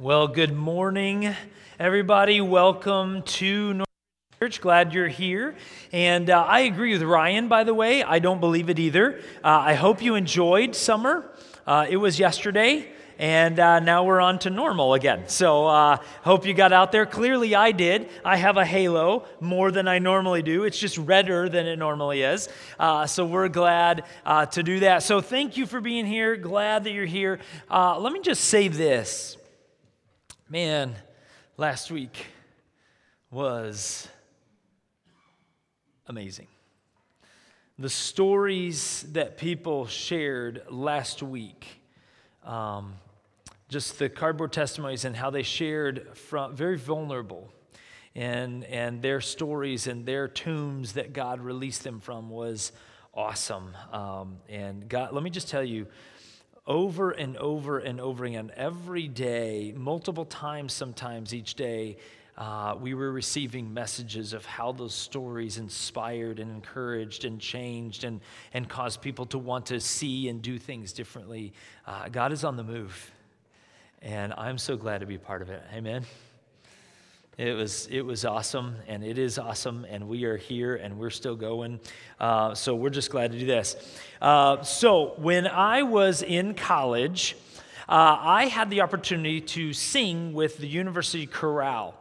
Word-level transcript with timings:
Well, 0.00 0.28
good 0.28 0.56
morning, 0.56 1.34
everybody. 1.76 2.40
Welcome 2.40 3.22
to 3.22 3.74
North 3.74 3.88
Church. 4.38 4.60
Glad 4.60 4.94
you're 4.94 5.08
here. 5.08 5.56
And 5.90 6.30
uh, 6.30 6.40
I 6.40 6.60
agree 6.60 6.92
with 6.92 7.02
Ryan, 7.02 7.48
by 7.48 7.64
the 7.64 7.74
way. 7.74 8.04
I 8.04 8.20
don't 8.20 8.38
believe 8.38 8.70
it 8.70 8.78
either. 8.78 9.20
Uh, 9.42 9.48
I 9.48 9.74
hope 9.74 10.00
you 10.00 10.14
enjoyed 10.14 10.76
summer. 10.76 11.28
Uh, 11.66 11.86
it 11.90 11.96
was 11.96 12.16
yesterday, 12.16 12.88
and 13.18 13.58
uh, 13.58 13.80
now 13.80 14.04
we're 14.04 14.20
on 14.20 14.38
to 14.40 14.50
normal 14.50 14.94
again. 14.94 15.24
So, 15.26 15.66
uh, 15.66 15.96
hope 16.22 16.46
you 16.46 16.54
got 16.54 16.72
out 16.72 16.92
there. 16.92 17.04
Clearly, 17.04 17.56
I 17.56 17.72
did. 17.72 18.08
I 18.24 18.36
have 18.36 18.56
a 18.56 18.64
halo 18.64 19.26
more 19.40 19.72
than 19.72 19.88
I 19.88 19.98
normally 19.98 20.42
do. 20.42 20.62
It's 20.62 20.78
just 20.78 20.96
redder 20.98 21.48
than 21.48 21.66
it 21.66 21.76
normally 21.76 22.22
is. 22.22 22.48
Uh, 22.78 23.08
so, 23.08 23.26
we're 23.26 23.48
glad 23.48 24.04
to 24.52 24.62
do 24.62 24.78
that. 24.78 25.02
So, 25.02 25.20
thank 25.20 25.56
you 25.56 25.66
for 25.66 25.80
being 25.80 26.06
here. 26.06 26.36
Glad 26.36 26.84
that 26.84 26.92
you're 26.92 27.04
here. 27.04 27.40
let 27.68 28.12
me 28.12 28.20
just 28.20 28.44
say 28.44 28.68
this. 28.68 29.38
Man, 30.50 30.96
last 31.58 31.90
week 31.90 32.24
was 33.30 34.08
amazing. 36.06 36.46
The 37.78 37.90
stories 37.90 39.04
that 39.12 39.36
people 39.36 39.86
shared 39.88 40.62
last 40.70 41.22
week, 41.22 41.82
um, 42.44 42.94
just 43.68 43.98
the 43.98 44.08
cardboard 44.08 44.54
testimonies 44.54 45.04
and 45.04 45.14
how 45.14 45.28
they 45.28 45.42
shared 45.42 46.16
from 46.16 46.56
very 46.56 46.78
vulnerable 46.78 47.52
and, 48.14 48.64
and 48.64 49.02
their 49.02 49.20
stories 49.20 49.86
and 49.86 50.06
their 50.06 50.28
tombs 50.28 50.94
that 50.94 51.12
God 51.12 51.42
released 51.42 51.84
them 51.84 52.00
from 52.00 52.30
was 52.30 52.72
awesome. 53.12 53.76
Um, 53.92 54.38
and 54.48 54.88
God, 54.88 55.12
let 55.12 55.22
me 55.22 55.28
just 55.28 55.50
tell 55.50 55.62
you, 55.62 55.88
over 56.68 57.10
and 57.10 57.36
over 57.38 57.78
and 57.78 57.98
over 58.00 58.26
again, 58.26 58.52
every 58.54 59.08
day, 59.08 59.72
multiple 59.74 60.26
times 60.26 60.74
sometimes 60.74 61.34
each 61.34 61.54
day, 61.54 61.96
uh, 62.36 62.76
we 62.80 62.94
were 62.94 63.10
receiving 63.10 63.74
messages 63.74 64.32
of 64.32 64.44
how 64.44 64.70
those 64.70 64.94
stories 64.94 65.58
inspired 65.58 66.38
and 66.38 66.52
encouraged 66.52 67.24
and 67.24 67.40
changed 67.40 68.04
and, 68.04 68.20
and 68.52 68.68
caused 68.68 69.00
people 69.00 69.26
to 69.26 69.38
want 69.38 69.66
to 69.66 69.80
see 69.80 70.28
and 70.28 70.40
do 70.40 70.56
things 70.58 70.92
differently. 70.92 71.52
Uh, 71.84 72.08
God 72.08 72.32
is 72.32 72.44
on 72.44 72.56
the 72.56 72.62
move, 72.62 73.10
and 74.02 74.32
I'm 74.36 74.58
so 74.58 74.76
glad 74.76 75.00
to 75.00 75.06
be 75.06 75.18
part 75.18 75.42
of 75.42 75.50
it. 75.50 75.62
Amen. 75.74 76.04
It 77.38 77.52
was, 77.52 77.86
it 77.88 78.02
was 78.02 78.24
awesome, 78.24 78.74
and 78.88 79.04
it 79.04 79.16
is 79.16 79.38
awesome, 79.38 79.86
and 79.88 80.08
we 80.08 80.24
are 80.24 80.36
here, 80.36 80.74
and 80.74 80.98
we're 80.98 81.08
still 81.08 81.36
going. 81.36 81.78
Uh, 82.18 82.52
so 82.52 82.74
we're 82.74 82.90
just 82.90 83.12
glad 83.12 83.30
to 83.30 83.38
do 83.38 83.46
this. 83.46 83.76
Uh, 84.20 84.60
so 84.64 85.14
when 85.18 85.46
I 85.46 85.84
was 85.84 86.22
in 86.22 86.54
college, 86.54 87.36
uh, 87.88 88.18
I 88.20 88.46
had 88.46 88.70
the 88.70 88.80
opportunity 88.80 89.40
to 89.40 89.72
sing 89.72 90.32
with 90.32 90.58
the 90.58 90.66
University 90.66 91.28
Chorale. 91.28 91.94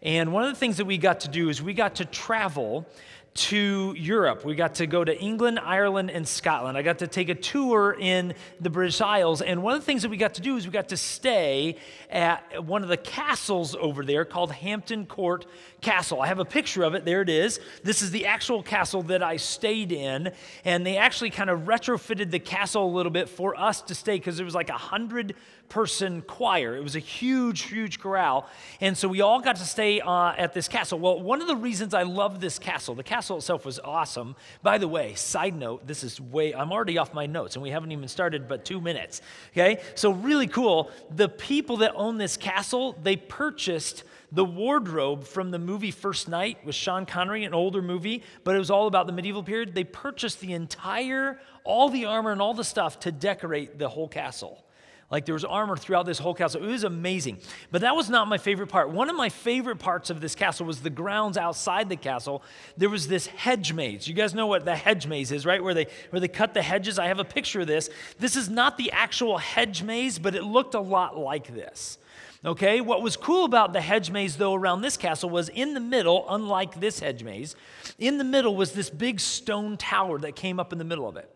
And 0.00 0.32
one 0.32 0.44
of 0.44 0.50
the 0.50 0.60
things 0.60 0.76
that 0.76 0.84
we 0.84 0.96
got 0.96 1.18
to 1.20 1.28
do 1.28 1.48
is 1.48 1.60
we 1.60 1.74
got 1.74 1.96
to 1.96 2.04
travel 2.04 2.86
to 3.34 3.94
Europe. 3.98 4.44
We 4.44 4.54
got 4.54 4.76
to 4.76 4.86
go 4.86 5.02
to 5.02 5.18
England, 5.18 5.58
Ireland, 5.58 6.10
and 6.12 6.26
Scotland. 6.26 6.78
I 6.78 6.82
got 6.82 7.00
to 7.00 7.08
take 7.08 7.28
a 7.28 7.34
tour 7.34 7.96
in 7.98 8.34
the 8.60 8.70
British 8.70 9.00
Isles. 9.00 9.42
And 9.42 9.60
one 9.60 9.74
of 9.74 9.80
the 9.80 9.84
things 9.84 10.02
that 10.02 10.08
we 10.08 10.16
got 10.16 10.34
to 10.34 10.40
do 10.40 10.56
is 10.56 10.66
we 10.66 10.72
got 10.72 10.90
to 10.90 10.96
stay 10.96 11.76
at 12.10 12.64
one 12.64 12.84
of 12.84 12.88
the 12.88 12.96
castles 12.96 13.74
over 13.74 14.04
there 14.04 14.24
called 14.24 14.52
Hampton 14.52 15.04
Court 15.06 15.46
Castle. 15.80 16.22
I 16.22 16.28
have 16.28 16.38
a 16.38 16.44
picture 16.44 16.84
of 16.84 16.94
it. 16.94 17.04
There 17.04 17.22
it 17.22 17.28
is. 17.28 17.58
This 17.82 18.02
is 18.02 18.12
the 18.12 18.26
actual 18.26 18.62
castle 18.62 19.02
that 19.04 19.22
I 19.22 19.36
stayed 19.36 19.90
in. 19.90 20.30
And 20.64 20.86
they 20.86 20.96
actually 20.96 21.30
kind 21.30 21.50
of 21.50 21.62
retrofitted 21.62 22.30
the 22.30 22.38
castle 22.38 22.86
a 22.86 22.92
little 22.94 23.12
bit 23.12 23.28
for 23.28 23.58
us 23.58 23.82
to 23.82 23.96
stay 23.96 24.16
because 24.16 24.38
it 24.38 24.44
was 24.44 24.54
like 24.54 24.70
a 24.70 24.74
hundred 24.74 25.34
person 25.68 26.22
choir. 26.22 26.76
It 26.76 26.82
was 26.82 26.96
a 26.96 27.00
huge, 27.00 27.62
huge 27.62 27.98
chorale. 27.98 28.48
And 28.80 28.96
so 28.96 29.08
we 29.08 29.20
all 29.20 29.40
got 29.40 29.56
to 29.56 29.64
stay 29.64 30.00
uh, 30.00 30.32
at 30.36 30.52
this 30.52 30.68
castle. 30.68 30.98
Well, 30.98 31.20
one 31.20 31.40
of 31.40 31.48
the 31.48 31.56
reasons 31.56 31.94
I 31.94 32.02
love 32.02 32.40
this 32.40 32.58
castle, 32.58 32.94
the 32.94 33.02
castle 33.02 33.38
itself 33.38 33.64
was 33.64 33.78
awesome. 33.80 34.36
By 34.62 34.78
the 34.78 34.88
way, 34.88 35.14
side 35.14 35.56
note, 35.56 35.86
this 35.86 36.04
is 36.04 36.20
way, 36.20 36.54
I'm 36.54 36.72
already 36.72 36.98
off 36.98 37.12
my 37.12 37.26
notes 37.26 37.56
and 37.56 37.62
we 37.62 37.70
haven't 37.70 37.92
even 37.92 38.08
started 38.08 38.46
but 38.48 38.64
two 38.64 38.80
minutes. 38.80 39.20
Okay? 39.52 39.82
So, 39.94 40.12
really 40.12 40.46
cool. 40.46 40.90
The 41.10 41.28
people 41.28 41.78
that 41.78 41.92
own 41.94 42.18
this 42.18 42.36
castle, 42.36 42.96
they 43.02 43.16
purchased 43.16 44.04
the 44.34 44.44
wardrobe 44.44 45.24
from 45.24 45.50
the 45.50 45.58
movie 45.58 45.92
First 45.92 46.28
Knight 46.28 46.64
with 46.64 46.74
Sean 46.74 47.06
Connery, 47.06 47.44
an 47.44 47.54
older 47.54 47.80
movie, 47.80 48.22
but 48.42 48.56
it 48.56 48.58
was 48.58 48.70
all 48.70 48.86
about 48.88 49.06
the 49.06 49.12
medieval 49.12 49.44
period. 49.44 49.74
They 49.74 49.84
purchased 49.84 50.40
the 50.40 50.52
entire, 50.52 51.40
all 51.62 51.88
the 51.88 52.04
armor 52.06 52.32
and 52.32 52.42
all 52.42 52.54
the 52.54 52.64
stuff 52.64 52.98
to 53.00 53.12
decorate 53.12 53.78
the 53.78 53.88
whole 53.88 54.08
castle. 54.08 54.64
Like 55.10 55.26
there 55.26 55.34
was 55.34 55.44
armor 55.44 55.76
throughout 55.76 56.06
this 56.06 56.18
whole 56.18 56.34
castle. 56.34 56.64
It 56.64 56.68
was 56.68 56.84
amazing. 56.84 57.38
But 57.70 57.82
that 57.82 57.94
was 57.94 58.10
not 58.10 58.26
my 58.28 58.38
favorite 58.38 58.68
part. 58.68 58.90
One 58.90 59.10
of 59.10 59.16
my 59.16 59.28
favorite 59.28 59.78
parts 59.78 60.10
of 60.10 60.20
this 60.20 60.34
castle 60.34 60.66
was 60.66 60.80
the 60.80 60.90
grounds 60.90 61.36
outside 61.36 61.88
the 61.88 61.96
castle. 61.96 62.42
There 62.76 62.90
was 62.90 63.06
this 63.06 63.26
hedge 63.26 63.72
maze. 63.72 64.08
You 64.08 64.14
guys 64.14 64.34
know 64.34 64.46
what 64.46 64.64
the 64.64 64.76
hedge 64.76 65.06
maze 65.06 65.30
is, 65.30 65.46
right? 65.46 65.62
Where 65.62 65.74
they 65.74 65.86
where 66.10 66.20
they 66.20 66.28
cut 66.28 66.54
the 66.54 66.62
hedges. 66.62 66.98
I 66.98 67.06
have 67.06 67.18
a 67.18 67.24
picture 67.24 67.60
of 67.60 67.66
this. 67.66 67.90
This 68.18 68.36
is 68.36 68.48
not 68.48 68.76
the 68.76 68.90
actual 68.92 69.38
hedge 69.38 69.82
maze, 69.82 70.18
but 70.18 70.34
it 70.34 70.44
looked 70.44 70.74
a 70.74 70.80
lot 70.80 71.16
like 71.16 71.54
this. 71.54 71.98
Okay, 72.44 72.82
what 72.82 73.00
was 73.00 73.16
cool 73.16 73.46
about 73.46 73.72
the 73.72 73.80
hedge 73.80 74.10
maze, 74.10 74.36
though, 74.36 74.52
around 74.52 74.82
this 74.82 74.98
castle 74.98 75.30
was 75.30 75.48
in 75.48 75.72
the 75.72 75.80
middle, 75.80 76.26
unlike 76.28 76.78
this 76.78 77.00
hedge 77.00 77.22
maze, 77.22 77.56
in 77.98 78.18
the 78.18 78.24
middle 78.24 78.54
was 78.54 78.72
this 78.72 78.90
big 78.90 79.18
stone 79.18 79.78
tower 79.78 80.18
that 80.18 80.36
came 80.36 80.60
up 80.60 80.70
in 80.70 80.78
the 80.78 80.84
middle 80.84 81.08
of 81.08 81.16
it. 81.16 81.33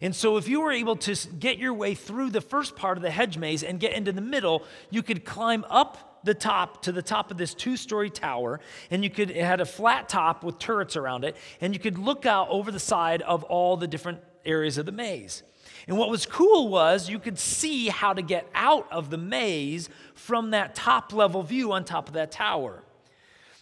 And 0.00 0.14
so, 0.14 0.36
if 0.36 0.48
you 0.48 0.60
were 0.60 0.72
able 0.72 0.96
to 0.96 1.28
get 1.38 1.58
your 1.58 1.74
way 1.74 1.94
through 1.94 2.30
the 2.30 2.40
first 2.40 2.76
part 2.76 2.96
of 2.96 3.02
the 3.02 3.10
hedge 3.10 3.36
maze 3.36 3.62
and 3.62 3.80
get 3.80 3.92
into 3.92 4.12
the 4.12 4.20
middle, 4.20 4.64
you 4.90 5.02
could 5.02 5.24
climb 5.24 5.64
up 5.68 6.20
the 6.24 6.34
top 6.34 6.82
to 6.82 6.92
the 6.92 7.02
top 7.02 7.30
of 7.30 7.36
this 7.36 7.54
two 7.54 7.76
story 7.76 8.10
tower, 8.10 8.60
and 8.90 9.02
you 9.02 9.10
could, 9.10 9.30
it 9.30 9.44
had 9.44 9.60
a 9.60 9.66
flat 9.66 10.08
top 10.08 10.44
with 10.44 10.58
turrets 10.58 10.96
around 10.96 11.24
it, 11.24 11.36
and 11.60 11.74
you 11.74 11.80
could 11.80 11.98
look 11.98 12.26
out 12.26 12.48
over 12.48 12.70
the 12.70 12.80
side 12.80 13.22
of 13.22 13.44
all 13.44 13.76
the 13.76 13.86
different 13.86 14.20
areas 14.44 14.78
of 14.78 14.86
the 14.86 14.92
maze. 14.92 15.42
And 15.86 15.96
what 15.96 16.10
was 16.10 16.26
cool 16.26 16.68
was 16.68 17.08
you 17.08 17.18
could 17.18 17.38
see 17.38 17.88
how 17.88 18.12
to 18.12 18.22
get 18.22 18.48
out 18.54 18.86
of 18.92 19.10
the 19.10 19.18
maze 19.18 19.88
from 20.14 20.50
that 20.50 20.74
top 20.74 21.12
level 21.12 21.42
view 21.42 21.72
on 21.72 21.84
top 21.84 22.08
of 22.08 22.14
that 22.14 22.30
tower. 22.30 22.82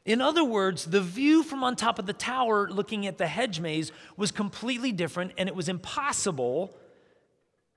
In 0.06 0.20
other 0.20 0.44
words, 0.44 0.84
the 0.84 1.00
view 1.00 1.42
from 1.42 1.64
on 1.64 1.74
top 1.74 1.98
of 1.98 2.06
the 2.06 2.12
tower 2.12 2.70
looking 2.70 3.06
at 3.06 3.18
the 3.18 3.26
hedge 3.26 3.58
maze 3.58 3.90
was 4.16 4.30
completely 4.30 4.92
different, 4.92 5.32
and 5.36 5.48
it 5.48 5.54
was 5.54 5.68
impossible 5.68 6.74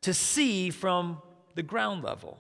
to 0.01 0.13
see 0.13 0.69
from 0.69 1.22
the 1.56 1.63
ground 1.63 2.03
level. 2.03 2.38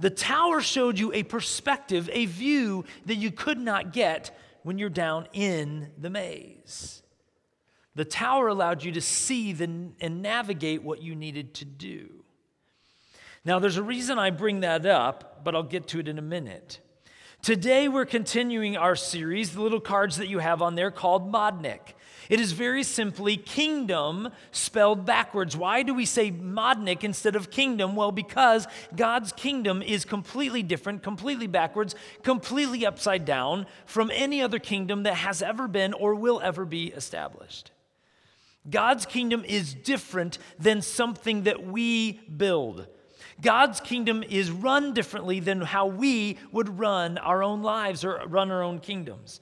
The 0.00 0.10
tower 0.10 0.62
showed 0.62 0.98
you 0.98 1.12
a 1.12 1.22
perspective, 1.22 2.08
a 2.12 2.24
view 2.24 2.86
that 3.04 3.16
you 3.16 3.30
could 3.30 3.58
not 3.58 3.92
get 3.92 4.36
when 4.62 4.78
you're 4.78 4.88
down 4.88 5.28
in 5.34 5.90
the 5.98 6.10
maze. 6.10 7.02
The 7.94 8.06
tower 8.06 8.48
allowed 8.48 8.82
you 8.82 8.92
to 8.92 9.00
see 9.02 9.52
the, 9.52 9.64
and 10.00 10.22
navigate 10.22 10.82
what 10.82 11.02
you 11.02 11.14
needed 11.14 11.52
to 11.54 11.66
do. 11.66 12.24
Now, 13.44 13.58
there's 13.58 13.76
a 13.76 13.82
reason 13.82 14.18
I 14.18 14.30
bring 14.30 14.60
that 14.60 14.86
up, 14.86 15.44
but 15.44 15.54
I'll 15.54 15.62
get 15.62 15.88
to 15.88 16.00
it 16.00 16.08
in 16.08 16.18
a 16.18 16.22
minute. 16.22 16.80
Today, 17.42 17.88
we're 17.88 18.06
continuing 18.06 18.76
our 18.76 18.94
series, 18.94 19.50
the 19.50 19.62
little 19.62 19.80
cards 19.80 20.18
that 20.18 20.28
you 20.28 20.38
have 20.38 20.62
on 20.62 20.76
there 20.76 20.92
called 20.92 21.32
Modnik. 21.32 21.80
It 22.28 22.38
is 22.38 22.52
very 22.52 22.84
simply 22.84 23.36
kingdom 23.36 24.28
spelled 24.52 25.04
backwards. 25.04 25.56
Why 25.56 25.82
do 25.82 25.92
we 25.92 26.06
say 26.06 26.30
Modnik 26.30 27.02
instead 27.02 27.34
of 27.34 27.50
kingdom? 27.50 27.96
Well, 27.96 28.12
because 28.12 28.68
God's 28.94 29.32
kingdom 29.32 29.82
is 29.82 30.04
completely 30.04 30.62
different, 30.62 31.02
completely 31.02 31.48
backwards, 31.48 31.96
completely 32.22 32.86
upside 32.86 33.24
down 33.24 33.66
from 33.86 34.12
any 34.14 34.40
other 34.40 34.60
kingdom 34.60 35.02
that 35.02 35.14
has 35.14 35.42
ever 35.42 35.66
been 35.66 35.94
or 35.94 36.14
will 36.14 36.40
ever 36.44 36.64
be 36.64 36.92
established. 36.92 37.72
God's 38.70 39.04
kingdom 39.04 39.44
is 39.44 39.74
different 39.74 40.38
than 40.60 40.80
something 40.80 41.42
that 41.42 41.66
we 41.66 42.20
build. 42.36 42.86
God's 43.40 43.80
kingdom 43.80 44.22
is 44.22 44.50
run 44.50 44.94
differently 44.94 45.40
than 45.40 45.60
how 45.60 45.86
we 45.86 46.38
would 46.50 46.78
run 46.78 47.18
our 47.18 47.42
own 47.42 47.62
lives 47.62 48.04
or 48.04 48.22
run 48.26 48.50
our 48.50 48.62
own 48.62 48.78
kingdoms. 48.78 49.40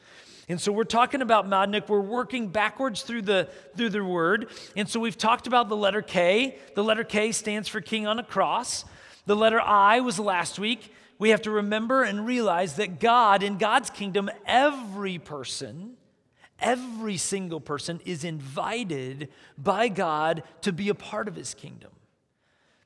And 0.48 0.60
so 0.60 0.72
we're 0.72 0.82
talking 0.82 1.22
about 1.22 1.48
Modnik. 1.48 1.88
We're 1.88 2.00
working 2.00 2.48
backwards 2.48 3.02
through 3.02 3.22
the, 3.22 3.48
through 3.76 3.90
the 3.90 4.04
word. 4.04 4.48
And 4.76 4.88
so 4.88 4.98
we've 4.98 5.16
talked 5.16 5.46
about 5.46 5.68
the 5.68 5.76
letter 5.76 6.02
K. 6.02 6.58
The 6.74 6.82
letter 6.82 7.04
K 7.04 7.30
stands 7.30 7.68
for 7.68 7.80
king 7.80 8.06
on 8.06 8.18
a 8.18 8.24
cross. 8.24 8.84
The 9.26 9.36
letter 9.36 9.60
I 9.60 10.00
was 10.00 10.18
last 10.18 10.58
week. 10.58 10.92
We 11.20 11.30
have 11.30 11.42
to 11.42 11.50
remember 11.50 12.02
and 12.02 12.26
realize 12.26 12.76
that 12.76 12.98
God, 12.98 13.42
in 13.42 13.58
God's 13.58 13.90
kingdom, 13.90 14.28
every 14.44 15.18
person, 15.18 15.96
every 16.58 17.16
single 17.16 17.60
person 17.60 18.00
is 18.04 18.24
invited 18.24 19.28
by 19.56 19.88
God 19.88 20.42
to 20.62 20.72
be 20.72 20.88
a 20.88 20.94
part 20.94 21.28
of 21.28 21.36
his 21.36 21.54
kingdom. 21.54 21.90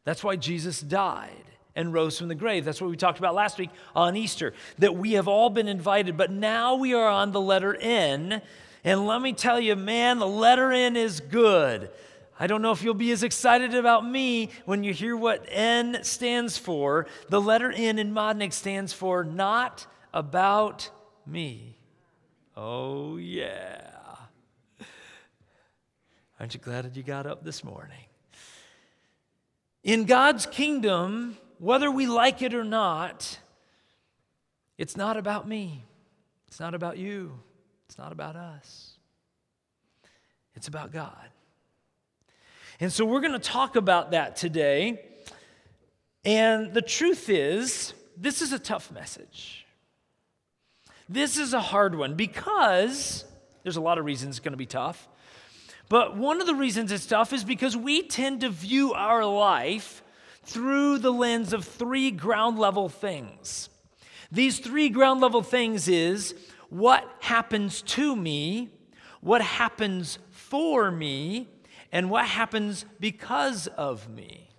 That's 0.04 0.22
why 0.22 0.36
Jesus 0.36 0.80
died 0.80 1.44
and 1.74 1.92
rose 1.92 2.18
from 2.18 2.28
the 2.28 2.34
grave. 2.34 2.64
That's 2.64 2.80
what 2.80 2.90
we 2.90 2.96
talked 2.96 3.18
about 3.18 3.34
last 3.34 3.58
week 3.58 3.70
on 3.96 4.16
Easter, 4.16 4.52
that 4.78 4.96
we 4.96 5.12
have 5.12 5.28
all 5.28 5.50
been 5.50 5.68
invited, 5.68 6.16
but 6.16 6.30
now 6.30 6.76
we 6.76 6.94
are 6.94 7.08
on 7.08 7.32
the 7.32 7.40
letter 7.40 7.74
N. 7.74 8.42
And 8.84 9.06
let 9.06 9.22
me 9.22 9.32
tell 9.32 9.58
you, 9.58 9.74
man, 9.76 10.18
the 10.18 10.26
letter 10.26 10.72
N 10.72 10.96
is 10.96 11.20
good. 11.20 11.90
I 12.38 12.46
don't 12.46 12.62
know 12.62 12.72
if 12.72 12.82
you'll 12.82 12.94
be 12.94 13.12
as 13.12 13.22
excited 13.22 13.74
about 13.74 14.08
me 14.08 14.50
when 14.66 14.84
you 14.84 14.92
hear 14.92 15.16
what 15.16 15.46
N 15.48 16.00
stands 16.02 16.58
for. 16.58 17.06
The 17.28 17.40
letter 17.40 17.72
N 17.72 17.98
in 17.98 18.12
Modnik 18.12 18.52
stands 18.52 18.92
for 18.92 19.24
not 19.24 19.86
about 20.12 20.90
me. 21.26 21.78
Oh, 22.56 23.16
yeah. 23.16 23.90
Aren't 26.38 26.54
you 26.54 26.60
glad 26.60 26.84
that 26.84 26.96
you 26.96 27.02
got 27.02 27.26
up 27.26 27.44
this 27.44 27.64
morning? 27.64 27.96
In 29.84 30.06
God's 30.06 30.46
kingdom, 30.46 31.36
whether 31.58 31.90
we 31.90 32.06
like 32.06 32.40
it 32.40 32.54
or 32.54 32.64
not, 32.64 33.38
it's 34.78 34.96
not 34.96 35.18
about 35.18 35.46
me. 35.46 35.84
It's 36.48 36.58
not 36.58 36.74
about 36.74 36.96
you. 36.96 37.38
It's 37.86 37.98
not 37.98 38.10
about 38.10 38.34
us. 38.34 38.92
It's 40.54 40.68
about 40.68 40.90
God. 40.90 41.28
And 42.80 42.92
so 42.92 43.04
we're 43.04 43.20
going 43.20 43.32
to 43.32 43.38
talk 43.38 43.76
about 43.76 44.12
that 44.12 44.36
today. 44.36 45.04
And 46.24 46.72
the 46.72 46.82
truth 46.82 47.28
is, 47.28 47.92
this 48.16 48.40
is 48.40 48.52
a 48.52 48.58
tough 48.58 48.90
message. 48.90 49.66
This 51.08 51.36
is 51.36 51.52
a 51.52 51.60
hard 51.60 51.94
one 51.94 52.14
because 52.14 53.26
there's 53.62 53.76
a 53.76 53.82
lot 53.82 53.98
of 53.98 54.06
reasons 54.06 54.36
it's 54.36 54.44
going 54.44 54.52
to 54.52 54.58
be 54.58 54.66
tough. 54.66 55.08
But 55.88 56.16
one 56.16 56.40
of 56.40 56.46
the 56.46 56.54
reasons 56.54 56.90
it's 56.90 57.06
tough 57.06 57.32
is 57.32 57.44
because 57.44 57.76
we 57.76 58.02
tend 58.02 58.40
to 58.40 58.48
view 58.48 58.94
our 58.94 59.24
life 59.24 60.02
through 60.42 60.98
the 60.98 61.12
lens 61.12 61.52
of 61.52 61.64
three 61.64 62.10
ground 62.10 62.58
level 62.58 62.88
things. 62.88 63.68
These 64.32 64.58
three 64.58 64.88
ground 64.88 65.20
level 65.20 65.42
things 65.42 65.88
is 65.88 66.34
what 66.70 67.08
happens 67.20 67.82
to 67.82 68.16
me, 68.16 68.70
what 69.20 69.42
happens 69.42 70.18
for 70.30 70.90
me, 70.90 71.48
and 71.92 72.10
what 72.10 72.26
happens 72.26 72.84
because 72.98 73.66
of 73.68 74.08
me. 74.08 74.50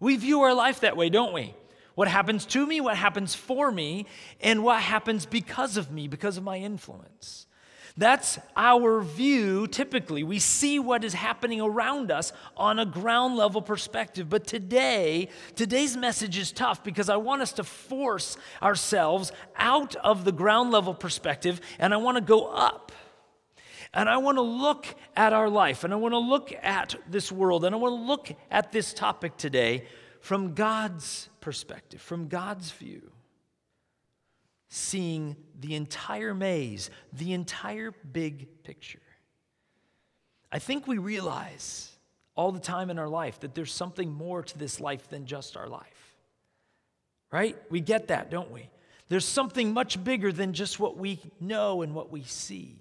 We 0.00 0.16
view 0.16 0.40
our 0.40 0.54
life 0.54 0.80
that 0.80 0.96
way, 0.96 1.08
don't 1.08 1.32
we? 1.32 1.54
What 1.94 2.08
happens 2.08 2.46
to 2.46 2.66
me, 2.66 2.80
what 2.80 2.96
happens 2.96 3.34
for 3.34 3.70
me, 3.70 4.06
and 4.40 4.64
what 4.64 4.80
happens 4.80 5.26
because 5.26 5.76
of 5.76 5.92
me, 5.92 6.08
because 6.08 6.36
of 6.36 6.42
my 6.42 6.56
influence. 6.56 7.46
That's 7.96 8.38
our 8.56 9.02
view 9.02 9.66
typically. 9.66 10.22
We 10.22 10.38
see 10.38 10.78
what 10.78 11.04
is 11.04 11.12
happening 11.12 11.60
around 11.60 12.10
us 12.10 12.32
on 12.56 12.78
a 12.78 12.86
ground 12.86 13.36
level 13.36 13.60
perspective. 13.60 14.30
But 14.30 14.46
today, 14.46 15.28
today's 15.56 15.96
message 15.96 16.38
is 16.38 16.52
tough 16.52 16.82
because 16.82 17.08
I 17.08 17.16
want 17.16 17.42
us 17.42 17.52
to 17.54 17.64
force 17.64 18.36
ourselves 18.62 19.30
out 19.56 19.94
of 19.96 20.24
the 20.24 20.32
ground 20.32 20.70
level 20.70 20.94
perspective 20.94 21.60
and 21.78 21.92
I 21.92 21.98
want 21.98 22.16
to 22.16 22.22
go 22.22 22.46
up. 22.46 22.92
And 23.94 24.08
I 24.08 24.16
want 24.16 24.38
to 24.38 24.42
look 24.42 24.86
at 25.14 25.34
our 25.34 25.50
life 25.50 25.84
and 25.84 25.92
I 25.92 25.96
want 25.96 26.12
to 26.12 26.18
look 26.18 26.50
at 26.62 26.94
this 27.10 27.30
world 27.30 27.64
and 27.64 27.74
I 27.74 27.78
want 27.78 27.92
to 27.92 28.06
look 28.06 28.32
at 28.50 28.72
this 28.72 28.94
topic 28.94 29.36
today 29.36 29.84
from 30.20 30.54
God's 30.54 31.28
perspective, 31.42 32.00
from 32.00 32.28
God's 32.28 32.70
view 32.70 33.12
seeing 34.74 35.36
the 35.60 35.74
entire 35.74 36.32
maze, 36.32 36.88
the 37.12 37.34
entire 37.34 37.92
big 38.10 38.48
picture. 38.64 39.02
I 40.50 40.60
think 40.60 40.86
we 40.86 40.96
realize 40.96 41.90
all 42.34 42.52
the 42.52 42.58
time 42.58 42.88
in 42.88 42.98
our 42.98 43.08
life 43.08 43.40
that 43.40 43.54
there's 43.54 43.70
something 43.70 44.10
more 44.10 44.42
to 44.42 44.56
this 44.56 44.80
life 44.80 45.10
than 45.10 45.26
just 45.26 45.58
our 45.58 45.68
life. 45.68 46.16
Right? 47.30 47.54
We 47.68 47.82
get 47.82 48.08
that, 48.08 48.30
don't 48.30 48.50
we? 48.50 48.70
There's 49.10 49.26
something 49.26 49.74
much 49.74 50.02
bigger 50.02 50.32
than 50.32 50.54
just 50.54 50.80
what 50.80 50.96
we 50.96 51.20
know 51.38 51.82
and 51.82 51.94
what 51.94 52.10
we 52.10 52.22
see. 52.22 52.80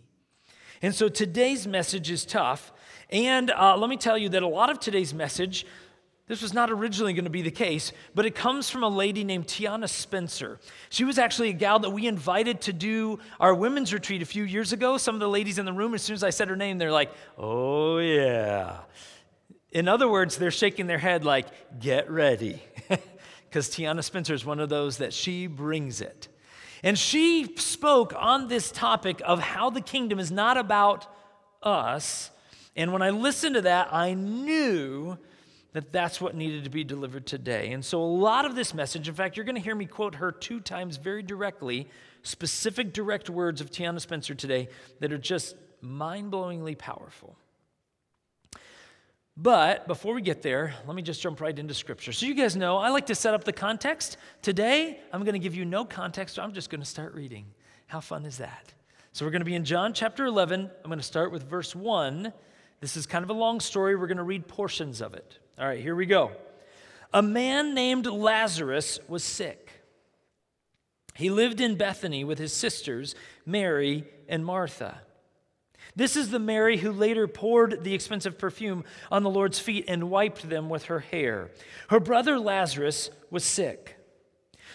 And 0.81 0.95
so 0.95 1.09
today's 1.09 1.67
message 1.67 2.09
is 2.09 2.25
tough. 2.25 2.71
And 3.09 3.51
uh, 3.51 3.75
let 3.75 3.89
me 3.89 3.97
tell 3.97 4.17
you 4.17 4.29
that 4.29 4.43
a 4.43 4.47
lot 4.47 4.69
of 4.69 4.79
today's 4.79 5.13
message 5.13 5.65
this 6.31 6.41
was 6.41 6.53
not 6.53 6.71
originally 6.71 7.11
going 7.11 7.25
to 7.25 7.29
be 7.29 7.41
the 7.41 7.51
case, 7.51 7.91
but 8.15 8.25
it 8.25 8.33
comes 8.33 8.69
from 8.69 8.83
a 8.83 8.87
lady 8.87 9.25
named 9.25 9.47
Tiana 9.47 9.89
Spencer. 9.89 10.61
She 10.89 11.03
was 11.03 11.19
actually 11.19 11.49
a 11.49 11.53
gal 11.53 11.79
that 11.79 11.89
we 11.89 12.07
invited 12.07 12.61
to 12.61 12.71
do 12.71 13.19
our 13.37 13.53
women's 13.53 13.91
retreat 13.91 14.21
a 14.21 14.25
few 14.25 14.45
years 14.45 14.71
ago. 14.71 14.97
Some 14.97 15.13
of 15.13 15.19
the 15.19 15.27
ladies 15.27 15.59
in 15.59 15.65
the 15.65 15.73
room, 15.73 15.93
as 15.93 16.01
soon 16.03 16.13
as 16.13 16.23
I 16.23 16.29
said 16.29 16.47
her 16.47 16.55
name, 16.55 16.77
they're 16.77 16.89
like, 16.89 17.11
oh, 17.37 17.97
yeah. 17.97 18.77
In 19.73 19.89
other 19.89 20.07
words, 20.07 20.37
they're 20.37 20.51
shaking 20.51 20.87
their 20.87 20.99
head 20.99 21.25
like, 21.25 21.47
get 21.81 22.09
ready. 22.09 22.63
Because 23.49 23.67
Tiana 23.67 24.01
Spencer 24.01 24.33
is 24.33 24.45
one 24.45 24.61
of 24.61 24.69
those 24.69 24.99
that 24.99 25.11
she 25.11 25.47
brings 25.47 25.99
it. 25.99 26.29
And 26.81 26.97
she 26.97 27.57
spoke 27.57 28.13
on 28.17 28.47
this 28.47 28.71
topic 28.71 29.21
of 29.25 29.41
how 29.41 29.69
the 29.69 29.81
kingdom 29.81 30.17
is 30.17 30.31
not 30.31 30.55
about 30.55 31.13
us. 31.61 32.31
And 32.77 32.93
when 32.93 33.01
I 33.01 33.09
listened 33.09 33.55
to 33.55 33.61
that, 33.63 33.93
I 33.93 34.13
knew 34.13 35.17
that 35.73 35.94
that's 35.94 36.19
what 36.19 36.35
needed 36.35 36.65
to 36.65 36.69
be 36.69 36.83
delivered 36.83 37.25
today. 37.25 37.71
And 37.71 37.83
so, 37.83 38.01
a 38.01 38.03
lot 38.03 38.45
of 38.45 38.56
this 38.56 38.73
message, 38.73 39.07
in 39.07 39.15
fact, 39.15 39.38
you're 39.38 39.45
going 39.45 39.56
to 39.56 39.62
hear 39.62 39.75
me 39.75 39.85
quote 39.85 40.15
her 40.15 40.31
two 40.31 40.59
times 40.59 40.97
very 40.97 41.23
directly, 41.23 41.88
specific 42.23 42.94
direct 42.94 43.29
words 43.29 43.62
of 43.62 43.71
Tiana 43.71 44.01
Spencer 44.01 44.35
today 44.35 44.68
that 45.00 45.13
are 45.13 45.18
just 45.18 45.56
mind 45.81 46.31
blowingly 46.31 46.77
powerful. 46.77 47.38
But 49.38 49.88
before 49.88 50.13
we 50.13 50.21
get 50.21 50.41
there, 50.41 50.75
let 50.85 50.95
me 50.95 51.01
just 51.01 51.21
jump 51.21 51.39
right 51.39 51.57
into 51.57 51.74
scripture. 51.74 52.12
So, 52.12 52.25
you 52.25 52.35
guys 52.35 52.56
know 52.56 52.77
I 52.77 52.89
like 52.89 53.06
to 53.06 53.15
set 53.15 53.33
up 53.33 53.45
the 53.45 53.53
context. 53.53 54.17
Today, 54.41 55.00
I'm 55.13 55.24
going 55.24 55.33
to 55.33 55.39
give 55.39 55.56
you 55.56 55.63
no 55.63 55.85
context, 55.85 56.38
I'm 56.38 56.53
just 56.53 56.69
going 56.69 56.81
to 56.81 56.88
start 56.88 57.13
reading. 57.13 57.45
How 57.88 58.01
fun 58.01 58.25
is 58.25 58.38
that? 58.39 58.74
So, 59.13 59.25
we're 59.25 59.31
going 59.31 59.41
to 59.41 59.45
be 59.45 59.56
in 59.56 59.63
John 59.63 59.94
chapter 59.94 60.25
11. 60.25 60.69
I'm 60.83 60.89
going 60.89 61.00
to 61.00 61.06
start 61.06 61.31
with 61.31 61.44
verse 61.44 61.74
1. 61.74 62.33
This 62.81 62.97
is 62.97 63.06
kind 63.06 63.24
of 63.24 63.29
a 63.29 63.33
long 63.33 63.62
story. 63.62 63.95
We're 63.95 64.07
going 64.07 64.17
to 64.17 64.24
read 64.24 64.50
portions 64.50 65.01
of 65.01 65.13
it. 65.13 65.39
All 65.57 65.68
right, 65.68 65.80
here 65.80 65.95
we 65.95 66.06
go. 66.06 66.31
A 67.13 67.21
man 67.21 67.74
named 67.74 68.06
Lazarus 68.06 69.00
was 69.07 69.24
sick. 69.24 69.69
He 71.15 71.30
lived 71.30 71.59
in 71.59 71.75
Bethany 71.75 72.24
with 72.24 72.39
his 72.39 72.53
sisters, 72.53 73.15
Mary 73.45 74.06
and 74.30 74.45
Martha. 74.45 75.01
This 75.95 76.15
is 76.15 76.30
the 76.30 76.39
Mary 76.39 76.77
who 76.77 76.92
later 76.92 77.27
poured 77.27 77.83
the 77.83 77.94
expensive 77.94 78.38
perfume 78.38 78.86
on 79.12 79.24
the 79.24 79.30
Lord's 79.30 79.59
feet 79.59 79.86
and 79.88 80.09
wiped 80.09 80.50
them 80.50 80.69
with 80.69 80.86
her 80.86 81.00
hair. 81.00 81.51
Her 81.89 82.00
brother 82.00 82.39
Lazarus 82.39 83.09
was 83.30 83.44
sick. 83.44 83.98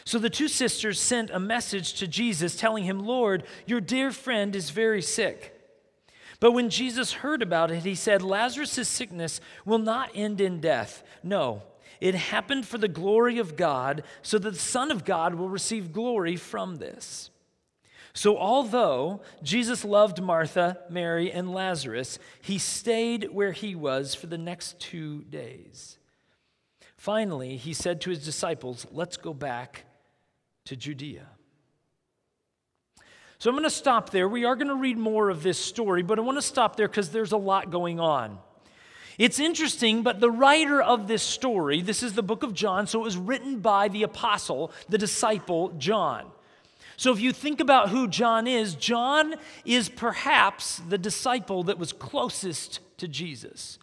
So 0.04 0.18
the 0.18 0.30
two 0.30 0.46
sisters 0.46 1.00
sent 1.00 1.30
a 1.30 1.40
message 1.40 1.94
to 1.94 2.06
Jesus 2.06 2.54
telling 2.54 2.84
him, 2.84 3.00
Lord, 3.00 3.44
your 3.66 3.80
dear 3.80 4.12
friend 4.12 4.54
is 4.54 4.70
very 4.70 5.02
sick. 5.02 5.55
But 6.40 6.52
when 6.52 6.70
Jesus 6.70 7.14
heard 7.14 7.42
about 7.42 7.70
it, 7.70 7.84
he 7.84 7.94
said, 7.94 8.22
Lazarus' 8.22 8.88
sickness 8.88 9.40
will 9.64 9.78
not 9.78 10.10
end 10.14 10.40
in 10.40 10.60
death. 10.60 11.02
No, 11.22 11.62
it 12.00 12.14
happened 12.14 12.66
for 12.66 12.78
the 12.78 12.88
glory 12.88 13.38
of 13.38 13.56
God, 13.56 14.02
so 14.22 14.38
that 14.38 14.50
the 14.50 14.58
Son 14.58 14.90
of 14.90 15.04
God 15.04 15.34
will 15.34 15.48
receive 15.48 15.92
glory 15.92 16.36
from 16.36 16.76
this. 16.76 17.30
So, 18.12 18.38
although 18.38 19.20
Jesus 19.42 19.84
loved 19.84 20.22
Martha, 20.22 20.78
Mary, 20.88 21.30
and 21.30 21.52
Lazarus, 21.52 22.18
he 22.40 22.58
stayed 22.58 23.28
where 23.30 23.52
he 23.52 23.74
was 23.74 24.14
for 24.14 24.26
the 24.26 24.38
next 24.38 24.80
two 24.80 25.24
days. 25.24 25.98
Finally, 26.96 27.58
he 27.58 27.74
said 27.74 28.00
to 28.00 28.10
his 28.10 28.24
disciples, 28.24 28.86
Let's 28.90 29.18
go 29.18 29.34
back 29.34 29.84
to 30.64 30.76
Judea. 30.76 31.26
So 33.38 33.50
I'm 33.50 33.56
going 33.56 33.64
to 33.64 33.70
stop 33.70 34.10
there. 34.10 34.28
We 34.28 34.44
are 34.44 34.56
going 34.56 34.68
to 34.68 34.74
read 34.74 34.96
more 34.96 35.28
of 35.28 35.42
this 35.42 35.58
story, 35.58 36.02
but 36.02 36.18
I 36.18 36.22
want 36.22 36.38
to 36.38 36.42
stop 36.42 36.76
there 36.76 36.88
because 36.88 37.10
there's 37.10 37.32
a 37.32 37.36
lot 37.36 37.70
going 37.70 38.00
on. 38.00 38.38
It's 39.18 39.38
interesting, 39.38 40.02
but 40.02 40.20
the 40.20 40.30
writer 40.30 40.82
of 40.82 41.08
this 41.08 41.22
story, 41.22 41.80
this 41.80 42.02
is 42.02 42.14
the 42.14 42.22
book 42.22 42.42
of 42.42 42.52
John, 42.52 42.86
so 42.86 43.00
it 43.00 43.04
was 43.04 43.16
written 43.16 43.60
by 43.60 43.88
the 43.88 44.02
apostle, 44.02 44.70
the 44.88 44.98
disciple, 44.98 45.70
John. 45.78 46.26
So 46.98 47.12
if 47.12 47.20
you 47.20 47.32
think 47.32 47.60
about 47.60 47.90
who 47.90 48.08
John 48.08 48.46
is, 48.46 48.74
John 48.74 49.34
is 49.64 49.88
perhaps 49.88 50.80
the 50.88 50.98
disciple 50.98 51.64
that 51.64 51.78
was 51.78 51.92
closest 51.92 52.80
to 52.98 53.08
Jesus. 53.08 53.78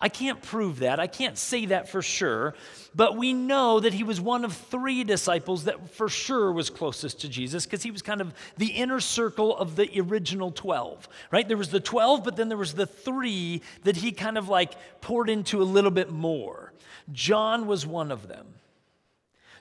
I 0.00 0.08
can't 0.08 0.40
prove 0.40 0.78
that. 0.78 1.00
I 1.00 1.08
can't 1.08 1.36
say 1.36 1.66
that 1.66 1.88
for 1.88 2.02
sure. 2.02 2.54
But 2.94 3.16
we 3.16 3.32
know 3.32 3.80
that 3.80 3.92
he 3.92 4.04
was 4.04 4.20
one 4.20 4.44
of 4.44 4.52
three 4.52 5.02
disciples 5.02 5.64
that 5.64 5.90
for 5.90 6.08
sure 6.08 6.52
was 6.52 6.70
closest 6.70 7.20
to 7.22 7.28
Jesus 7.28 7.66
because 7.66 7.82
he 7.82 7.90
was 7.90 8.00
kind 8.00 8.20
of 8.20 8.32
the 8.56 8.68
inner 8.68 9.00
circle 9.00 9.56
of 9.56 9.74
the 9.74 9.90
original 10.00 10.52
12, 10.52 11.08
right? 11.32 11.48
There 11.48 11.56
was 11.56 11.70
the 11.70 11.80
12, 11.80 12.22
but 12.22 12.36
then 12.36 12.48
there 12.48 12.56
was 12.58 12.74
the 12.74 12.86
three 12.86 13.62
that 13.82 13.96
he 13.96 14.12
kind 14.12 14.38
of 14.38 14.48
like 14.48 14.72
poured 15.00 15.28
into 15.28 15.60
a 15.60 15.64
little 15.64 15.90
bit 15.90 16.10
more. 16.10 16.72
John 17.10 17.66
was 17.66 17.84
one 17.84 18.12
of 18.12 18.28
them. 18.28 18.46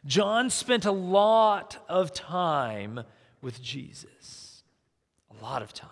John 0.06 0.52
spent 0.52 0.86
a 0.86 0.92
lot 0.92 1.84
of 1.90 2.14
time 2.14 3.02
with 3.42 3.62
Jesus, 3.62 4.64
a 5.38 5.44
lot 5.44 5.64
of 5.64 5.74
time. 5.74 5.90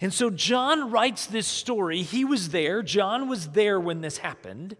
And 0.00 0.12
so 0.14 0.30
John 0.30 0.90
writes 0.90 1.26
this 1.26 1.46
story. 1.46 2.02
He 2.02 2.24
was 2.24 2.48
there. 2.48 2.82
John 2.82 3.28
was 3.28 3.48
there 3.48 3.78
when 3.78 4.00
this 4.00 4.18
happened. 4.18 4.76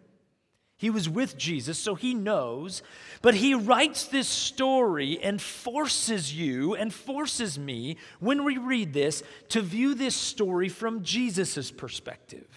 He 0.79 0.89
was 0.89 1.11
with 1.11 1.37
Jesus, 1.37 1.79
so 1.79 1.95
he 1.95 2.15
knows. 2.15 2.83
But 3.21 3.35
he 3.35 3.53
writes 3.53 4.07
this 4.07 4.29
story 4.29 5.19
and 5.23 5.41
forces 5.41 6.35
you 6.35 6.75
and 6.75 6.93
forces 6.93 7.59
me, 7.59 7.99
when 8.19 8.45
we 8.45 8.57
read 8.57 8.95
this, 8.95 9.23
to 9.51 9.61
view 9.61 9.95
this 9.95 10.17
story 10.17 10.71
from 10.71 11.03
Jesus' 11.03 11.71
perspective. 11.71 12.49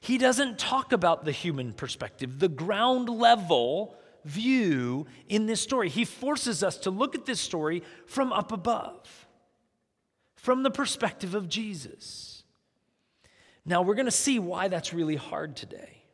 He 0.00 0.18
doesn't 0.18 0.58
talk 0.58 0.92
about 0.92 1.24
the 1.24 1.32
human 1.32 1.72
perspective, 1.72 2.38
the 2.38 2.50
ground 2.50 3.08
level 3.08 3.96
view 4.26 5.06
in 5.26 5.46
this 5.46 5.62
story. 5.62 5.88
He 5.88 6.04
forces 6.04 6.62
us 6.62 6.76
to 6.78 6.90
look 6.90 7.14
at 7.14 7.24
this 7.24 7.40
story 7.40 7.82
from 8.06 8.30
up 8.30 8.52
above, 8.52 9.26
from 10.38 10.62
the 10.62 10.70
perspective 10.70 11.34
of 11.34 11.48
Jesus. 11.48 12.42
Now, 13.64 13.82
we're 13.82 13.96
going 13.96 14.06
to 14.06 14.10
see 14.10 14.38
why 14.38 14.68
that's 14.68 14.94
really 14.94 15.16
hard 15.16 15.56
today. 15.56 16.04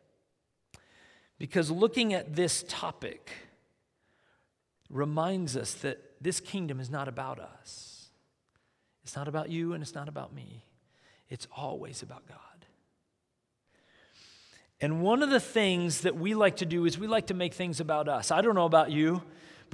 Because 1.38 1.70
looking 1.70 2.14
at 2.14 2.34
this 2.34 2.64
topic 2.66 3.30
reminds 4.90 5.56
us 5.56 5.74
that 5.74 5.98
this 6.20 6.40
kingdom 6.40 6.80
is 6.80 6.90
not 6.90 7.06
about 7.06 7.38
us. 7.38 8.08
It's 9.02 9.14
not 9.14 9.28
about 9.28 9.50
you 9.50 9.74
and 9.74 9.82
it's 9.82 9.94
not 9.94 10.08
about 10.08 10.34
me. 10.34 10.64
It's 11.28 11.46
always 11.54 12.02
about 12.02 12.26
God. 12.26 12.38
And 14.80 15.02
one 15.02 15.22
of 15.22 15.30
the 15.30 15.40
things 15.40 16.00
that 16.00 16.16
we 16.16 16.34
like 16.34 16.56
to 16.56 16.66
do 16.66 16.86
is 16.86 16.98
we 16.98 17.06
like 17.06 17.26
to 17.26 17.34
make 17.34 17.54
things 17.54 17.78
about 17.78 18.08
us. 18.08 18.30
I 18.30 18.40
don't 18.40 18.54
know 18.54 18.64
about 18.64 18.90
you, 18.90 19.22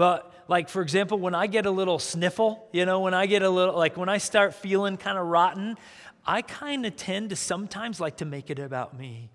but 0.00 0.32
like, 0.48 0.70
for 0.70 0.80
example, 0.80 1.18
when 1.18 1.34
I 1.34 1.46
get 1.46 1.66
a 1.66 1.70
little 1.70 1.98
sniffle, 1.98 2.66
you 2.72 2.86
know, 2.86 3.00
when 3.00 3.12
I 3.12 3.26
get 3.26 3.42
a 3.42 3.50
little, 3.50 3.76
like 3.76 3.98
when 3.98 4.08
I 4.08 4.16
start 4.16 4.54
feeling 4.54 4.96
kind 4.96 5.18
of 5.18 5.26
rotten, 5.26 5.76
I 6.24 6.40
kind 6.40 6.86
of 6.86 6.96
tend 6.96 7.28
to 7.28 7.36
sometimes 7.36 8.00
like 8.00 8.16
to 8.16 8.24
make 8.24 8.48
it 8.48 8.58
about 8.58 8.98
me. 8.98 9.28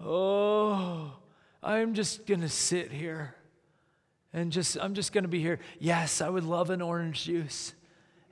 Oh, 0.00 1.12
I'm 1.62 1.92
just 1.92 2.24
going 2.24 2.40
to 2.40 2.48
sit 2.48 2.92
here 2.92 3.34
and 4.32 4.50
just, 4.50 4.78
I'm 4.80 4.94
just 4.94 5.12
going 5.12 5.24
to 5.24 5.28
be 5.28 5.40
here. 5.40 5.58
Yes, 5.78 6.22
I 6.22 6.30
would 6.30 6.44
love 6.44 6.70
an 6.70 6.80
orange 6.80 7.24
juice. 7.24 7.74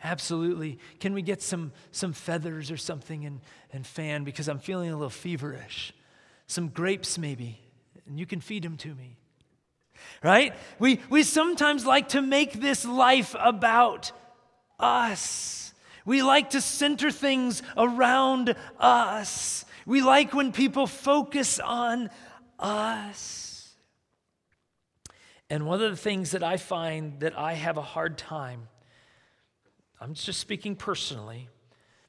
Absolutely. 0.02 0.78
Can 1.00 1.12
we 1.12 1.20
get 1.20 1.42
some, 1.42 1.72
some 1.90 2.14
feathers 2.14 2.70
or 2.70 2.78
something 2.78 3.26
and, 3.26 3.40
and 3.74 3.86
fan 3.86 4.24
because 4.24 4.48
I'm 4.48 4.58
feeling 4.58 4.88
a 4.88 4.94
little 4.94 5.10
feverish? 5.10 5.92
some 6.46 6.68
grapes 6.68 7.18
maybe, 7.18 7.60
and 8.06 8.18
you 8.18 8.26
can 8.26 8.40
feed 8.40 8.62
them 8.62 8.76
to 8.78 8.94
me. 8.94 9.18
Right? 10.22 10.54
We, 10.78 11.00
we 11.10 11.22
sometimes 11.22 11.84
like 11.84 12.10
to 12.10 12.22
make 12.22 12.54
this 12.54 12.84
life 12.84 13.34
about 13.38 14.12
us. 14.78 15.74
We 16.04 16.22
like 16.22 16.50
to 16.50 16.60
center 16.60 17.10
things 17.10 17.62
around 17.76 18.54
us. 18.78 19.64
We 19.86 20.00
like 20.00 20.32
when 20.32 20.52
people 20.52 20.86
focus 20.86 21.58
on 21.58 22.10
us. 22.58 23.74
And 25.50 25.66
one 25.66 25.82
of 25.82 25.90
the 25.90 25.96
things 25.96 26.30
that 26.30 26.42
I 26.42 26.56
find 26.56 27.20
that 27.20 27.38
I 27.38 27.52
have 27.52 27.76
a 27.76 27.82
hard 27.82 28.16
time, 28.16 28.68
I'm 30.00 30.14
just 30.14 30.40
speaking 30.40 30.76
personally, 30.76 31.48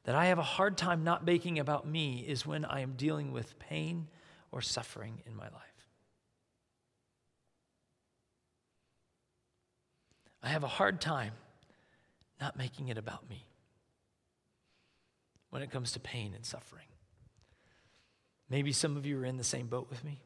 that 0.05 0.15
I 0.15 0.27
have 0.27 0.39
a 0.39 0.43
hard 0.43 0.77
time 0.77 1.03
not 1.03 1.25
making 1.25 1.59
about 1.59 1.87
me 1.87 2.23
is 2.27 2.45
when 2.45 2.63
I 2.65 2.81
am 2.81 2.93
dealing 2.93 3.31
with 3.31 3.57
pain 3.59 4.07
or 4.51 4.61
suffering 4.61 5.21
in 5.25 5.35
my 5.35 5.45
life. 5.45 5.72
I 10.43 10.49
have 10.49 10.63
a 10.63 10.67
hard 10.67 10.99
time 10.99 11.31
not 12.41 12.57
making 12.57 12.89
it 12.89 12.97
about 12.97 13.29
me 13.29 13.45
when 15.49 15.61
it 15.61 15.71
comes 15.71 15.93
to 15.93 15.99
pain 15.99 16.33
and 16.35 16.45
suffering. 16.45 16.85
Maybe 18.49 18.73
some 18.73 18.97
of 18.97 19.05
you 19.05 19.19
are 19.19 19.25
in 19.25 19.37
the 19.37 19.43
same 19.43 19.67
boat 19.67 19.87
with 19.89 20.03
me. 20.03 20.19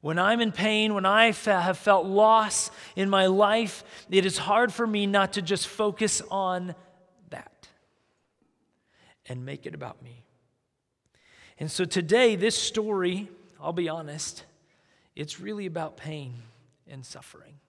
When 0.00 0.18
I'm 0.18 0.40
in 0.40 0.52
pain, 0.52 0.94
when 0.94 1.04
I 1.04 1.32
have 1.32 1.76
felt 1.76 2.06
loss 2.06 2.70
in 2.96 3.10
my 3.10 3.26
life, 3.26 3.84
it 4.08 4.24
is 4.24 4.38
hard 4.38 4.72
for 4.72 4.86
me 4.86 5.06
not 5.06 5.34
to 5.34 5.42
just 5.42 5.66
focus 5.66 6.22
on 6.30 6.74
that 7.28 7.68
and 9.26 9.44
make 9.44 9.66
it 9.66 9.74
about 9.74 10.02
me. 10.02 10.24
And 11.58 11.70
so 11.70 11.84
today, 11.84 12.36
this 12.36 12.56
story, 12.56 13.28
I'll 13.60 13.74
be 13.74 13.90
honest, 13.90 14.44
it's 15.14 15.40
really 15.40 15.66
about 15.66 15.98
pain 15.98 16.34
and 16.88 17.04
suffering 17.04 17.60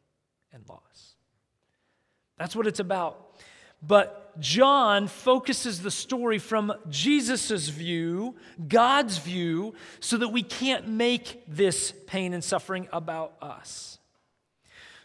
and 0.53 0.63
loss. 0.69 1.10
That's 2.41 2.55
what 2.55 2.65
it's 2.65 2.79
about. 2.79 3.37
But 3.83 4.39
John 4.39 5.07
focuses 5.07 5.83
the 5.83 5.91
story 5.91 6.39
from 6.39 6.73
Jesus' 6.89 7.69
view, 7.69 8.35
God's 8.67 9.19
view, 9.19 9.75
so 9.99 10.17
that 10.17 10.29
we 10.29 10.41
can't 10.41 10.87
make 10.87 11.43
this 11.47 11.93
pain 12.07 12.33
and 12.33 12.43
suffering 12.43 12.87
about 12.91 13.33
us. 13.43 13.99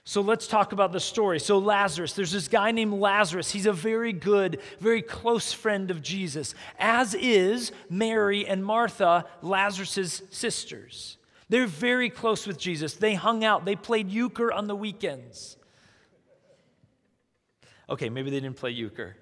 So 0.05 0.23
let's 0.23 0.47
talk 0.47 0.73
about 0.73 0.93
the 0.93 1.01
story. 1.01 1.39
So, 1.39 1.59
Lazarus, 1.59 2.15
there's 2.15 2.33
this 2.33 2.49
guy 2.49 2.71
named 2.71 2.95
Lazarus. 2.95 3.51
He's 3.51 3.67
a 3.67 3.73
very 3.73 4.15
good, 4.15 4.63
very 4.81 5.03
close 5.03 5.53
friend 5.53 5.91
of 5.91 6.01
Jesus, 6.01 6.55
as 6.79 7.13
is 7.13 7.71
Mary 7.91 8.47
and 8.47 8.65
Martha, 8.65 9.27
Lazarus' 9.43 10.23
sisters. 10.31 11.19
They're 11.51 11.67
very 11.67 12.09
close 12.09 12.47
with 12.47 12.59
Jesus. 12.59 12.95
They 12.95 13.13
hung 13.13 13.45
out, 13.45 13.67
they 13.67 13.77
played 13.77 14.09
euchre 14.09 14.51
on 14.51 14.69
the 14.69 14.77
weekends. 14.77 15.59
Okay, 17.89 18.09
maybe 18.09 18.31
they 18.31 18.41
didn't 18.41 18.57
play 18.57 18.71
euchre. 18.71 19.17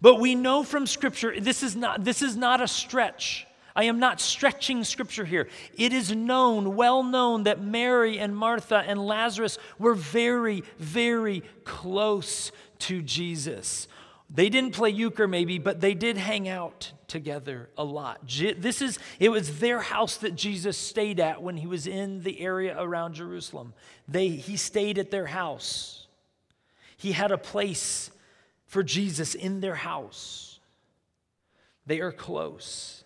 But 0.00 0.20
we 0.20 0.34
know 0.34 0.62
from 0.62 0.86
Scripture, 0.86 1.38
this 1.40 1.62
is 1.62 1.74
not, 1.74 2.04
this 2.04 2.22
is 2.22 2.36
not 2.36 2.60
a 2.60 2.68
stretch. 2.68 3.46
I 3.76 3.84
am 3.84 3.98
not 3.98 4.22
stretching 4.22 4.84
scripture 4.84 5.26
here. 5.26 5.48
It 5.76 5.92
is 5.92 6.10
known, 6.10 6.76
well 6.76 7.02
known, 7.02 7.42
that 7.42 7.60
Mary 7.60 8.18
and 8.18 8.34
Martha 8.34 8.76
and 8.76 8.98
Lazarus 8.98 9.58
were 9.78 9.92
very, 9.92 10.64
very 10.78 11.42
close 11.64 12.52
to 12.80 13.02
Jesus. 13.02 13.86
They 14.30 14.48
didn't 14.48 14.72
play 14.72 14.90
euchre 14.90 15.28
maybe, 15.28 15.58
but 15.58 15.82
they 15.82 15.92
did 15.92 16.16
hang 16.16 16.48
out 16.48 16.90
together 17.06 17.68
a 17.76 17.84
lot. 17.84 18.26
This 18.26 18.80
is 18.80 18.98
it 19.20 19.28
was 19.28 19.60
their 19.60 19.80
house 19.80 20.16
that 20.18 20.34
Jesus 20.34 20.76
stayed 20.76 21.20
at 21.20 21.42
when 21.42 21.58
he 21.58 21.66
was 21.66 21.86
in 21.86 22.22
the 22.22 22.40
area 22.40 22.74
around 22.78 23.12
Jerusalem. 23.12 23.74
They 24.08 24.28
he 24.30 24.56
stayed 24.56 24.98
at 24.98 25.10
their 25.10 25.26
house. 25.26 26.05
He 26.96 27.12
had 27.12 27.30
a 27.30 27.38
place 27.38 28.10
for 28.66 28.82
Jesus 28.82 29.34
in 29.34 29.60
their 29.60 29.74
house. 29.74 30.58
They 31.86 32.00
are 32.00 32.12
close. 32.12 33.04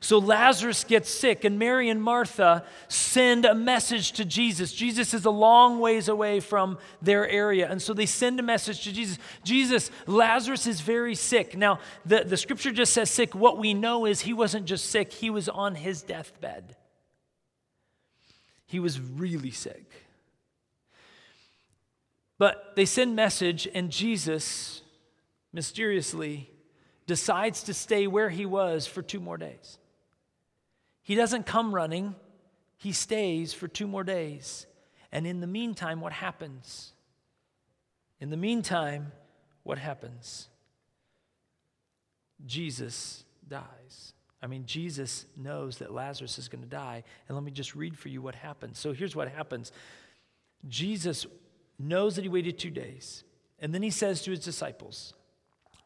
So 0.00 0.18
Lazarus 0.18 0.84
gets 0.84 1.10
sick, 1.10 1.44
and 1.44 1.58
Mary 1.58 1.88
and 1.88 2.02
Martha 2.02 2.64
send 2.88 3.44
a 3.44 3.54
message 3.54 4.12
to 4.12 4.24
Jesus. 4.24 4.72
Jesus 4.72 5.14
is 5.14 5.24
a 5.24 5.30
long 5.30 5.78
ways 5.80 6.08
away 6.08 6.40
from 6.40 6.78
their 7.00 7.28
area, 7.28 7.68
and 7.70 7.80
so 7.80 7.94
they 7.94 8.06
send 8.06 8.38
a 8.38 8.42
message 8.42 8.82
to 8.84 8.92
Jesus 8.92 9.18
Jesus, 9.42 9.90
Lazarus 10.06 10.66
is 10.66 10.80
very 10.80 11.14
sick. 11.14 11.56
Now, 11.56 11.80
the, 12.04 12.24
the 12.24 12.36
scripture 12.36 12.72
just 12.72 12.92
says 12.92 13.10
sick. 13.10 13.34
What 13.34 13.58
we 13.58 13.74
know 13.74 14.06
is 14.06 14.20
he 14.20 14.32
wasn't 14.32 14.66
just 14.66 14.90
sick, 14.90 15.12
he 15.12 15.30
was 15.30 15.48
on 15.48 15.74
his 15.74 16.02
deathbed. 16.02 16.76
He 18.66 18.80
was 18.80 19.00
really 19.00 19.52
sick. 19.52 20.05
But 22.38 22.72
they 22.76 22.84
send 22.84 23.16
message, 23.16 23.66
and 23.72 23.90
Jesus 23.90 24.82
mysteriously 25.52 26.50
decides 27.06 27.62
to 27.64 27.74
stay 27.74 28.06
where 28.06 28.30
he 28.30 28.44
was 28.44 28.86
for 28.86 29.00
two 29.00 29.20
more 29.20 29.38
days. 29.38 29.78
He 31.02 31.14
doesn't 31.14 31.46
come 31.46 31.74
running, 31.74 32.14
he 32.76 32.92
stays 32.92 33.54
for 33.54 33.68
two 33.68 33.86
more 33.86 34.04
days. 34.04 34.66
And 35.12 35.26
in 35.26 35.40
the 35.40 35.46
meantime, 35.46 36.00
what 36.00 36.12
happens? 36.12 36.92
In 38.20 38.30
the 38.30 38.36
meantime, 38.36 39.12
what 39.62 39.78
happens? 39.78 40.48
Jesus 42.44 43.24
dies. 43.48 44.12
I 44.42 44.46
mean, 44.46 44.66
Jesus 44.66 45.26
knows 45.36 45.78
that 45.78 45.92
Lazarus 45.92 46.38
is 46.38 46.48
going 46.48 46.62
to 46.62 46.68
die. 46.68 47.02
And 47.28 47.36
let 47.36 47.44
me 47.44 47.50
just 47.50 47.74
read 47.74 47.96
for 47.96 48.08
you 48.08 48.20
what 48.20 48.34
happens. 48.34 48.78
So 48.78 48.92
here's 48.92 49.16
what 49.16 49.28
happens 49.28 49.72
Jesus 50.68 51.26
knows 51.78 52.16
that 52.16 52.22
he 52.22 52.28
waited 52.28 52.58
two 52.58 52.70
days. 52.70 53.24
And 53.58 53.74
then 53.74 53.82
he 53.82 53.90
says 53.90 54.22
to 54.22 54.30
his 54.30 54.40
disciples, 54.40 55.14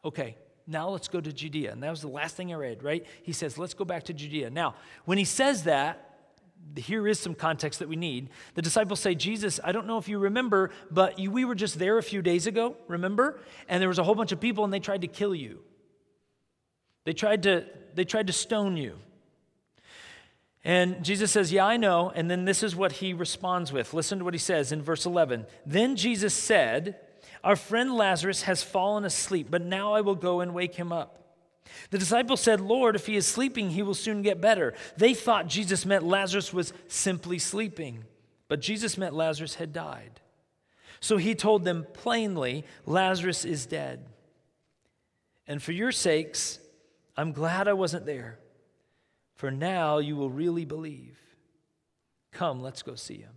Okay, 0.04 0.36
now 0.66 0.88
let's 0.88 1.08
go 1.08 1.20
to 1.20 1.32
Judea. 1.32 1.72
And 1.72 1.82
that 1.82 1.90
was 1.90 2.00
the 2.00 2.08
last 2.08 2.36
thing 2.36 2.52
I 2.52 2.56
read, 2.56 2.82
right? 2.82 3.04
He 3.22 3.32
says, 3.32 3.58
let's 3.58 3.74
go 3.74 3.84
back 3.84 4.04
to 4.04 4.14
Judea. 4.14 4.50
Now, 4.50 4.76
when 5.04 5.18
he 5.18 5.24
says 5.24 5.64
that, 5.64 6.06
here 6.76 7.08
is 7.08 7.18
some 7.18 7.34
context 7.34 7.80
that 7.80 7.88
we 7.88 7.96
need. 7.96 8.28
The 8.54 8.62
disciples 8.62 9.00
say, 9.00 9.14
Jesus, 9.14 9.58
I 9.64 9.72
don't 9.72 9.86
know 9.86 9.98
if 9.98 10.08
you 10.08 10.18
remember, 10.18 10.70
but 10.90 11.18
you, 11.18 11.30
we 11.30 11.44
were 11.44 11.54
just 11.54 11.78
there 11.78 11.98
a 11.98 12.02
few 12.02 12.22
days 12.22 12.46
ago, 12.46 12.76
remember? 12.86 13.40
And 13.68 13.80
there 13.80 13.88
was 13.88 13.98
a 13.98 14.04
whole 14.04 14.14
bunch 14.14 14.30
of 14.30 14.40
people 14.40 14.62
and 14.62 14.72
they 14.72 14.78
tried 14.78 15.00
to 15.00 15.08
kill 15.08 15.34
you. 15.34 15.60
They 17.04 17.14
tried 17.14 17.42
to, 17.44 17.64
they 17.94 18.04
tried 18.04 18.28
to 18.28 18.32
stone 18.32 18.76
you. 18.76 18.98
And 20.64 21.02
Jesus 21.04 21.32
says, 21.32 21.52
Yeah, 21.52 21.66
I 21.66 21.76
know. 21.76 22.12
And 22.14 22.30
then 22.30 22.44
this 22.44 22.62
is 22.62 22.76
what 22.76 22.92
he 22.92 23.12
responds 23.12 23.72
with. 23.72 23.94
Listen 23.94 24.18
to 24.18 24.24
what 24.24 24.34
he 24.34 24.38
says 24.38 24.72
in 24.72 24.82
verse 24.82 25.06
11. 25.06 25.46
Then 25.64 25.96
Jesus 25.96 26.34
said, 26.34 27.00
our 27.42 27.56
friend 27.56 27.94
Lazarus 27.94 28.42
has 28.42 28.62
fallen 28.62 29.04
asleep, 29.04 29.48
but 29.50 29.62
now 29.62 29.94
I 29.94 30.02
will 30.02 30.14
go 30.14 30.40
and 30.40 30.54
wake 30.54 30.74
him 30.74 30.92
up. 30.92 31.16
The 31.90 31.98
disciples 31.98 32.40
said, 32.40 32.60
Lord, 32.60 32.96
if 32.96 33.06
he 33.06 33.16
is 33.16 33.26
sleeping, 33.26 33.70
he 33.70 33.82
will 33.82 33.94
soon 33.94 34.22
get 34.22 34.40
better. 34.40 34.74
They 34.96 35.14
thought 35.14 35.46
Jesus 35.46 35.86
meant 35.86 36.04
Lazarus 36.04 36.52
was 36.52 36.72
simply 36.88 37.38
sleeping, 37.38 38.04
but 38.48 38.60
Jesus 38.60 38.98
meant 38.98 39.14
Lazarus 39.14 39.54
had 39.54 39.72
died. 39.72 40.20
So 41.00 41.16
he 41.16 41.34
told 41.34 41.64
them 41.64 41.86
plainly, 41.94 42.64
Lazarus 42.84 43.44
is 43.44 43.64
dead. 43.64 44.04
And 45.46 45.62
for 45.62 45.72
your 45.72 45.92
sakes, 45.92 46.58
I'm 47.16 47.32
glad 47.32 47.68
I 47.68 47.72
wasn't 47.72 48.04
there, 48.04 48.38
for 49.40 49.50
now 49.50 49.96
you 49.96 50.16
will 50.16 50.28
really 50.28 50.66
believe. 50.66 51.18
Come, 52.30 52.60
let's 52.60 52.82
go 52.82 52.94
see 52.94 53.22
him. 53.22 53.32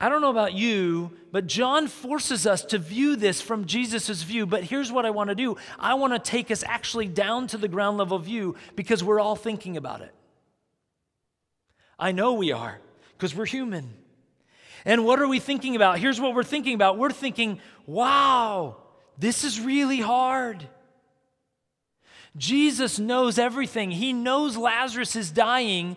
I 0.00 0.08
don't 0.08 0.22
know 0.22 0.30
about 0.30 0.54
you, 0.54 1.10
but 1.32 1.46
John 1.46 1.86
forces 1.86 2.46
us 2.46 2.64
to 2.64 2.78
view 2.78 3.16
this 3.16 3.42
from 3.42 3.66
Jesus' 3.66 4.22
view. 4.22 4.46
But 4.46 4.64
here's 4.64 4.90
what 4.90 5.04
I 5.04 5.10
want 5.10 5.28
to 5.28 5.34
do 5.34 5.58
I 5.78 5.92
want 5.92 6.14
to 6.14 6.18
take 6.18 6.50
us 6.50 6.64
actually 6.66 7.08
down 7.08 7.46
to 7.48 7.58
the 7.58 7.68
ground 7.68 7.98
level 7.98 8.18
view 8.18 8.56
because 8.74 9.04
we're 9.04 9.20
all 9.20 9.36
thinking 9.36 9.76
about 9.76 10.00
it. 10.00 10.14
I 11.98 12.12
know 12.12 12.32
we 12.32 12.52
are 12.52 12.80
because 13.18 13.34
we're 13.34 13.44
human. 13.44 13.92
And 14.86 15.04
what 15.04 15.20
are 15.20 15.28
we 15.28 15.40
thinking 15.40 15.76
about? 15.76 15.98
Here's 15.98 16.18
what 16.18 16.34
we're 16.34 16.42
thinking 16.42 16.72
about 16.72 16.96
we're 16.96 17.10
thinking, 17.10 17.60
wow, 17.84 18.78
this 19.18 19.44
is 19.44 19.60
really 19.60 20.00
hard. 20.00 20.66
Jesus 22.36 22.98
knows 22.98 23.38
everything. 23.38 23.90
He 23.90 24.12
knows 24.12 24.56
Lazarus 24.56 25.16
is 25.16 25.30
dying, 25.30 25.96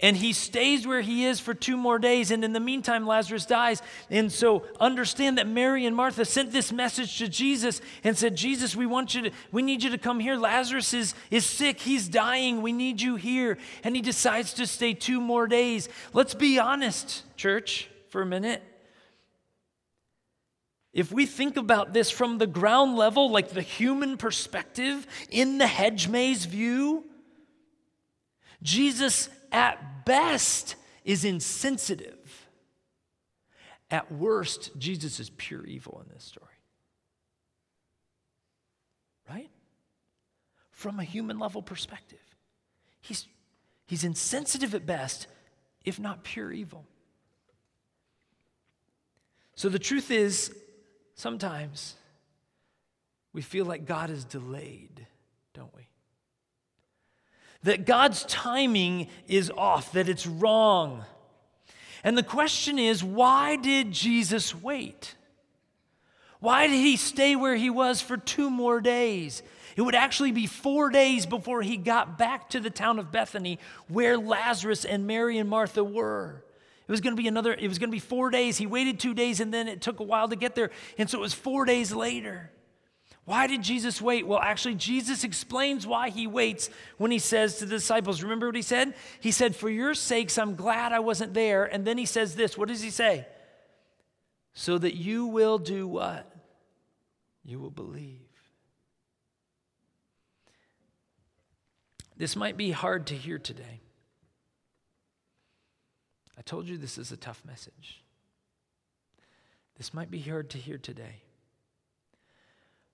and 0.00 0.16
he 0.16 0.32
stays 0.32 0.86
where 0.86 1.00
he 1.00 1.24
is 1.24 1.38
for 1.38 1.54
two 1.54 1.76
more 1.76 1.98
days. 1.98 2.30
And 2.32 2.44
in 2.44 2.52
the 2.52 2.60
meantime, 2.60 3.06
Lazarus 3.06 3.46
dies. 3.46 3.80
And 4.10 4.32
so 4.32 4.64
understand 4.80 5.38
that 5.38 5.46
Mary 5.46 5.86
and 5.86 5.94
Martha 5.94 6.24
sent 6.24 6.50
this 6.50 6.72
message 6.72 7.18
to 7.18 7.28
Jesus 7.28 7.80
and 8.02 8.18
said, 8.18 8.36
Jesus, 8.36 8.74
we 8.74 8.84
want 8.84 9.14
you 9.14 9.22
to, 9.22 9.30
we 9.52 9.62
need 9.62 9.82
you 9.84 9.90
to 9.90 9.98
come 9.98 10.18
here. 10.18 10.36
Lazarus 10.36 10.92
is, 10.92 11.14
is 11.30 11.46
sick. 11.46 11.78
He's 11.78 12.08
dying. 12.08 12.62
We 12.62 12.72
need 12.72 13.00
you 13.00 13.14
here. 13.14 13.58
And 13.84 13.94
he 13.94 14.02
decides 14.02 14.54
to 14.54 14.66
stay 14.66 14.92
two 14.92 15.20
more 15.20 15.46
days. 15.46 15.88
Let's 16.12 16.34
be 16.34 16.58
honest, 16.58 17.22
church, 17.36 17.88
for 18.08 18.22
a 18.22 18.26
minute. 18.26 18.60
If 20.92 21.10
we 21.10 21.24
think 21.24 21.56
about 21.56 21.94
this 21.94 22.10
from 22.10 22.38
the 22.38 22.46
ground 22.46 22.96
level, 22.96 23.30
like 23.30 23.50
the 23.50 23.62
human 23.62 24.18
perspective, 24.18 25.06
in 25.30 25.58
the 25.58 25.66
hedge 25.66 26.08
maze 26.08 26.44
view, 26.44 27.04
Jesus 28.62 29.30
at 29.50 30.04
best 30.04 30.76
is 31.04 31.24
insensitive. 31.24 32.48
At 33.90 34.12
worst, 34.12 34.70
Jesus 34.78 35.18
is 35.18 35.30
pure 35.30 35.64
evil 35.64 36.02
in 36.04 36.12
this 36.12 36.24
story. 36.24 36.46
Right? 39.28 39.50
From 40.70 41.00
a 41.00 41.04
human 41.04 41.38
level 41.38 41.62
perspective, 41.62 42.18
he's, 43.00 43.26
he's 43.86 44.04
insensitive 44.04 44.74
at 44.74 44.84
best, 44.84 45.26
if 45.84 45.98
not 45.98 46.22
pure 46.22 46.52
evil. 46.52 46.86
So 49.54 49.68
the 49.68 49.78
truth 49.78 50.10
is, 50.10 50.54
Sometimes 51.14 51.94
we 53.32 53.42
feel 53.42 53.64
like 53.64 53.86
God 53.86 54.10
is 54.10 54.24
delayed, 54.24 55.06
don't 55.54 55.74
we? 55.74 55.88
That 57.62 57.86
God's 57.86 58.24
timing 58.24 59.08
is 59.28 59.50
off, 59.56 59.92
that 59.92 60.08
it's 60.08 60.26
wrong. 60.26 61.04
And 62.04 62.18
the 62.18 62.22
question 62.22 62.78
is 62.78 63.04
why 63.04 63.56
did 63.56 63.92
Jesus 63.92 64.54
wait? 64.54 65.14
Why 66.40 66.66
did 66.66 66.74
he 66.74 66.96
stay 66.96 67.36
where 67.36 67.54
he 67.54 67.70
was 67.70 68.00
for 68.00 68.16
two 68.16 68.50
more 68.50 68.80
days? 68.80 69.42
It 69.76 69.82
would 69.82 69.94
actually 69.94 70.32
be 70.32 70.46
four 70.46 70.90
days 70.90 71.24
before 71.24 71.62
he 71.62 71.76
got 71.76 72.18
back 72.18 72.50
to 72.50 72.60
the 72.60 72.68
town 72.68 72.98
of 72.98 73.12
Bethany 73.12 73.58
where 73.88 74.18
Lazarus 74.18 74.84
and 74.84 75.06
Mary 75.06 75.38
and 75.38 75.48
Martha 75.48 75.84
were. 75.84 76.42
It 76.92 77.00
was 77.00 77.00
going 77.00 77.16
to 77.16 77.22
be 77.22 77.26
another, 77.26 77.54
it 77.54 77.68
was 77.68 77.78
going 77.78 77.88
to 77.88 77.96
be 77.96 77.98
four 77.98 78.28
days. 78.28 78.58
He 78.58 78.66
waited 78.66 79.00
two 79.00 79.14
days 79.14 79.40
and 79.40 79.50
then 79.50 79.66
it 79.66 79.80
took 79.80 80.00
a 80.00 80.02
while 80.02 80.28
to 80.28 80.36
get 80.36 80.54
there. 80.54 80.70
And 80.98 81.08
so 81.08 81.16
it 81.16 81.22
was 81.22 81.32
four 81.32 81.64
days 81.64 81.90
later. 81.90 82.50
Why 83.24 83.46
did 83.46 83.62
Jesus 83.62 84.02
wait? 84.02 84.26
Well, 84.26 84.38
actually, 84.38 84.74
Jesus 84.74 85.24
explains 85.24 85.86
why 85.86 86.10
he 86.10 86.26
waits 86.26 86.68
when 86.98 87.10
he 87.10 87.18
says 87.18 87.56
to 87.56 87.64
the 87.64 87.76
disciples, 87.76 88.22
remember 88.22 88.48
what 88.48 88.56
he 88.56 88.60
said? 88.60 88.92
He 89.20 89.30
said, 89.30 89.56
For 89.56 89.70
your 89.70 89.94
sakes, 89.94 90.36
I'm 90.36 90.54
glad 90.54 90.92
I 90.92 90.98
wasn't 90.98 91.32
there. 91.32 91.64
And 91.64 91.86
then 91.86 91.96
he 91.96 92.04
says 92.04 92.34
this 92.34 92.58
what 92.58 92.68
does 92.68 92.82
he 92.82 92.90
say? 92.90 93.26
So 94.52 94.76
that 94.76 94.94
you 94.94 95.24
will 95.28 95.56
do 95.56 95.88
what? 95.88 96.30
You 97.42 97.58
will 97.58 97.70
believe. 97.70 98.20
This 102.18 102.36
might 102.36 102.58
be 102.58 102.70
hard 102.70 103.06
to 103.06 103.14
hear 103.14 103.38
today. 103.38 103.80
I 106.38 106.42
told 106.42 106.66
you 106.68 106.76
this 106.76 106.98
is 106.98 107.12
a 107.12 107.16
tough 107.16 107.42
message. 107.46 108.02
This 109.76 109.92
might 109.92 110.10
be 110.10 110.20
hard 110.20 110.50
to 110.50 110.58
hear 110.58 110.78
today. 110.78 111.22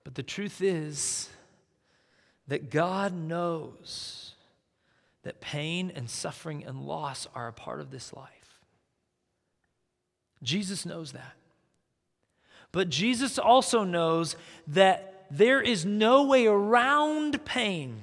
But 0.03 0.15
the 0.15 0.23
truth 0.23 0.61
is 0.61 1.29
that 2.47 2.71
God 2.71 3.13
knows 3.13 4.33
that 5.23 5.41
pain 5.41 5.91
and 5.93 6.09
suffering 6.09 6.63
and 6.65 6.81
loss 6.85 7.27
are 7.35 7.47
a 7.47 7.53
part 7.53 7.79
of 7.79 7.91
this 7.91 8.13
life. 8.13 8.29
Jesus 10.41 10.85
knows 10.85 11.11
that. 11.11 11.35
But 12.71 12.89
Jesus 12.89 13.37
also 13.37 13.83
knows 13.83 14.35
that 14.67 15.25
there 15.29 15.61
is 15.61 15.85
no 15.85 16.23
way 16.23 16.47
around 16.47 17.43
pain. 17.45 18.01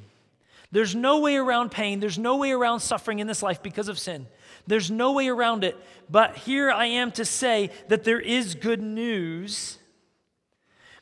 There's 0.70 0.94
no 0.94 1.20
way 1.20 1.36
around 1.36 1.70
pain. 1.70 2.00
There's 2.00 2.18
no 2.18 2.36
way 2.36 2.50
around 2.50 2.80
suffering 2.80 3.20
in 3.20 3.26
this 3.26 3.42
life 3.42 3.62
because 3.62 3.88
of 3.88 3.98
sin. 3.98 4.26
There's 4.66 4.90
no 4.90 5.12
way 5.12 5.28
around 5.28 5.64
it. 5.64 5.76
But 6.10 6.36
here 6.36 6.70
I 6.70 6.86
am 6.86 7.12
to 7.12 7.24
say 7.24 7.70
that 7.88 8.04
there 8.04 8.20
is 8.20 8.54
good 8.54 8.82
news 8.82 9.78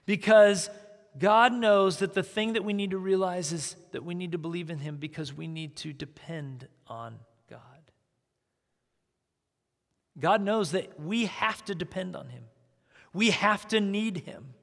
because 0.07 0.70
God 1.18 1.53
knows 1.53 1.98
that 1.98 2.14
the 2.14 2.22
thing 2.22 2.55
that 2.55 2.64
we 2.64 2.72
need 2.72 2.90
to 2.90 2.98
realize 2.98 3.53
is 3.53 3.77
that 3.92 4.05
we 4.05 4.14
need 4.14 4.33
to 4.33 4.38
believe 4.38 4.70
in 4.70 4.79
Him 4.79 4.96
because 4.96 5.33
we 5.33 5.46
need 5.46 5.77
to 5.77 5.92
depend 5.92 6.68
on 6.88 7.18
God. 7.48 7.61
God 10.18 10.42
knows 10.42 10.72
that 10.72 11.00
we 11.00 11.27
have 11.27 11.64
to 11.66 11.74
depend 11.74 12.16
on 12.16 12.29
Him, 12.29 12.44
we 13.12 13.31
have 13.31 13.66
to 13.68 13.81
need 13.81 14.18
Him. 14.18 14.55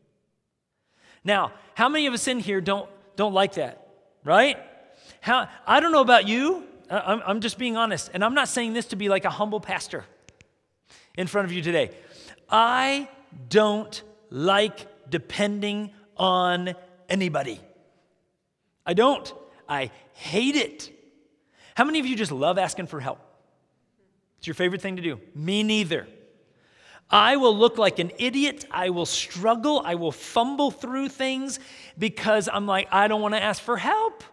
Now, 1.23 1.53
how 1.75 1.87
many 1.87 2.07
of 2.07 2.13
us 2.13 2.27
in 2.27 2.39
here 2.39 2.61
don't, 2.61 2.89
don't 3.15 3.33
like 3.33 3.53
that, 3.53 3.87
right? 4.23 4.57
How, 5.19 5.47
I 5.67 5.79
don't 5.79 5.91
know 5.91 6.01
about 6.01 6.27
you, 6.27 6.65
I'm, 6.91 7.21
I'm 7.25 7.41
just 7.41 7.57
being 7.57 7.77
honest. 7.77 8.11
And 8.13 8.23
I'm 8.23 8.33
not 8.33 8.49
saying 8.49 8.73
this 8.73 8.87
to 8.87 8.95
be 8.95 9.07
like 9.07 9.25
a 9.25 9.29
humble 9.29 9.61
pastor 9.61 10.05
in 11.17 11.27
front 11.27 11.45
of 11.45 11.53
you 11.53 11.61
today. 11.61 11.91
I 12.49 13.07
don't 13.49 14.01
like 14.29 15.09
depending 15.09 15.91
on 16.17 16.75
anybody. 17.09 17.59
I 18.85 18.93
don't. 18.93 19.33
I 19.69 19.91
hate 20.13 20.55
it. 20.55 20.91
How 21.75 21.85
many 21.85 21.99
of 21.99 22.05
you 22.05 22.15
just 22.15 22.31
love 22.31 22.57
asking 22.57 22.87
for 22.87 22.99
help? 22.99 23.19
It's 24.39 24.47
your 24.47 24.53
favorite 24.53 24.81
thing 24.81 24.97
to 24.97 25.01
do. 25.01 25.19
Me 25.33 25.63
neither. 25.63 26.07
I 27.09 27.37
will 27.37 27.55
look 27.55 27.77
like 27.77 27.99
an 27.99 28.11
idiot. 28.17 28.65
I 28.71 28.89
will 28.89 29.05
struggle. 29.05 29.81
I 29.85 29.95
will 29.95 30.11
fumble 30.11 30.71
through 30.71 31.09
things 31.09 31.59
because 31.97 32.49
I'm 32.51 32.65
like, 32.65 32.87
I 32.91 33.07
don't 33.07 33.21
want 33.21 33.33
to 33.33 33.41
ask 33.41 33.61
for 33.61 33.77
help. 33.77 34.23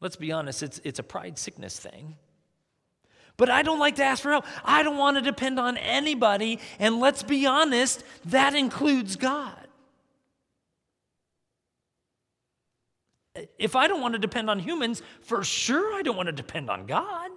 Let's 0.00 0.16
be 0.16 0.32
honest, 0.32 0.62
it's, 0.62 0.80
it's 0.84 0.98
a 0.98 1.02
pride 1.02 1.38
sickness 1.38 1.78
thing. 1.78 2.16
But 3.36 3.48
I 3.48 3.62
don't 3.62 3.78
like 3.78 3.96
to 3.96 4.04
ask 4.04 4.22
for 4.22 4.30
help. 4.30 4.44
I 4.64 4.82
don't 4.82 4.98
want 4.98 5.16
to 5.16 5.22
depend 5.22 5.58
on 5.58 5.76
anybody. 5.78 6.58
And 6.78 7.00
let's 7.00 7.22
be 7.22 7.46
honest, 7.46 8.04
that 8.26 8.54
includes 8.54 9.16
God. 9.16 9.56
If 13.58 13.76
I 13.76 13.86
don't 13.86 14.00
want 14.02 14.12
to 14.12 14.18
depend 14.18 14.50
on 14.50 14.58
humans, 14.58 15.02
for 15.22 15.42
sure 15.42 15.94
I 15.94 16.02
don't 16.02 16.16
want 16.16 16.26
to 16.26 16.32
depend 16.32 16.68
on 16.68 16.86
God. 16.86 17.30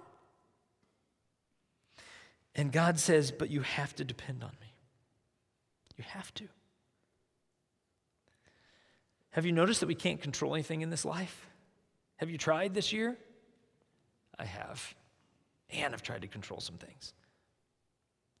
And 2.54 2.70
God 2.70 2.98
says, 2.98 3.32
But 3.32 3.50
you 3.50 3.62
have 3.62 3.94
to 3.96 4.04
depend 4.04 4.42
on 4.42 4.50
me. 4.60 4.74
You 5.96 6.04
have 6.08 6.34
to. 6.34 6.44
Have 9.30 9.46
you 9.46 9.52
noticed 9.52 9.80
that 9.80 9.86
we 9.86 9.94
can't 9.94 10.20
control 10.20 10.54
anything 10.54 10.82
in 10.82 10.90
this 10.90 11.04
life? 11.04 11.48
Have 12.16 12.30
you 12.30 12.38
tried 12.38 12.74
this 12.74 12.92
year? 12.92 13.16
I 14.38 14.44
have. 14.44 14.94
And 15.70 15.92
I've 15.94 16.02
tried 16.02 16.22
to 16.22 16.28
control 16.28 16.60
some 16.60 16.76
things. 16.76 17.12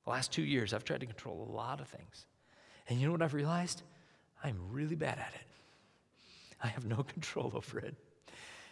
The 0.04 0.10
last 0.10 0.32
two 0.32 0.42
years, 0.42 0.74
I've 0.74 0.84
tried 0.84 1.00
to 1.00 1.06
control 1.06 1.46
a 1.48 1.52
lot 1.52 1.80
of 1.80 1.88
things. 1.88 2.26
And 2.88 3.00
you 3.00 3.06
know 3.06 3.12
what 3.12 3.22
I've 3.22 3.34
realized? 3.34 3.82
I'm 4.42 4.58
really 4.70 4.94
bad 4.94 5.18
at 5.18 5.32
it. 5.34 5.46
I 6.62 6.68
have 6.68 6.84
no 6.84 7.02
control 7.02 7.52
over 7.54 7.78
it. 7.78 7.94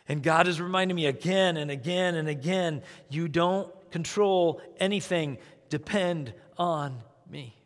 And 0.08 0.22
God 0.22 0.48
is 0.48 0.60
reminding 0.60 0.96
me 0.96 1.06
again 1.06 1.56
and 1.56 1.70
again 1.70 2.16
and 2.16 2.28
again 2.28 2.82
you 3.08 3.28
don't 3.28 3.72
control 3.90 4.60
anything, 4.78 5.38
depend 5.70 6.32
on 6.58 6.98
me. 7.30 7.56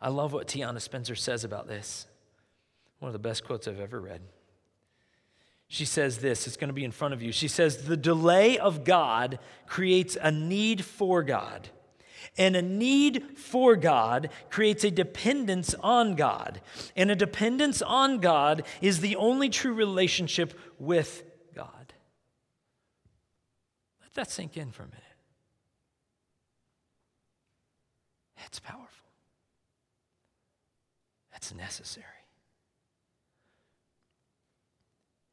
I 0.00 0.10
love 0.10 0.32
what 0.32 0.46
Tiana 0.46 0.80
Spencer 0.80 1.14
says 1.14 1.44
about 1.44 1.66
this. 1.68 2.06
One 2.98 3.08
of 3.08 3.12
the 3.12 3.18
best 3.18 3.44
quotes 3.44 3.66
I've 3.68 3.80
ever 3.80 4.00
read 4.00 4.20
she 5.68 5.84
says 5.84 6.18
this 6.18 6.46
it's 6.46 6.56
going 6.56 6.68
to 6.68 6.74
be 6.74 6.84
in 6.84 6.90
front 6.90 7.14
of 7.14 7.22
you. 7.22 7.30
She 7.30 7.46
says, 7.46 7.84
The 7.84 7.96
delay 7.96 8.58
of 8.58 8.84
God 8.84 9.38
creates 9.66 10.16
a 10.20 10.30
need 10.30 10.84
for 10.84 11.22
God. 11.22 11.68
And 12.38 12.56
a 12.56 12.62
need 12.62 13.36
for 13.36 13.74
God 13.76 14.30
creates 14.48 14.84
a 14.84 14.90
dependence 14.90 15.74
on 15.80 16.14
God. 16.14 16.60
And 16.96 17.10
a 17.10 17.16
dependence 17.16 17.82
on 17.82 18.18
God 18.18 18.64
is 18.80 19.00
the 19.00 19.16
only 19.16 19.48
true 19.50 19.74
relationship 19.74 20.58
with 20.78 21.24
God. 21.54 21.92
Let 24.02 24.14
that 24.14 24.30
sink 24.30 24.56
in 24.56 24.70
for 24.70 24.84
a 24.84 24.86
minute. 24.86 25.02
That's 28.36 28.60
powerful. 28.60 28.86
That's 31.32 31.52
necessary. 31.52 32.17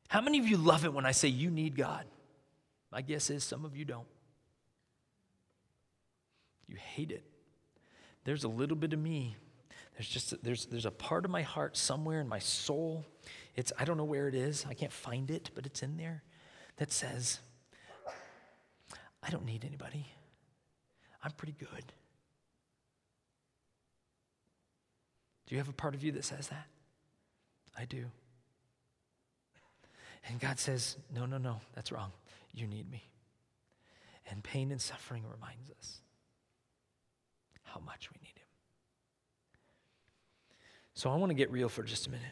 How 0.07 0.21
many 0.21 0.39
of 0.39 0.47
you 0.47 0.57
love 0.57 0.85
it 0.85 0.93
when 0.93 1.05
I 1.05 1.11
say 1.11 1.27
you 1.27 1.49
need 1.49 1.75
God? 1.75 2.05
My 2.91 3.01
guess 3.01 3.29
is 3.29 3.43
some 3.43 3.65
of 3.65 3.75
you 3.75 3.85
don't. 3.85 4.07
You 6.67 6.77
hate 6.77 7.11
it. 7.11 7.23
There's 8.23 8.43
a 8.43 8.47
little 8.47 8.75
bit 8.75 8.93
of 8.93 8.99
me. 8.99 9.35
There's 9.95 10.09
just 10.09 10.33
a, 10.33 10.39
there's 10.41 10.65
there's 10.65 10.85
a 10.85 10.91
part 10.91 11.25
of 11.25 11.31
my 11.31 11.41
heart 11.41 11.77
somewhere 11.77 12.19
in 12.19 12.27
my 12.27 12.39
soul. 12.39 13.05
It's 13.55 13.71
I 13.79 13.85
don't 13.85 13.97
know 13.97 14.03
where 14.03 14.27
it 14.27 14.35
is. 14.35 14.65
I 14.67 14.73
can't 14.73 14.91
find 14.91 15.31
it, 15.31 15.51
but 15.55 15.65
it's 15.65 15.83
in 15.83 15.97
there 15.97 16.23
that 16.77 16.91
says 16.91 17.39
I 19.23 19.29
don't 19.29 19.45
need 19.45 19.63
anybody. 19.65 20.05
I'm 21.23 21.31
pretty 21.31 21.55
good. 21.57 21.93
Do 25.47 25.55
you 25.55 25.57
have 25.57 25.69
a 25.69 25.73
part 25.73 25.95
of 25.95 26.03
you 26.03 26.11
that 26.13 26.25
says 26.25 26.47
that? 26.47 26.67
I 27.77 27.85
do. 27.85 28.05
And 30.27 30.39
God 30.39 30.59
says, 30.59 30.97
No, 31.13 31.25
no, 31.25 31.37
no, 31.37 31.61
that's 31.73 31.91
wrong. 31.91 32.11
You 32.53 32.67
need 32.67 32.89
me. 32.89 33.03
And 34.29 34.43
pain 34.43 34.71
and 34.71 34.81
suffering 34.81 35.23
reminds 35.31 35.69
us 35.71 36.01
how 37.63 37.79
much 37.79 38.09
we 38.11 38.17
need 38.21 38.33
Him. 38.35 38.47
So 40.93 41.11
I 41.11 41.15
want 41.15 41.29
to 41.29 41.35
get 41.35 41.51
real 41.51 41.69
for 41.69 41.83
just 41.83 42.07
a 42.07 42.09
minute. 42.09 42.25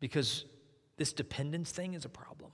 Because 0.00 0.44
this 0.96 1.12
dependence 1.12 1.72
thing 1.72 1.94
is 1.94 2.04
a 2.04 2.08
problem. 2.08 2.52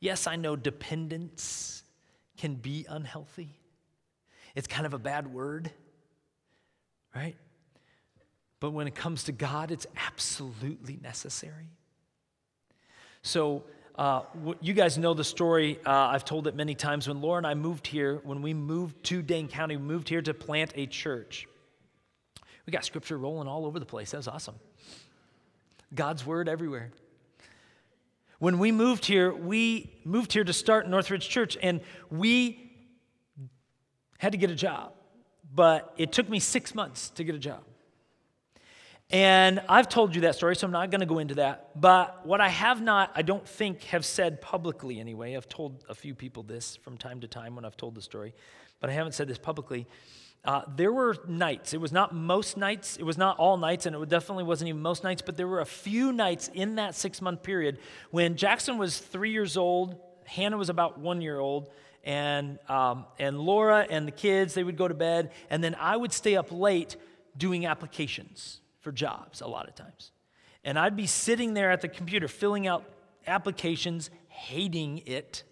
Yes, 0.00 0.26
I 0.26 0.34
know 0.34 0.56
dependence 0.56 1.84
can 2.36 2.56
be 2.56 2.84
unhealthy. 2.88 3.54
It's 4.56 4.66
kind 4.66 4.84
of 4.84 4.94
a 4.94 4.98
bad 4.98 5.32
word, 5.32 5.70
right? 7.14 7.36
But 8.60 8.70
when 8.70 8.86
it 8.86 8.94
comes 8.94 9.24
to 9.24 9.32
God, 9.32 9.70
it's 9.70 9.86
absolutely 10.06 10.98
necessary. 11.02 11.68
So, 13.22 13.64
uh, 13.96 14.22
you 14.60 14.72
guys 14.72 14.96
know 14.96 15.14
the 15.14 15.24
story. 15.24 15.78
Uh, 15.84 15.90
I've 15.90 16.24
told 16.24 16.46
it 16.46 16.54
many 16.54 16.74
times. 16.74 17.08
When 17.08 17.20
Laura 17.20 17.38
and 17.38 17.46
I 17.46 17.54
moved 17.54 17.86
here, 17.86 18.20
when 18.24 18.40
we 18.40 18.54
moved 18.54 19.02
to 19.04 19.20
Dane 19.20 19.48
County, 19.48 19.76
we 19.76 19.82
moved 19.82 20.08
here 20.08 20.22
to 20.22 20.32
plant 20.32 20.72
a 20.76 20.86
church. 20.86 21.46
We 22.66 22.70
got 22.70 22.84
scripture 22.84 23.18
rolling 23.18 23.48
all 23.48 23.66
over 23.66 23.78
the 23.78 23.86
place. 23.86 24.12
That 24.12 24.18
was 24.18 24.28
awesome. 24.28 24.54
God's 25.94 26.24
word 26.24 26.48
everywhere. 26.48 26.90
When 28.38 28.58
we 28.58 28.72
moved 28.72 29.04
here, 29.04 29.32
we 29.32 29.92
moved 30.04 30.32
here 30.32 30.44
to 30.44 30.52
start 30.52 30.88
Northridge 30.88 31.28
Church, 31.28 31.56
and 31.62 31.80
we 32.10 32.72
had 34.18 34.32
to 34.32 34.38
get 34.38 34.50
a 34.50 34.54
job. 34.54 34.94
But 35.54 35.92
it 35.96 36.12
took 36.12 36.28
me 36.28 36.38
six 36.38 36.74
months 36.74 37.10
to 37.10 37.24
get 37.24 37.34
a 37.34 37.38
job. 37.38 37.62
And 39.12 39.60
I've 39.68 39.90
told 39.90 40.14
you 40.14 40.22
that 40.22 40.36
story, 40.36 40.56
so 40.56 40.66
I'm 40.66 40.72
not 40.72 40.90
going 40.90 41.00
to 41.00 41.06
go 41.06 41.18
into 41.18 41.34
that. 41.34 41.78
But 41.78 42.24
what 42.24 42.40
I 42.40 42.48
have 42.48 42.80
not, 42.80 43.12
I 43.14 43.20
don't 43.20 43.46
think, 43.46 43.82
have 43.84 44.06
said 44.06 44.40
publicly 44.40 45.00
anyway, 45.00 45.36
I've 45.36 45.48
told 45.48 45.84
a 45.90 45.94
few 45.94 46.14
people 46.14 46.42
this 46.42 46.76
from 46.76 46.96
time 46.96 47.20
to 47.20 47.28
time 47.28 47.54
when 47.54 47.66
I've 47.66 47.76
told 47.76 47.94
the 47.94 48.00
story, 48.00 48.34
but 48.80 48.88
I 48.88 48.94
haven't 48.94 49.12
said 49.12 49.28
this 49.28 49.36
publicly. 49.36 49.86
Uh, 50.46 50.62
there 50.76 50.92
were 50.92 51.14
nights, 51.28 51.74
it 51.74 51.80
was 51.80 51.92
not 51.92 52.14
most 52.14 52.56
nights, 52.56 52.96
it 52.96 53.04
was 53.04 53.18
not 53.18 53.38
all 53.38 53.58
nights, 53.58 53.84
and 53.84 53.94
it 53.94 54.08
definitely 54.08 54.44
wasn't 54.44 54.68
even 54.68 54.80
most 54.80 55.04
nights, 55.04 55.22
but 55.22 55.36
there 55.36 55.46
were 55.46 55.60
a 55.60 55.66
few 55.66 56.10
nights 56.10 56.48
in 56.54 56.76
that 56.76 56.94
six 56.94 57.20
month 57.20 57.42
period 57.42 57.78
when 58.10 58.34
Jackson 58.34 58.78
was 58.78 58.98
three 58.98 59.30
years 59.30 59.58
old, 59.58 60.00
Hannah 60.24 60.56
was 60.56 60.70
about 60.70 60.98
one 60.98 61.20
year 61.20 61.38
old, 61.38 61.68
and, 62.04 62.58
um, 62.68 63.06
and 63.18 63.38
Laura 63.38 63.86
and 63.88 64.06
the 64.06 64.12
kids, 64.12 64.54
they 64.54 64.64
would 64.64 64.76
go 64.76 64.88
to 64.88 64.94
bed, 64.94 65.30
and 65.50 65.62
then 65.62 65.74
I 65.78 65.96
would 65.96 66.12
stay 66.12 66.36
up 66.36 66.50
late 66.50 66.96
doing 67.36 67.66
applications 67.66 68.60
for 68.80 68.92
jobs 68.92 69.40
a 69.40 69.46
lot 69.46 69.68
of 69.68 69.74
times. 69.74 70.10
And 70.64 70.78
I'd 70.78 70.96
be 70.96 71.06
sitting 71.06 71.54
there 71.54 71.70
at 71.70 71.80
the 71.80 71.88
computer 71.88 72.28
filling 72.28 72.66
out 72.66 72.84
applications, 73.26 74.10
hating 74.28 75.02
it. 75.06 75.44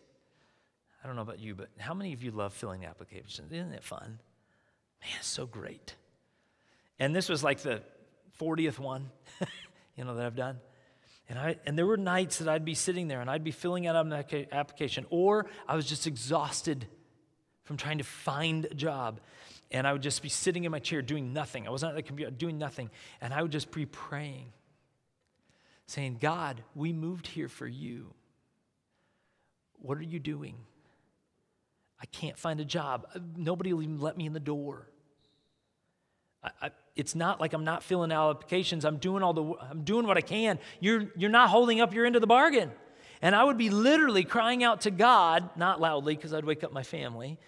I 1.03 1.07
don't 1.07 1.17
know 1.17 1.23
about 1.23 1.39
you, 1.39 1.55
but 1.55 1.69
how 1.79 1.95
many 1.95 2.13
of 2.13 2.23
you 2.23 2.31
love 2.31 2.53
filling 2.53 2.85
applications? 2.85 3.53
Isn't 3.53 3.73
it 3.73 3.85
fun? 3.85 4.21
Man, 5.01 5.11
it's 5.19 5.29
so 5.29 5.47
great. 5.47 5.95
And 6.99 7.17
this 7.17 7.29
was 7.29 7.43
like 7.43 7.61
the 7.61 7.83
40th 8.39 8.79
one, 8.79 9.11
you 9.97 10.05
know, 10.05 10.15
that 10.17 10.27
I've 10.27 10.37
done. 10.37 10.59
And, 11.31 11.39
I, 11.39 11.57
and 11.65 11.79
there 11.79 11.87
were 11.87 11.97
nights 11.97 12.39
that 12.39 12.49
I'd 12.49 12.65
be 12.65 12.75
sitting 12.75 13.09
there 13.09 13.21
and 13.21 13.31
I'd 13.31 13.45
be 13.45 13.53
filling 13.53 13.87
out 13.87 13.97
an 14.05 14.13
application, 14.53 15.07
or 15.11 15.47
I 15.67 15.77
was 15.77 15.87
just 15.87 16.07
exhausted 16.07 16.87
from 17.63 17.77
trying 17.77 17.99
to 17.99 18.05
find 18.05 18.67
a 18.67 18.75
job 18.75 19.21
and 19.71 19.87
I 19.87 19.93
would 19.93 20.03
just 20.03 20.23
be 20.23 20.29
sitting 20.29 20.65
in 20.65 20.73
my 20.73 20.81
chair 20.81 21.03
doing 21.03 21.33
nothing. 21.33 21.67
I 21.67 21.71
wasn't 21.71 21.91
at 21.91 21.97
the 21.97 22.03
computer 22.03 22.31
doing 22.31 22.59
nothing. 22.59 22.91
And 23.21 23.33
I 23.33 23.43
would 23.43 23.53
just 23.53 23.71
be 23.71 23.87
praying, 23.87 24.53
saying, 25.87 26.19
God, 26.21 26.63
we 26.75 26.93
moved 26.93 27.29
here 27.29 27.49
for 27.49 27.67
you. 27.67 28.13
What 29.79 29.97
are 29.99 30.03
you 30.03 30.19
doing? 30.19 30.57
I 32.01 32.07
can't 32.07 32.37
find 32.37 32.59
a 32.59 32.65
job. 32.65 33.07
Nobody 33.37 33.73
will 33.73 33.83
even 33.83 34.01
let 34.01 34.17
me 34.17 34.27
in 34.27 34.33
the 34.33 34.41
door. 34.41 34.89
I, 36.43 36.51
I, 36.63 36.71
it's 36.97 37.15
not 37.15 37.41
like 37.41 37.53
I'm 37.53 37.65
not 37.65 37.83
filling 37.83 38.13
out 38.13 38.37
applications. 38.37 38.85
I'm 38.85 38.97
doing 38.99 39.23
all 39.23 39.33
the. 39.33 39.55
I'm 39.61 39.83
doing 39.83 40.07
what 40.07 40.17
I 40.17 40.23
can. 40.23 40.59
You're 40.81 41.11
you're 41.17 41.31
not 41.31 41.51
holding 41.51 41.81
up 41.81 41.95
your 41.95 42.07
end 42.07 42.17
of 42.17 42.21
the 42.21 42.27
bargain. 42.27 42.71
And 43.23 43.35
I 43.35 43.45
would 43.45 43.59
be 43.59 43.69
literally 43.69 44.25
crying 44.25 44.65
out 44.65 44.83
to 44.83 44.91
God, 44.91 45.51
not 45.57 45.81
loudly 45.81 46.17
because 46.17 46.33
I'd 46.33 46.45
wake 46.45 46.65
up 46.65 46.73
my 46.73 46.83
family, 46.83 47.39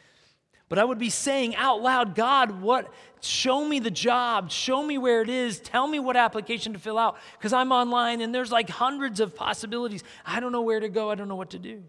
but 0.68 0.78
I 0.78 0.84
would 0.84 0.98
be 0.98 1.08
saying 1.08 1.56
out 1.56 1.80
loud, 1.80 2.14
God, 2.14 2.60
what 2.60 2.92
show 3.20 3.64
me 3.64 3.78
the 3.78 3.90
job, 3.90 4.50
show 4.50 4.82
me 4.82 4.98
where 4.98 5.22
it 5.22 5.30
is, 5.30 5.60
tell 5.60 5.86
me 5.86 5.98
what 5.98 6.16
application 6.16 6.74
to 6.74 6.78
fill 6.78 6.98
out 6.98 7.16
because 7.38 7.52
I'm 7.52 7.72
online 7.72 8.20
and 8.20 8.34
there's 8.34 8.52
like 8.52 8.68
hundreds 8.68 9.20
of 9.20 9.34
possibilities. 9.34 10.04
I 10.26 10.40
don't 10.40 10.52
know 10.52 10.62
where 10.62 10.80
to 10.80 10.88
go, 10.88 11.10
I 11.10 11.14
don't 11.14 11.28
know 11.28 11.36
what 11.36 11.50
to 11.50 11.58
do. 11.58 11.82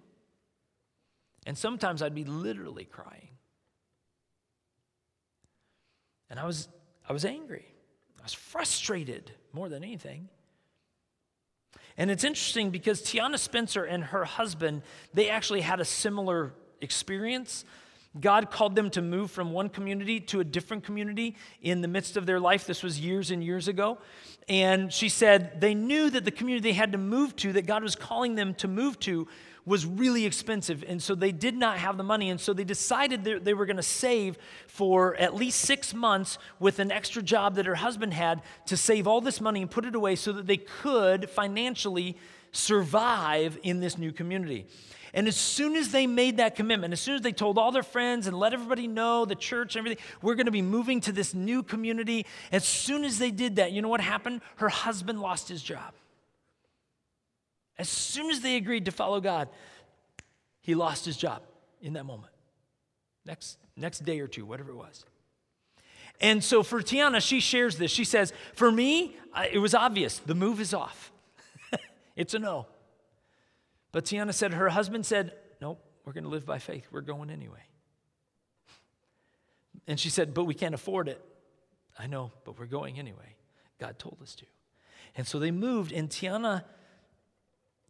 And 1.46 1.58
sometimes 1.58 2.02
I'd 2.02 2.16
be 2.16 2.24
literally 2.24 2.86
crying. 2.86 3.30
And 6.30 6.40
I 6.40 6.46
was 6.46 6.68
I 7.08 7.14
was 7.14 7.26
angry. 7.26 7.66
I 8.20 8.24
was 8.24 8.34
frustrated 8.34 9.32
more 9.52 9.70
than 9.70 9.84
anything. 9.84 10.30
And 11.98 12.10
it's 12.10 12.24
interesting 12.24 12.72
because 12.72 13.02
Tiana 13.02 13.38
Spencer 13.38 13.84
and 13.84 14.04
her 14.06 14.26
husband, 14.26 14.82
they 15.14 15.30
actually 15.30 15.62
had 15.62 15.80
a 15.80 15.86
similar 15.86 16.54
experience. 16.82 17.66
God 18.20 18.52
called 18.52 18.76
them 18.76 18.90
to 18.92 19.02
move 19.02 19.32
from 19.32 19.52
one 19.52 19.70
community 19.70 20.20
to 20.22 20.40
a 20.40 20.44
different 20.44 20.84
community 20.84 21.36
in 21.62 21.82
the 21.82 21.88
midst 21.88 22.16
of 22.16 22.26
their 22.26 22.40
life. 22.40 22.66
This 22.66 22.84
was 22.84 23.00
years 23.00 23.32
and 23.32 23.44
years 23.44 23.68
ago. 23.68 23.98
And 24.48 24.92
she 24.92 25.10
said 25.10 25.62
they 25.62 25.74
knew 25.74 26.10
that 26.10 26.26
the 26.26 26.32
community 26.32 26.70
they 26.70 26.76
had 26.76 26.92
to 26.92 26.98
move 26.98 27.36
to, 27.38 27.54
that 27.54 27.66
God 27.66 27.84
was 27.84 27.96
calling 27.96 28.36
them 28.36 28.54
to 28.56 28.68
move 28.68 29.00
to, 29.02 29.28
was 29.66 29.86
really 29.86 30.26
expensive. 30.26 30.84
And 30.88 31.02
so 31.02 31.16
they 31.16 31.32
did 31.32 31.56
not 31.56 31.78
have 31.78 31.98
the 31.98 32.04
money. 32.04 32.30
And 32.30 32.40
so 32.40 32.54
they 32.54 32.64
decided 32.64 33.24
they 33.24 33.54
were 33.54 33.66
going 33.66 33.78
to 33.78 33.84
save 33.84 34.38
for 34.68 35.16
at 35.16 35.36
least 35.36 35.62
six 35.62 35.94
months 35.94 36.38
with 36.60 36.80
an 36.80 36.92
extra 36.92 37.22
job 37.22 37.56
that 37.56 37.66
her 37.66 37.76
husband 37.76 38.14
had 38.14 38.42
to 38.68 38.76
save 38.76 39.08
all 39.08 39.22
this 39.22 39.40
money 39.40 39.62
and 39.62 39.72
put 39.72 39.86
it 39.86 39.96
away 39.96 40.16
so 40.16 40.34
that 40.34 40.48
they 40.48 40.58
could 40.58 41.30
financially 41.30 42.18
survive 42.52 43.58
in 43.64 43.80
this 43.80 43.98
new 43.98 44.12
community. 44.12 44.66
And 45.16 45.28
as 45.28 45.36
soon 45.36 45.76
as 45.76 45.92
they 45.92 46.08
made 46.08 46.38
that 46.38 46.56
commitment, 46.56 46.92
as 46.92 47.00
soon 47.00 47.16
as 47.16 47.22
they 47.22 47.32
told 47.32 47.60
all 47.60 47.72
their 47.72 47.84
friends 47.84 48.26
and 48.26 48.38
let 48.38 48.52
everybody 48.52 48.88
know, 48.88 49.26
the 49.26 49.36
church 49.36 49.76
and 49.76 49.86
everything, 49.86 50.04
we're 50.24 50.36
going 50.36 50.48
to 50.48 50.52
be 50.52 50.64
moving 50.64 51.02
to 51.02 51.12
this 51.12 51.36
new 51.36 51.62
community, 51.62 52.26
as 52.52 52.66
soon 52.66 53.06
as 53.06 53.20
they 53.20 53.30
did 53.30 53.58
that, 53.58 53.72
you 53.72 53.82
know 53.84 53.90
what 53.90 54.02
happened? 54.02 54.42
Her 54.56 54.70
husband 54.70 55.22
lost 55.22 55.48
his 55.48 55.62
job. 55.62 55.94
As 57.78 57.90
soon 57.90 58.30
as 58.30 58.42
they 58.42 58.56
agreed 58.56 58.86
to 58.86 58.92
follow 58.92 59.20
God, 59.20 59.50
he 60.62 60.76
lost 60.76 61.06
his 61.06 61.18
job 61.18 61.42
in 61.82 61.94
that 61.94 62.06
moment. 62.06 62.34
Next, 63.26 63.58
next 63.76 64.06
day 64.06 64.20
or 64.20 64.28
two, 64.28 64.46
whatever 64.46 64.72
it 64.72 64.76
was. 64.76 65.06
And 66.22 66.44
so 66.44 66.64
for 66.64 66.82
Tiana, 66.82 67.22
she 67.22 67.40
shares 67.40 67.78
this. 67.78 67.92
She 67.92 68.04
says, 68.04 68.34
For 68.54 68.72
me, 68.72 69.16
it 69.52 69.60
was 69.60 69.74
obvious 69.74 70.20
the 70.20 70.36
move 70.36 70.62
is 70.62 70.74
off. 70.74 71.12
it's 72.16 72.34
a 72.34 72.40
no. 72.40 72.68
But 73.92 74.06
Tiana 74.06 74.34
said 74.34 74.54
her 74.54 74.70
husband 74.70 75.06
said, 75.06 75.34
Nope, 75.62 75.84
we're 76.06 76.14
going 76.14 76.24
to 76.24 76.30
live 76.30 76.46
by 76.46 76.60
faith. 76.60 76.88
We're 76.92 77.02
going 77.02 77.30
anyway. 77.30 77.64
And 79.88 80.00
she 80.00 80.10
said, 80.10 80.34
But 80.34 80.46
we 80.46 80.54
can't 80.54 80.76
afford 80.76 81.08
it. 81.08 81.24
I 81.98 82.08
know, 82.08 82.32
but 82.46 82.58
we're 82.58 82.66
going 82.66 83.00
anyway. 83.00 83.36
God 83.80 84.00
told 84.00 84.18
us 84.22 84.36
to. 84.36 84.46
And 85.16 85.28
so 85.28 85.40
they 85.40 85.52
moved, 85.52 85.92
and 85.92 86.10
Tiana 86.10 86.64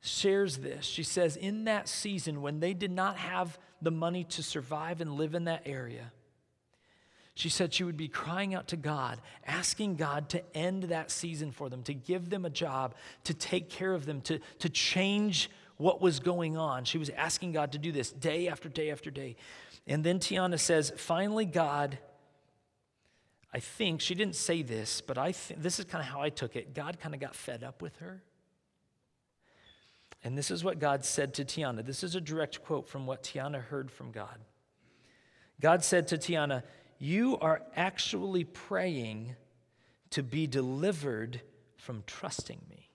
shares 0.05 0.57
this. 0.57 0.85
She 0.85 1.03
says, 1.03 1.37
in 1.37 1.63
that 1.63 1.87
season 1.87 2.41
when 2.41 2.59
they 2.59 2.73
did 2.73 2.91
not 2.91 3.15
have 3.15 3.57
the 3.81 3.89
money 3.91 4.25
to 4.25 4.43
survive 4.43 4.99
and 4.99 5.13
live 5.13 5.33
in 5.33 5.45
that 5.45 5.63
area, 5.65 6.11
she 7.35 7.47
said 7.47 7.73
she 7.73 7.85
would 7.85 7.95
be 7.95 8.09
crying 8.09 8.53
out 8.53 8.67
to 8.67 8.75
God, 8.75 9.21
asking 9.47 9.95
God 9.95 10.27
to 10.29 10.43
end 10.55 10.83
that 10.83 11.09
season 11.09 11.51
for 11.51 11.69
them, 11.69 11.83
to 11.83 11.93
give 11.93 12.29
them 12.29 12.43
a 12.43 12.49
job, 12.49 12.95
to 13.23 13.33
take 13.33 13.69
care 13.69 13.93
of 13.93 14.05
them, 14.05 14.19
to, 14.21 14.39
to 14.59 14.69
change 14.69 15.49
what 15.77 16.01
was 16.01 16.19
going 16.19 16.57
on. 16.57 16.83
She 16.83 16.97
was 16.97 17.09
asking 17.09 17.53
God 17.53 17.71
to 17.71 17.77
do 17.77 17.93
this 17.93 18.11
day 18.11 18.49
after 18.49 18.67
day 18.67 18.91
after 18.91 19.09
day. 19.09 19.37
And 19.87 20.03
then 20.03 20.19
Tiana 20.19 20.59
says, 20.59 20.91
finally, 20.97 21.45
God, 21.45 21.97
I 23.53 23.59
think, 23.59 24.01
she 24.01 24.15
didn't 24.15 24.35
say 24.35 24.63
this, 24.63 24.99
but 24.99 25.17
I 25.17 25.31
think 25.31 25.61
this 25.61 25.79
is 25.79 25.85
kind 25.85 26.01
of 26.01 26.09
how 26.09 26.21
I 26.21 26.29
took 26.29 26.57
it. 26.57 26.73
God 26.73 26.99
kind 26.99 27.15
of 27.15 27.21
got 27.21 27.35
fed 27.35 27.63
up 27.63 27.81
with 27.81 27.95
her. 27.97 28.21
And 30.23 30.37
this 30.37 30.51
is 30.51 30.63
what 30.63 30.79
God 30.79 31.03
said 31.03 31.33
to 31.35 31.45
Tiana. 31.45 31.85
This 31.85 32.03
is 32.03 32.15
a 32.15 32.21
direct 32.21 32.63
quote 32.63 32.87
from 32.87 33.05
what 33.05 33.23
Tiana 33.23 33.61
heard 33.61 33.91
from 33.91 34.11
God. 34.11 34.39
God 35.59 35.83
said 35.83 36.07
to 36.09 36.17
Tiana, 36.17 36.63
You 36.97 37.37
are 37.39 37.61
actually 37.75 38.45
praying 38.45 39.35
to 40.11 40.23
be 40.23 40.47
delivered 40.47 41.41
from 41.77 42.03
trusting 42.07 42.61
me. 42.69 42.89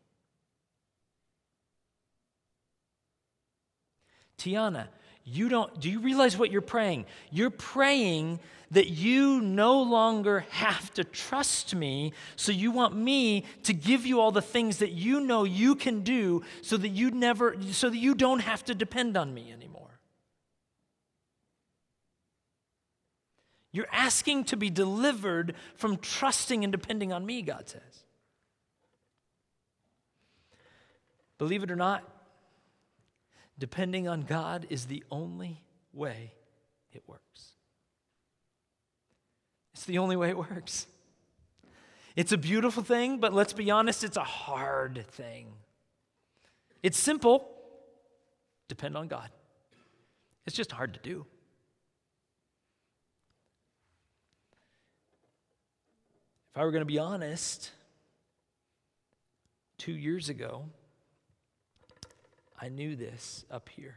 Tiana, 4.38 4.87
you 5.25 5.49
don't 5.49 5.79
do 5.79 5.91
you 5.91 6.01
realize 6.01 6.38
what 6.38 6.51
you're 6.51 6.62
praying? 6.62 7.05
You're 7.31 7.51
praying 7.51 8.41
that 8.70 8.88
you 8.88 9.40
no 9.40 9.81
longer 9.83 10.44
have 10.50 10.92
to 10.94 11.04
trust 11.04 11.74
me, 11.74 12.12
so 12.37 12.52
you 12.52 12.70
want 12.70 12.94
me 12.94 13.44
to 13.62 13.72
give 13.72 14.04
you 14.04 14.20
all 14.20 14.31
the 14.31 14.42
things 14.42 14.78
that 14.78 14.92
you 14.92 15.20
know 15.20 15.44
you 15.44 15.74
can 15.74 16.02
do 16.02 16.42
so 16.62 16.76
that 16.76 16.88
you 16.88 17.11
never 17.11 17.57
so 17.70 17.88
that 17.88 17.96
you 17.96 18.14
don't 18.14 18.40
have 18.40 18.64
to 18.64 18.74
depend 18.74 19.16
on 19.16 19.33
me 19.33 19.50
anymore. 19.52 20.00
You're 23.72 23.88
asking 23.92 24.44
to 24.44 24.57
be 24.57 24.70
delivered 24.70 25.54
from 25.74 25.98
trusting 25.98 26.64
and 26.64 26.72
depending 26.72 27.12
on 27.12 27.24
me, 27.24 27.42
God 27.42 27.68
says. 27.68 28.04
Believe 31.37 31.62
it 31.62 31.70
or 31.70 31.76
not, 31.76 32.02
depending 33.59 34.09
on 34.09 34.22
God 34.22 34.66
is 34.70 34.87
the 34.87 35.04
only 35.11 35.62
way 35.92 36.33
it 36.92 37.02
works. 37.07 37.47
The 39.88 39.96
only 39.96 40.16
way 40.16 40.29
it 40.29 40.37
works. 40.37 40.87
It's 42.14 42.31
a 42.31 42.37
beautiful 42.37 42.83
thing, 42.83 43.20
but 43.20 43.33
let's 43.33 43.55
be 43.55 43.70
honest, 43.70 44.05
it's 44.05 44.18
a 44.18 44.22
hard 44.22 45.07
thing. 45.12 45.46
It's 46.83 46.98
simple 46.98 47.48
depend 48.68 48.98
on 48.98 49.09
God. 49.09 49.31
It's 50.46 50.55
just 50.55 50.72
hard 50.72 50.92
to 50.92 51.01
do. 51.01 51.24
If 56.53 56.61
I 56.61 56.64
were 56.64 56.70
going 56.70 56.83
to 56.83 56.85
be 56.85 56.98
honest, 56.98 57.70
two 59.79 59.92
years 59.92 60.29
ago, 60.29 60.66
I 62.61 62.68
knew 62.68 62.94
this 62.94 63.46
up 63.51 63.70
here. 63.70 63.96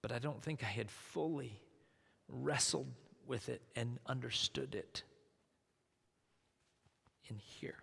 But 0.00 0.12
I 0.12 0.20
don't 0.20 0.40
think 0.40 0.62
I 0.62 0.68
had 0.68 0.92
fully 0.92 1.60
wrestled 2.28 2.86
with 3.28 3.48
it 3.48 3.62
and 3.76 3.98
understood 4.06 4.74
it 4.74 5.02
in 7.28 7.36
here. 7.38 7.76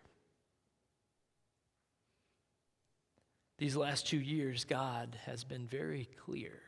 These 3.57 3.75
last 3.75 4.07
two 4.07 4.19
years, 4.19 4.65
God 4.65 5.17
has 5.25 5.43
been 5.43 5.65
very 5.67 6.09
clear 6.25 6.61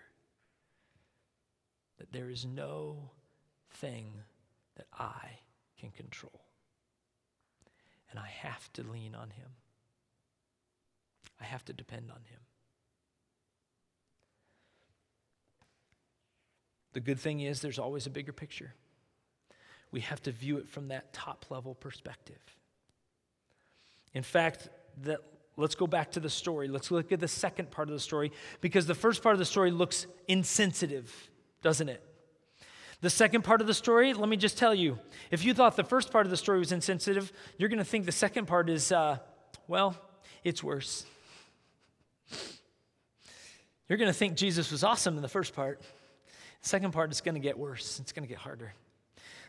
that 1.98 2.12
there 2.12 2.30
is 2.30 2.46
no 2.46 3.10
thing 3.72 4.14
that 4.78 4.88
I 4.98 5.40
can 5.80 5.92
control. 5.92 6.42
And 8.10 8.20
I 8.20 8.28
have 8.28 8.72
to 8.74 8.84
lean 8.84 9.16
on 9.16 9.32
Him. 9.32 9.50
I 11.42 11.44
have 11.44 11.66
to 11.66 11.74
depend 11.74 12.10
on 12.10 12.22
Him. 12.30 12.40
The 16.98 17.02
good 17.02 17.20
thing 17.20 17.42
is, 17.42 17.62
there's 17.62 17.78
always 17.78 18.08
a 18.08 18.10
bigger 18.10 18.34
picture. 18.34 18.74
We 19.92 20.00
have 20.00 20.20
to 20.24 20.32
view 20.32 20.58
it 20.58 20.68
from 20.68 20.88
that 20.88 21.14
top 21.14 21.46
level 21.52 21.76
perspective. 21.76 22.40
In 24.16 24.24
fact, 24.24 24.70
that, 25.04 25.20
let's 25.58 25.76
go 25.76 25.86
back 25.86 26.14
to 26.14 26.20
the 26.20 26.32
story. 26.32 26.68
Let's 26.68 26.90
look 26.90 27.12
at 27.12 27.20
the 27.20 27.28
second 27.28 27.70
part 27.70 27.88
of 27.88 27.94
the 27.94 28.00
story 28.00 28.32
because 28.62 28.88
the 28.88 28.96
first 28.96 29.22
part 29.22 29.34
of 29.34 29.38
the 29.38 29.46
story 29.46 29.70
looks 29.70 30.08
insensitive, 30.28 31.14
doesn't 31.62 31.88
it? 31.88 32.04
The 33.02 33.12
second 33.12 33.44
part 33.44 33.62
of 33.62 33.68
the 33.68 33.76
story, 33.76 34.16
let 34.16 34.28
me 34.28 34.36
just 34.36 34.58
tell 34.58 34.74
you 34.74 34.98
if 35.30 35.46
you 35.46 35.54
thought 35.54 35.76
the 35.76 35.84
first 35.84 36.12
part 36.12 36.26
of 36.26 36.32
the 36.32 36.38
story 36.38 36.58
was 36.58 36.72
insensitive, 36.72 37.32
you're 37.60 37.70
going 37.70 37.78
to 37.78 37.86
think 37.86 38.08
the 38.08 38.12
second 38.12 38.48
part 38.48 38.72
is, 38.72 38.92
uh, 38.92 39.20
well, 39.68 39.96
it's 40.44 40.64
worse. 40.64 41.06
You're 43.88 44.00
going 44.00 44.10
to 44.10 44.18
think 44.18 44.36
Jesus 44.36 44.72
was 44.72 44.84
awesome 44.84 45.16
in 45.16 45.22
the 45.22 45.30
first 45.30 45.54
part. 45.54 45.80
The 46.62 46.70
second 46.70 46.92
part 46.92 47.12
is 47.12 47.22
going 47.22 47.36
to 47.36 47.42
get 47.42 47.58
worse, 47.58 48.00
it's 48.00 48.12
going 48.12 48.24
to 48.24 48.30
get 48.30 48.40
harder. 48.40 48.74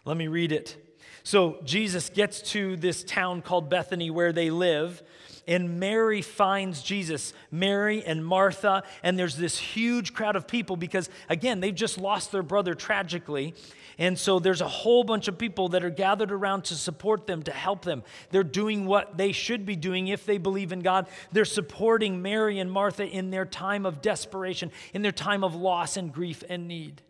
Let 0.05 0.17
me 0.17 0.29
read 0.29 0.53
it. 0.53 0.77
So 1.23 1.59
Jesus 1.65 2.09
gets 2.09 2.41
to 2.53 2.77
this 2.77 3.05
town 3.05 3.43
called 3.43 3.69
Bethany 3.69 4.11
where 4.11 4.33
they 4.33 4.51
live, 4.51 5.03
and 5.49 5.81
Mary 5.81 6.21
finds 6.21 6.83
Jesus, 6.83 7.33
Mary 7.51 8.05
and 8.05 8.25
Martha, 8.25 8.85
and 9.03 9.19
there's 9.19 9.37
this 9.37 9.59
huge 9.59 10.13
crowd 10.13 10.37
of 10.37 10.47
people 10.47 10.77
because, 10.77 11.09
again, 11.31 11.61
they've 11.61 11.75
just 11.75 11.99
lost 11.99 12.31
their 12.31 12.43
brother 12.43 12.75
tragically. 12.75 13.55
And 13.97 14.17
so 14.17 14.39
there's 14.39 14.61
a 14.61 14.69
whole 14.69 15.03
bunch 15.03 15.27
of 15.27 15.39
people 15.39 15.71
that 15.71 15.83
are 15.83 15.91
gathered 15.91 16.31
around 16.31 16.65
to 16.67 16.75
support 16.75 17.27
them, 17.27 17.43
to 17.45 17.51
help 17.51 17.83
them. 17.83 18.05
They're 18.31 18.45
doing 18.45 18.87
what 18.87 19.17
they 19.17 19.33
should 19.33 19.67
be 19.67 19.75
doing 19.75 20.09
if 20.09 20.27
they 20.27 20.39
believe 20.39 20.71
in 20.71 20.81
God. 20.81 21.09
They're 21.33 21.47
supporting 21.47 22.23
Mary 22.23 22.61
and 22.61 22.71
Martha 22.71 23.05
in 23.05 23.31
their 23.31 23.47
time 23.47 23.87
of 23.87 24.03
desperation, 24.03 24.71
in 24.93 25.03
their 25.03 25.13
time 25.13 25.43
of 25.43 25.57
loss 25.57 25.97
and 25.97 26.13
grief 26.13 26.45
and 26.49 26.69
need. 26.69 27.03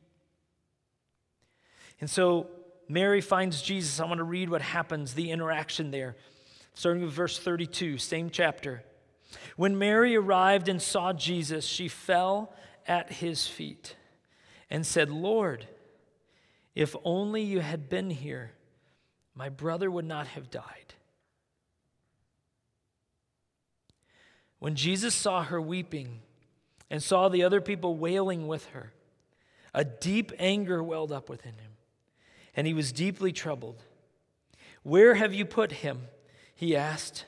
And 2.00 2.08
so 2.08 2.46
Mary 2.88 3.20
finds 3.20 3.60
Jesus. 3.60 3.98
I 4.00 4.06
want 4.06 4.18
to 4.18 4.24
read 4.24 4.48
what 4.48 4.62
happens, 4.62 5.14
the 5.14 5.32
interaction 5.32 5.90
there. 5.90 6.16
Starting 6.78 7.02
with 7.02 7.12
verse 7.12 7.36
32, 7.36 7.98
same 7.98 8.30
chapter. 8.30 8.84
When 9.56 9.78
Mary 9.78 10.14
arrived 10.14 10.68
and 10.68 10.80
saw 10.80 11.12
Jesus, 11.12 11.64
she 11.64 11.88
fell 11.88 12.54
at 12.86 13.10
his 13.10 13.48
feet 13.48 13.96
and 14.70 14.86
said, 14.86 15.10
Lord, 15.10 15.66
if 16.76 16.94
only 17.02 17.42
you 17.42 17.58
had 17.58 17.88
been 17.88 18.10
here, 18.10 18.52
my 19.34 19.48
brother 19.48 19.90
would 19.90 20.04
not 20.04 20.28
have 20.28 20.52
died. 20.52 20.94
When 24.60 24.76
Jesus 24.76 25.16
saw 25.16 25.42
her 25.42 25.60
weeping 25.60 26.20
and 26.88 27.02
saw 27.02 27.28
the 27.28 27.42
other 27.42 27.60
people 27.60 27.96
wailing 27.96 28.46
with 28.46 28.66
her, 28.66 28.92
a 29.74 29.84
deep 29.84 30.30
anger 30.38 30.80
welled 30.80 31.10
up 31.10 31.28
within 31.28 31.54
him, 31.54 31.72
and 32.54 32.68
he 32.68 32.72
was 32.72 32.92
deeply 32.92 33.32
troubled. 33.32 33.82
Where 34.84 35.16
have 35.16 35.34
you 35.34 35.44
put 35.44 35.72
him? 35.72 36.02
He 36.58 36.74
asked. 36.74 37.24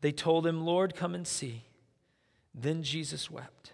They 0.00 0.12
told 0.12 0.46
him, 0.46 0.64
Lord, 0.64 0.94
come 0.94 1.16
and 1.16 1.26
see. 1.26 1.64
Then 2.54 2.84
Jesus 2.84 3.28
wept. 3.28 3.72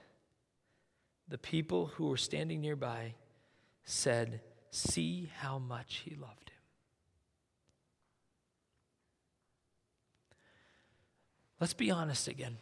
The 1.29 1.37
people 1.37 1.88
who 1.88 2.07
were 2.07 2.16
standing 2.16 2.62
nearby 2.62 3.16
said, 3.85 4.40
See 4.70 5.31
how 5.40 5.59
much 5.59 6.05
he 6.07 6.14
loved 6.14 6.48
him. 6.48 6.57
Let's 11.61 11.74
be 11.74 11.90
honest 11.90 12.26
again. 12.26 12.57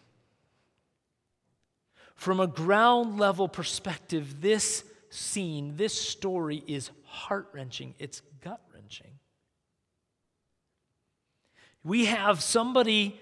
From 2.16 2.40
a 2.40 2.48
ground 2.48 3.20
level 3.20 3.46
perspective, 3.46 4.40
this 4.40 4.82
scene, 5.10 5.76
this 5.76 5.94
story 5.94 6.64
is 6.66 6.90
heart 7.04 7.50
wrenching, 7.52 7.94
it's 8.00 8.20
gut 8.42 8.62
wrenching. 8.74 9.12
We 11.84 12.06
have 12.06 12.42
somebody 12.42 13.18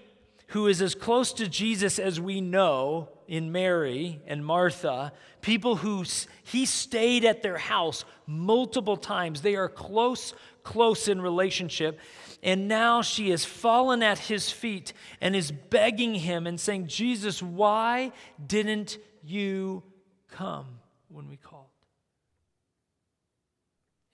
who 0.47 0.67
is 0.67 0.81
as 0.81 0.95
close 0.95 1.33
to 1.33 1.47
Jesus 1.47 1.99
as 1.99 2.19
we 2.19 2.41
know 2.41 3.09
in 3.27 3.51
Mary 3.51 4.21
and 4.25 4.45
Martha, 4.45 5.11
people 5.41 5.75
who 5.75 6.05
he 6.43 6.65
stayed 6.65 7.25
at 7.25 7.41
their 7.41 7.57
house 7.57 8.05
multiple 8.25 8.95
times. 8.95 9.41
They 9.41 9.55
are 9.55 9.67
close, 9.67 10.33
close 10.63 11.07
in 11.07 11.21
relationship. 11.21 11.99
And 12.41 12.67
now 12.67 13.01
she 13.01 13.31
has 13.31 13.43
fallen 13.43 14.01
at 14.03 14.19
his 14.19 14.49
feet 14.49 14.93
and 15.19 15.35
is 15.35 15.51
begging 15.51 16.15
him 16.15 16.47
and 16.47 16.59
saying, 16.59 16.87
Jesus, 16.87 17.43
why 17.43 18.13
didn't 18.45 18.97
you 19.23 19.83
come 20.31 20.79
when 21.09 21.27
we 21.27 21.35
called? 21.35 21.65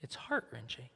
It's 0.02 0.16
heart 0.16 0.48
wrenching. 0.52 0.88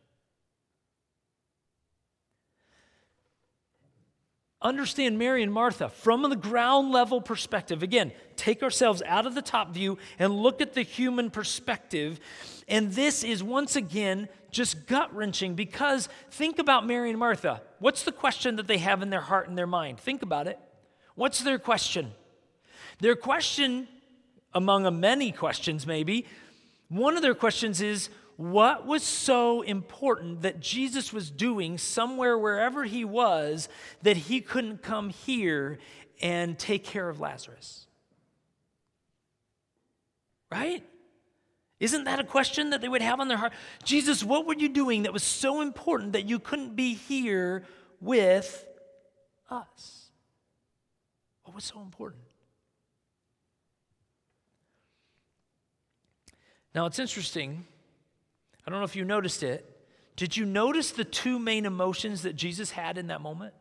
Understand 4.60 5.18
Mary 5.18 5.42
and 5.42 5.52
Martha 5.52 5.88
from 5.88 6.22
the 6.22 6.36
ground 6.36 6.90
level 6.90 7.20
perspective. 7.20 7.82
Again, 7.82 8.12
take 8.36 8.62
ourselves 8.62 9.02
out 9.06 9.26
of 9.26 9.34
the 9.34 9.42
top 9.42 9.72
view 9.72 9.98
and 10.18 10.34
look 10.34 10.60
at 10.60 10.74
the 10.74 10.82
human 10.82 11.30
perspective. 11.30 12.18
And 12.66 12.92
this 12.92 13.22
is 13.22 13.42
once 13.42 13.76
again 13.76 14.28
just 14.50 14.86
gut 14.86 15.14
wrenching 15.14 15.54
because 15.54 16.08
think 16.30 16.58
about 16.58 16.86
Mary 16.86 17.10
and 17.10 17.18
Martha. 17.18 17.62
What's 17.78 18.02
the 18.02 18.12
question 18.12 18.56
that 18.56 18.66
they 18.66 18.78
have 18.78 19.02
in 19.02 19.10
their 19.10 19.20
heart 19.20 19.48
and 19.48 19.56
their 19.56 19.66
mind? 19.66 20.00
Think 20.00 20.22
about 20.22 20.48
it. 20.48 20.58
What's 21.14 21.40
their 21.42 21.58
question? 21.58 22.12
Their 23.00 23.14
question, 23.14 23.86
among 24.54 24.86
a 24.86 24.90
many 24.90 25.30
questions 25.30 25.86
maybe, 25.86 26.26
one 26.88 27.16
of 27.16 27.22
their 27.22 27.34
questions 27.34 27.80
is, 27.80 28.08
what 28.38 28.86
was 28.86 29.02
so 29.02 29.62
important 29.62 30.42
that 30.42 30.60
Jesus 30.60 31.12
was 31.12 31.28
doing 31.28 31.76
somewhere, 31.76 32.38
wherever 32.38 32.84
he 32.84 33.04
was, 33.04 33.68
that 34.02 34.16
he 34.16 34.40
couldn't 34.40 34.80
come 34.80 35.08
here 35.08 35.80
and 36.22 36.56
take 36.56 36.84
care 36.84 37.08
of 37.08 37.18
Lazarus? 37.18 37.88
Right? 40.52 40.84
Isn't 41.80 42.04
that 42.04 42.20
a 42.20 42.24
question 42.24 42.70
that 42.70 42.80
they 42.80 42.88
would 42.88 43.02
have 43.02 43.18
on 43.18 43.26
their 43.26 43.36
heart? 43.36 43.52
Jesus, 43.82 44.22
what 44.22 44.46
were 44.46 44.54
you 44.54 44.68
doing 44.68 45.02
that 45.02 45.12
was 45.12 45.24
so 45.24 45.60
important 45.60 46.12
that 46.12 46.28
you 46.28 46.38
couldn't 46.38 46.76
be 46.76 46.94
here 46.94 47.64
with 48.00 48.64
us? 49.50 50.10
What 51.42 51.56
was 51.56 51.64
so 51.64 51.80
important? 51.80 52.22
Now, 56.72 56.86
it's 56.86 57.00
interesting 57.00 57.66
I 58.68 58.70
don't 58.70 58.80
know 58.80 58.84
if 58.84 58.96
you 58.96 59.06
noticed 59.06 59.42
it. 59.42 59.64
Did 60.14 60.36
you 60.36 60.44
notice 60.44 60.90
the 60.90 61.02
two 61.02 61.38
main 61.38 61.64
emotions 61.64 62.20
that 62.20 62.36
Jesus 62.36 62.70
had 62.70 62.98
in 62.98 63.06
that 63.06 63.22
moment? 63.22 63.54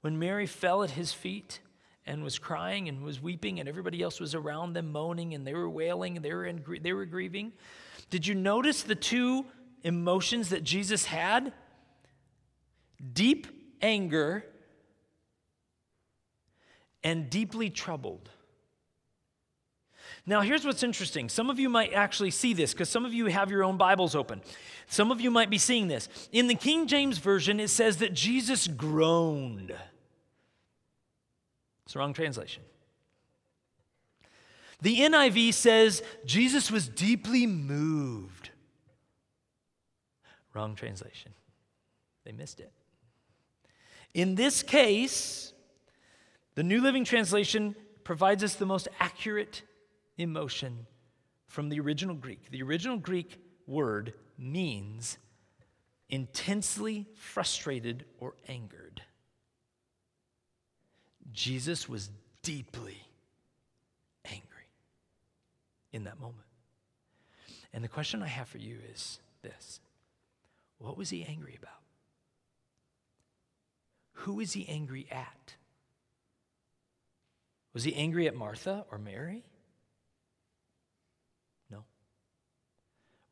When 0.00 0.18
Mary 0.18 0.46
fell 0.46 0.82
at 0.82 0.92
his 0.92 1.12
feet 1.12 1.60
and 2.06 2.24
was 2.24 2.38
crying 2.38 2.88
and 2.88 3.04
was 3.04 3.20
weeping, 3.20 3.60
and 3.60 3.68
everybody 3.68 4.00
else 4.00 4.18
was 4.18 4.34
around 4.34 4.72
them 4.72 4.90
moaning 4.90 5.34
and 5.34 5.46
they 5.46 5.52
were 5.52 5.68
wailing 5.68 6.16
and 6.16 6.24
they 6.24 6.32
were, 6.32 6.46
in, 6.46 6.64
they 6.80 6.94
were 6.94 7.04
grieving. 7.04 7.52
Did 8.08 8.26
you 8.26 8.34
notice 8.34 8.84
the 8.84 8.94
two 8.94 9.44
emotions 9.82 10.48
that 10.48 10.64
Jesus 10.64 11.04
had? 11.04 11.52
Deep 13.12 13.48
anger 13.82 14.46
and 17.04 17.28
deeply 17.28 17.68
troubled. 17.68 18.30
Now, 20.28 20.40
here's 20.40 20.64
what's 20.64 20.82
interesting. 20.82 21.28
Some 21.28 21.50
of 21.50 21.60
you 21.60 21.68
might 21.68 21.92
actually 21.92 22.32
see 22.32 22.52
this 22.52 22.72
because 22.72 22.88
some 22.88 23.04
of 23.04 23.14
you 23.14 23.26
have 23.26 23.48
your 23.48 23.62
own 23.62 23.76
Bibles 23.76 24.16
open. 24.16 24.42
Some 24.88 25.12
of 25.12 25.20
you 25.20 25.30
might 25.30 25.50
be 25.50 25.58
seeing 25.58 25.86
this. 25.86 26.08
In 26.32 26.48
the 26.48 26.56
King 26.56 26.88
James 26.88 27.18
Version, 27.18 27.60
it 27.60 27.68
says 27.68 27.98
that 27.98 28.12
Jesus 28.12 28.66
groaned. 28.66 29.72
It's 31.84 31.92
the 31.92 32.00
wrong 32.00 32.12
translation. 32.12 32.64
The 34.82 34.98
NIV 34.98 35.54
says 35.54 36.02
Jesus 36.24 36.72
was 36.72 36.88
deeply 36.88 37.46
moved. 37.46 38.50
Wrong 40.52 40.74
translation. 40.74 41.32
They 42.24 42.32
missed 42.32 42.58
it. 42.58 42.72
In 44.12 44.34
this 44.34 44.64
case, 44.64 45.52
the 46.56 46.64
New 46.64 46.80
Living 46.80 47.04
Translation 47.04 47.76
provides 48.02 48.42
us 48.42 48.54
the 48.54 48.66
most 48.66 48.88
accurate 48.98 49.62
emotion 50.18 50.86
from 51.46 51.68
the 51.68 51.80
original 51.80 52.14
Greek. 52.14 52.50
The 52.50 52.62
original 52.62 52.98
Greek 52.98 53.40
word 53.66 54.14
means 54.38 55.18
intensely 56.08 57.06
frustrated 57.14 58.04
or 58.18 58.34
angered. 58.48 59.02
Jesus 61.32 61.88
was 61.88 62.10
deeply 62.42 63.02
angry 64.24 64.70
in 65.92 66.04
that 66.04 66.20
moment. 66.20 66.46
And 67.72 67.82
the 67.82 67.88
question 67.88 68.22
I 68.22 68.28
have 68.28 68.48
for 68.48 68.58
you 68.58 68.78
is 68.92 69.18
this 69.42 69.80
What 70.78 70.96
was 70.96 71.10
he 71.10 71.24
angry 71.24 71.56
about? 71.60 71.82
Who 74.20 74.40
is 74.40 74.52
he 74.52 74.68
angry 74.68 75.06
at? 75.10 75.54
Was 77.74 77.84
he 77.84 77.94
angry 77.94 78.26
at 78.26 78.34
Martha 78.34 78.86
or 78.90 78.98
Mary? 78.98 79.44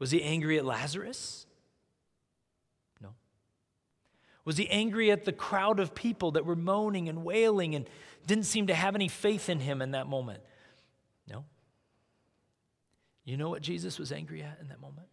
Was 0.04 0.10
he 0.10 0.22
angry 0.22 0.58
at 0.58 0.66
Lazarus? 0.66 1.46
No. 3.00 3.14
Was 4.44 4.58
he 4.58 4.68
angry 4.68 5.10
at 5.10 5.24
the 5.24 5.32
crowd 5.32 5.80
of 5.80 5.94
people 5.94 6.32
that 6.32 6.44
were 6.44 6.54
moaning 6.54 7.08
and 7.08 7.24
wailing 7.24 7.74
and 7.74 7.88
didn't 8.26 8.44
seem 8.44 8.66
to 8.66 8.74
have 8.74 8.94
any 8.94 9.08
faith 9.08 9.48
in 9.48 9.60
him 9.60 9.80
in 9.80 9.92
that 9.92 10.06
moment? 10.06 10.42
No. 11.26 11.46
You 13.24 13.38
know 13.38 13.48
what 13.48 13.62
Jesus 13.62 13.98
was 13.98 14.12
angry 14.12 14.42
at 14.42 14.58
in 14.60 14.68
that 14.68 14.78
moment? 14.78 15.06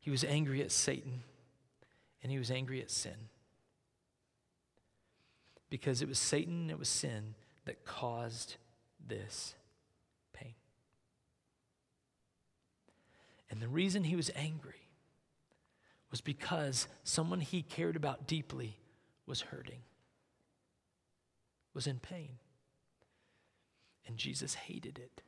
He 0.00 0.10
was 0.10 0.24
angry 0.24 0.60
at 0.60 0.72
Satan 0.72 1.22
and 2.24 2.32
he 2.32 2.38
was 2.38 2.50
angry 2.50 2.82
at 2.82 2.90
sin. 2.90 3.28
Because 5.70 6.02
it 6.02 6.08
was 6.08 6.18
Satan 6.18 6.70
it 6.70 6.78
was 6.80 6.88
sin 6.88 7.36
that 7.66 7.84
caused 7.84 8.56
this 9.06 9.54
And 13.50 13.60
the 13.60 13.68
reason 13.68 14.04
he 14.04 14.16
was 14.16 14.30
angry 14.34 14.90
was 16.10 16.20
because 16.20 16.88
someone 17.04 17.40
he 17.40 17.62
cared 17.62 17.96
about 17.96 18.26
deeply 18.26 18.78
was 19.26 19.42
hurting, 19.42 19.80
was 21.74 21.86
in 21.86 21.98
pain. 21.98 22.38
And 24.06 24.16
Jesus 24.16 24.54
hated 24.54 24.98
it. 24.98 25.22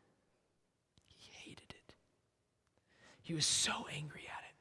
He 1.16 1.30
hated 1.32 1.70
it. 1.70 1.94
He 3.22 3.34
was 3.34 3.46
so 3.46 3.86
angry 3.94 4.22
at 4.26 4.44
it. 4.44 4.54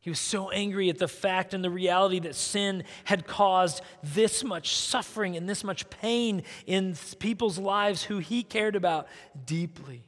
He 0.00 0.10
was 0.10 0.20
so 0.20 0.50
angry 0.50 0.90
at 0.90 0.98
the 0.98 1.08
fact 1.08 1.54
and 1.54 1.64
the 1.64 1.70
reality 1.70 2.20
that 2.20 2.34
sin 2.34 2.84
had 3.04 3.26
caused 3.26 3.80
this 4.02 4.44
much 4.44 4.76
suffering 4.76 5.36
and 5.36 5.48
this 5.48 5.64
much 5.64 5.88
pain 5.88 6.42
in 6.66 6.94
people's 7.18 7.58
lives 7.58 8.04
who 8.04 8.18
he 8.18 8.42
cared 8.42 8.76
about 8.76 9.08
deeply. 9.46 10.04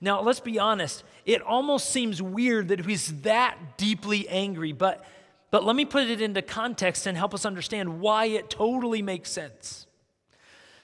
Now, 0.00 0.20
let's 0.20 0.40
be 0.40 0.58
honest, 0.58 1.04
it 1.24 1.42
almost 1.42 1.90
seems 1.90 2.22
weird 2.22 2.68
that 2.68 2.84
he's 2.86 3.20
that 3.22 3.76
deeply 3.76 4.28
angry, 4.28 4.72
but, 4.72 5.04
but 5.50 5.64
let 5.64 5.76
me 5.76 5.84
put 5.84 6.08
it 6.08 6.20
into 6.20 6.42
context 6.42 7.06
and 7.06 7.16
help 7.16 7.34
us 7.34 7.44
understand 7.44 8.00
why 8.00 8.26
it 8.26 8.50
totally 8.50 9.02
makes 9.02 9.30
sense. 9.30 9.86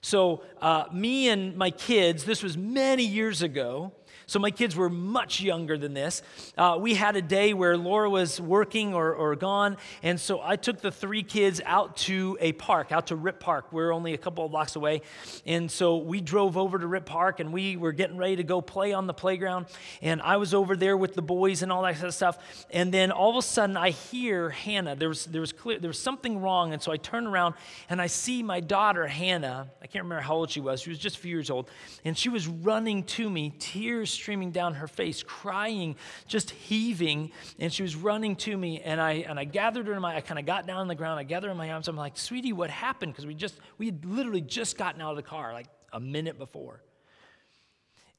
So, 0.01 0.43
uh, 0.61 0.85
me 0.93 1.29
and 1.29 1.57
my 1.57 1.71
kids, 1.71 2.25
this 2.25 2.43
was 2.43 2.59
many 2.59 3.05
years 3.05 3.41
ago, 3.41 3.93
so 4.27 4.39
my 4.39 4.51
kids 4.51 4.77
were 4.77 4.91
much 4.91 5.41
younger 5.41 5.77
than 5.77 5.95
this. 5.95 6.23
Uh, 6.57 6.77
we 6.81 6.95
had 6.95 7.17
a 7.17 7.23
day 7.23 7.55
where 7.55 7.77
Laura 7.77 8.09
was 8.09 8.41
working 8.41 8.95
or, 8.95 9.15
or 9.15 9.37
gone, 9.37 9.77
and 10.03 10.21
so 10.21 10.41
I 10.43 10.57
took 10.57 10.81
the 10.81 10.91
three 10.91 11.23
kids 11.23 11.61
out 11.65 11.97
to 11.97 12.39
a 12.41 12.53
park, 12.53 12.93
out 12.93 13.09
to 13.09 13.17
Ripp 13.17 13.41
Park. 13.41 13.73
We're 13.73 13.93
only 13.93 14.15
a 14.15 14.19
couple 14.19 14.45
of 14.45 14.51
blocks 14.51 14.77
away. 14.77 15.03
And 15.47 15.71
so 15.71 15.97
we 15.97 16.21
drove 16.21 16.57
over 16.57 16.79
to 16.79 16.87
Ripp 16.87 17.07
Park 17.07 17.41
and 17.41 17.53
we 17.53 17.77
were 17.77 17.93
getting 17.93 18.17
ready 18.17 18.37
to 18.37 18.45
go 18.45 18.61
play 18.61 18.93
on 18.93 19.07
the 19.07 19.15
playground. 19.15 19.67
And 20.03 20.23
I 20.23 20.37
was 20.37 20.55
over 20.55 20.77
there 20.77 20.97
with 20.97 21.15
the 21.15 21.23
boys 21.23 21.63
and 21.63 21.73
all 21.73 21.83
that 21.83 21.95
kind 21.95 22.07
of 22.07 22.15
stuff. 22.15 22.39
And 22.71 22.93
then 22.93 23.11
all 23.11 23.31
of 23.31 23.37
a 23.37 23.43
sudden 23.43 23.77
I 23.77 23.91
hear 23.91 24.51
Hannah. 24.51 24.97
There 24.97 25.09
was, 25.09 25.27
there 25.27 25.41
was 25.41 25.53
clear, 25.53 25.79
there 25.79 25.89
was 25.89 25.99
something 25.99 26.41
wrong. 26.41 26.73
And 26.73 26.83
so 26.83 26.93
I 26.93 26.97
turn 26.97 27.27
around 27.27 27.55
and 27.89 28.01
I 28.01 28.07
see 28.07 28.43
my 28.43 28.61
daughter, 28.61 29.07
Hannah. 29.07 29.71
I 29.83 29.87
can't 29.87 30.05
remember 30.05 30.23
how 30.23 30.35
old 30.35 30.51
she 30.51 30.61
was. 30.61 30.81
She 30.83 30.91
was 30.91 30.99
just 30.99 31.17
a 31.17 31.21
few 31.21 31.31
years 31.31 31.51
old. 31.51 31.71
And 32.05 32.17
she 32.17 32.29
was 32.29 32.47
running 32.47 33.03
to 33.05 33.29
me, 33.29 33.55
tears 33.59 34.14
streaming 34.15 34.51
down 34.51 34.75
her 34.75 34.87
face, 34.87 35.23
crying, 35.23 35.97
just 36.27 36.51
heaving. 36.51 37.33
And 37.59 37.73
she 37.73 37.83
was 37.83 37.97
running 37.97 38.37
to 38.37 38.57
me, 38.57 38.81
and 38.81 39.01
I 39.01 39.25
and 39.29 39.39
I 39.39 39.45
gathered 39.45 39.87
her 39.87 39.95
in 39.95 40.01
my. 40.01 40.17
I 40.17 40.21
kind 40.21 40.39
of 40.39 40.47
got 40.47 40.67
down 40.67 40.79
on 40.79 40.89
the 40.89 40.95
ground. 40.95 41.19
I 41.21 41.25
gathered 41.25 41.49
her 41.49 41.53
in 41.53 41.59
my 41.59 41.71
arms. 41.71 41.89
I'm 41.89 41.97
like, 41.97 42.17
"Sweetie, 42.17 42.53
what 42.53 42.71
happened?" 42.71 43.13
Because 43.13 43.27
we 43.27 43.35
just 43.35 43.59
we 43.79 43.87
had 43.87 44.05
literally 44.05 44.41
just 44.41 44.79
gotten 44.79 45.01
out 45.01 45.11
of 45.11 45.17
the 45.17 45.23
car 45.23 45.53
like 45.53 45.67
a 45.93 46.01
minute 46.01 46.39
before. 46.39 46.83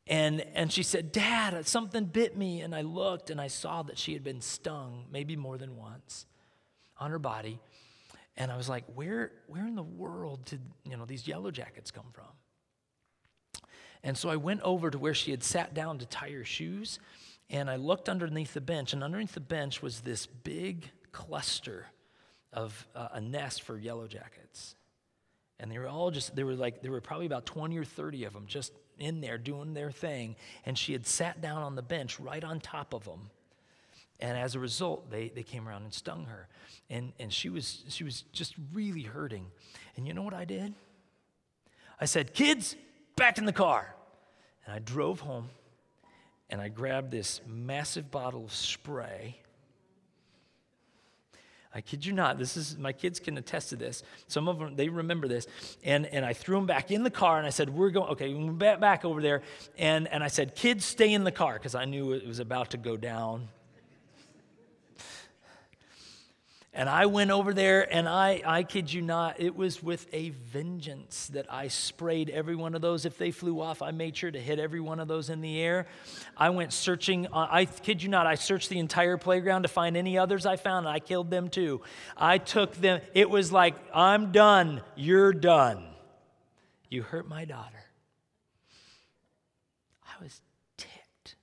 And, 0.08 0.46
and 0.54 0.72
she 0.72 0.84
said, 0.84 1.12
Dad, 1.12 1.68
something 1.68 2.06
bit 2.06 2.38
me. 2.38 2.62
And 2.62 2.76
I 2.76 2.82
looked 2.82 3.30
and 3.30 3.42
I 3.42 3.48
saw 3.48 3.84
that 3.84 3.98
she 3.98 4.14
had 4.14 4.24
been 4.24 4.42
stung, 4.42 5.06
maybe 5.12 5.36
more 5.36 5.58
than 5.58 5.76
once, 5.76 6.26
on 6.98 7.12
her 7.12 7.20
body. 7.20 7.60
And 8.38 8.52
I 8.52 8.58
was 8.58 8.70
like, 8.70 8.84
where, 8.94 9.32
where 9.48 9.66
in 9.66 9.76
the 9.76 9.84
world 9.84 10.46
did 10.46 10.62
you 10.84 10.98
know, 10.98 11.06
these 11.06 11.28
yellow 11.28 11.52
jackets 11.52 11.90
come 11.90 12.06
from? 12.14 12.26
And 14.06 14.16
so 14.16 14.30
I 14.30 14.36
went 14.36 14.62
over 14.62 14.92
to 14.92 15.00
where 15.00 15.16
she 15.16 15.32
had 15.32 15.44
sat 15.44 15.74
down 15.74 15.98
to 15.98 16.06
tie 16.06 16.30
her 16.30 16.46
shoes, 16.46 17.00
and 17.50 17.72
I 17.72 17.76
looked 17.76 18.08
underneath 18.08 18.54
the 18.54 18.62
bench, 18.62 18.94
and 18.94 19.04
underneath 19.04 19.34
the 19.34 19.40
bench 19.40 19.82
was 19.82 20.02
this 20.02 20.28
big 20.28 20.92
cluster 21.12 21.88
of 22.54 22.88
uh, 22.96 23.10
a 23.14 23.20
nest 23.20 23.64
for 23.64 23.80
yellow 23.80 24.08
jackets. 24.08 24.76
And 25.60 25.72
they 25.72 25.80
were 25.80 25.88
all 25.88 26.12
just, 26.12 26.36
there 26.36 26.46
were 26.46 26.54
like, 26.54 26.84
there 26.84 26.92
were 26.92 27.02
probably 27.02 27.26
about 27.26 27.48
20 27.48 27.78
or 27.80 27.84
30 27.84 28.26
of 28.26 28.34
them 28.34 28.46
just 28.46 28.74
in 29.00 29.22
there 29.22 29.40
doing 29.40 29.74
their 29.74 29.90
thing. 29.90 30.36
And 30.66 30.78
she 30.78 30.94
had 30.94 31.08
sat 31.08 31.42
down 31.42 31.64
on 31.64 31.76
the 31.76 31.82
bench 31.82 32.20
right 32.20 32.44
on 32.44 32.60
top 32.60 32.94
of 32.94 33.06
them. 33.06 33.32
And 34.20 34.38
as 34.38 34.54
a 34.54 34.60
result, 34.60 35.10
they, 35.10 35.30
they 35.30 35.44
came 35.44 35.68
around 35.68 35.84
and 35.84 35.94
stung 35.94 36.26
her. 36.26 36.48
And, 36.90 37.12
and 37.20 37.34
she, 37.34 37.50
was, 37.50 37.84
she 37.90 38.04
was 38.04 38.22
just 38.34 38.54
really 38.72 39.02
hurting. 39.02 39.48
And 39.98 40.08
you 40.08 40.14
know 40.14 40.22
what 40.22 40.34
I 40.34 40.46
did? 40.46 40.74
I 42.00 42.06
said, 42.06 42.34
Kids, 42.34 42.76
back 43.16 43.38
in 43.38 43.46
the 43.46 43.54
car. 43.54 43.95
And 44.66 44.76
I 44.76 44.80
drove 44.80 45.20
home 45.20 45.50
and 46.50 46.62
I 46.62 46.70
grabbed 46.70 47.12
this 47.12 47.42
massive 47.48 48.12
bottle 48.12 48.46
of 48.46 48.54
spray. 48.54 49.40
I 51.74 51.82
kid 51.82 52.06
you 52.06 52.14
not, 52.14 52.38
this 52.38 52.56
is 52.56 52.78
my 52.78 52.94
kids 52.94 53.20
can 53.20 53.38
attest 53.38 53.70
to 53.72 53.76
this. 53.76 54.02
Some 54.28 54.48
of 54.48 54.60
them 54.60 54.78
they 54.78 54.88
remember 54.88 55.28
this. 55.28 55.46
And 55.84 56.06
and 56.06 56.24
I 56.24 56.32
threw 56.32 56.56
them 56.56 56.66
back 56.66 56.90
in 56.90 57.04
the 57.04 57.10
car 57.10 57.38
and 57.38 57.46
I 57.46 57.50
said, 57.50 57.70
We're 57.70 57.90
going, 57.90 58.12
okay, 58.12 58.34
we 58.34 58.50
back, 58.50 58.80
back 58.80 59.04
over 59.04 59.22
there. 59.22 59.42
And 59.78 60.08
and 60.08 60.24
I 60.24 60.30
said, 60.30 60.56
kids, 60.56 60.86
stay 60.86 61.14
in 61.14 61.26
the 61.26 61.34
car, 61.34 61.54
because 61.54 61.76
I 61.76 61.84
knew 61.84 62.14
it 62.14 62.26
was 62.26 62.40
about 62.40 62.72
to 62.72 62.78
go 62.78 62.96
down. 62.96 63.50
And 66.78 66.90
I 66.90 67.06
went 67.06 67.32
over 67.32 67.54
there, 67.54 67.88
and 67.92 68.06
I, 68.06 68.42
I 68.46 68.64
kid 68.64 68.92
you 68.92 69.02
not, 69.02 69.40
it 69.40 69.56
was 69.56 69.82
with 69.82 70.08
a 70.12 70.32
vengeance 70.32 71.28
that 71.28 71.46
I 71.50 71.70
sprayed 71.70 72.30
every 72.30 72.58
one 72.58 72.76
of 72.76 72.82
those. 72.82 73.06
If 73.06 73.18
they 73.18 73.32
flew 73.32 73.62
off, 73.62 73.82
I 73.82 73.92
made 73.92 74.18
sure 74.18 74.30
to 74.30 74.42
hit 74.42 74.60
every 74.60 74.82
one 74.82 75.00
of 75.00 75.08
those 75.08 75.30
in 75.30 75.40
the 75.40 75.62
air. 75.62 75.88
I 76.36 76.50
went 76.50 76.74
searching, 76.74 77.28
I 77.32 77.64
kid 77.64 78.04
you 78.04 78.10
not, 78.10 78.28
I 78.28 78.36
searched 78.36 78.68
the 78.68 78.80
entire 78.80 79.16
playground 79.16 79.62
to 79.62 79.70
find 79.70 79.96
any 79.96 80.18
others 80.18 80.46
I 80.46 80.58
found, 80.58 80.86
and 80.86 80.94
I 80.94 81.00
killed 81.00 81.30
them 81.30 81.48
too. 81.48 81.80
I 82.18 82.40
took 82.40 82.76
them, 82.76 83.00
it 83.14 83.30
was 83.30 83.54
like, 83.54 83.76
I'm 83.94 84.34
done, 84.34 84.82
you're 84.98 85.32
done. 85.32 85.82
You 86.90 87.04
hurt 87.04 87.26
my 87.26 87.46
daughter. 87.46 87.86
I 90.04 90.22
was 90.22 90.42
ticked. 90.76 91.38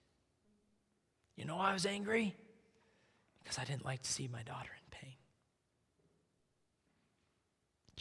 You 1.37 1.47
know 1.47 1.57
I 1.57 1.73
was 1.73 1.87
angry? 1.87 2.37
Because 3.43 3.59
I 3.59 3.65
didn't 3.65 3.87
like 3.87 4.03
to 4.03 4.13
see 4.13 4.29
my 4.31 4.43
daughter 4.43 4.69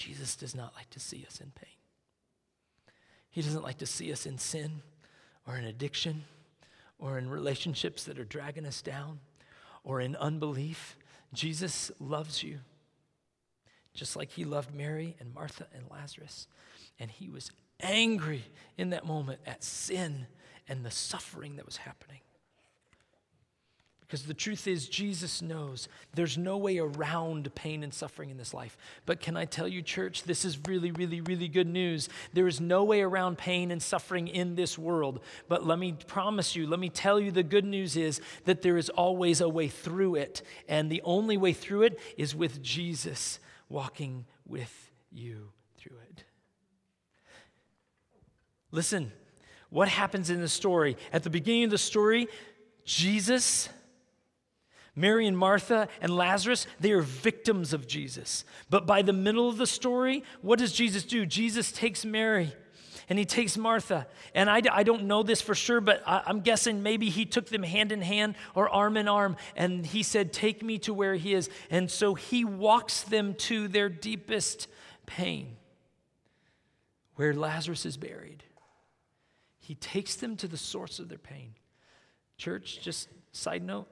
Jesus 0.02 0.36
does 0.36 0.56
not 0.56 0.74
like 0.76 0.90
to 0.90 1.00
see 1.00 1.24
us 1.28 1.40
in 1.40 1.52
pain. 1.52 1.76
He 3.30 3.44
doesn't 3.44 3.62
like 3.62 3.78
to 3.78 3.86
see 3.86 4.12
us 4.12 4.26
in 4.26 4.40
sin 4.40 4.82
or 5.46 5.58
in 5.58 5.64
addiction 5.64 6.24
or 6.98 7.20
in 7.20 7.30
relationships 7.30 8.06
that 8.06 8.18
are 8.18 8.26
dragging 8.26 8.66
us 8.66 8.82
down 8.82 9.20
or 9.84 10.02
in 10.02 10.16
unbelief. 10.16 10.98
Jesus 11.34 11.92
loves 12.00 12.42
you 12.42 12.62
just 13.94 14.16
like 14.16 14.32
he 14.32 14.44
loved 14.44 14.74
Mary 14.74 15.16
and 15.20 15.36
Martha 15.36 15.68
and 15.72 15.84
Lazarus. 15.92 16.48
And 17.00 17.12
he 17.12 17.30
was 17.30 17.52
angry 17.80 18.44
in 18.80 18.90
that 18.90 19.06
moment 19.06 19.40
at 19.46 19.64
sin 19.64 20.26
and 20.68 20.84
the 20.84 20.90
suffering 20.90 21.58
that 21.58 21.66
was 21.66 21.78
happening. 21.78 22.22
Because 24.12 24.26
the 24.26 24.34
truth 24.34 24.68
is, 24.68 24.90
Jesus 24.90 25.42
knows 25.42 25.88
there's 26.16 26.38
no 26.38 26.58
way 26.58 26.80
around 26.80 27.56
pain 27.56 27.82
and 27.82 27.94
suffering 27.94 28.30
in 28.30 28.36
this 28.36 28.54
life. 28.54 28.78
But 29.06 29.22
can 29.22 29.38
I 29.38 29.46
tell 29.46 29.70
you, 29.70 29.82
church, 29.82 30.24
this 30.24 30.44
is 30.44 30.60
really, 30.68 30.92
really, 30.92 31.22
really 31.22 31.48
good 31.48 31.70
news. 31.70 32.10
There 32.34 32.46
is 32.46 32.60
no 32.60 32.84
way 32.84 33.04
around 33.04 33.38
pain 33.38 33.72
and 33.72 33.82
suffering 33.82 34.28
in 34.28 34.56
this 34.56 34.78
world. 34.78 35.22
But 35.48 35.66
let 35.66 35.80
me 35.80 35.96
promise 36.08 36.58
you, 36.58 36.68
let 36.68 36.82
me 36.82 36.90
tell 36.90 37.22
you, 37.22 37.32
the 37.32 37.42
good 37.42 37.64
news 37.64 37.96
is 37.96 38.20
that 38.44 38.64
there 38.64 38.76
is 38.76 38.90
always 38.90 39.40
a 39.40 39.48
way 39.48 39.70
through 39.70 40.16
it. 40.16 40.42
And 40.68 40.92
the 40.92 41.02
only 41.06 41.38
way 41.38 41.54
through 41.54 41.84
it 41.84 41.98
is 42.18 42.36
with 42.36 42.62
Jesus 42.62 43.40
walking 43.70 44.26
with 44.46 44.92
you 45.10 45.54
through 45.78 46.00
it. 46.10 46.26
Listen, 48.72 49.14
what 49.70 49.88
happens 49.88 50.30
in 50.30 50.42
the 50.42 50.50
story? 50.50 50.98
At 51.14 51.24
the 51.24 51.30
beginning 51.30 51.64
of 51.64 51.70
the 51.70 51.78
story, 51.78 52.28
Jesus 52.84 53.70
Mary 54.96 55.26
and 55.26 55.38
Martha 55.38 55.88
and 56.02 56.16
Lazarus, 56.16 56.68
they 56.80 56.92
are 56.92 57.02
victims 57.02 57.74
of 57.74 57.88
Jesus. 57.88 58.44
But 58.70 58.86
by 58.86 59.02
the 59.02 59.14
middle 59.14 59.48
of 59.48 59.58
the 59.58 59.68
story, 59.68 60.24
what 60.42 60.60
does 60.60 60.74
Jesus 60.74 61.04
do? 61.04 61.26
Jesus 61.26 61.72
takes 61.72 62.04
Mary 62.04 62.54
and 63.08 63.18
he 63.18 63.26
takes 63.26 63.58
Martha. 63.58 64.08
And 64.34 64.50
I, 64.50 64.62
I 64.72 64.84
don't 64.84 65.04
know 65.04 65.24
this 65.24 65.42
for 65.42 65.56
sure, 65.56 65.82
but 65.82 66.04
I, 66.06 66.24
I'm 66.26 66.42
guessing 66.42 66.84
maybe 66.84 67.10
he 67.10 67.26
took 67.26 67.48
them 67.48 67.64
hand 67.64 67.92
in 67.92 68.02
hand 68.02 68.36
or 68.54 68.70
arm 68.70 68.98
in 68.98 69.08
arm 69.08 69.38
and 69.56 69.86
he 69.86 70.04
said, 70.04 70.34
Take 70.34 70.62
me 70.62 70.78
to 70.80 70.94
where 70.94 71.16
he 71.16 71.34
is. 71.34 71.50
And 71.70 71.90
so 71.90 72.14
he 72.14 72.44
walks 72.44 73.02
them 73.02 73.34
to 73.36 73.68
their 73.68 73.90
deepest 73.90 74.68
pain, 75.06 75.58
where 77.16 77.34
Lazarus 77.34 77.86
is 77.86 77.98
buried. 77.98 78.44
He 79.60 79.76
takes 79.76 80.16
them 80.16 80.36
to 80.38 80.48
the 80.48 80.58
source 80.58 81.00
of 81.00 81.08
their 81.08 81.18
pain. 81.18 81.56
Church, 82.38 82.80
just 82.82 83.10
side 83.32 83.64
note, 83.64 83.88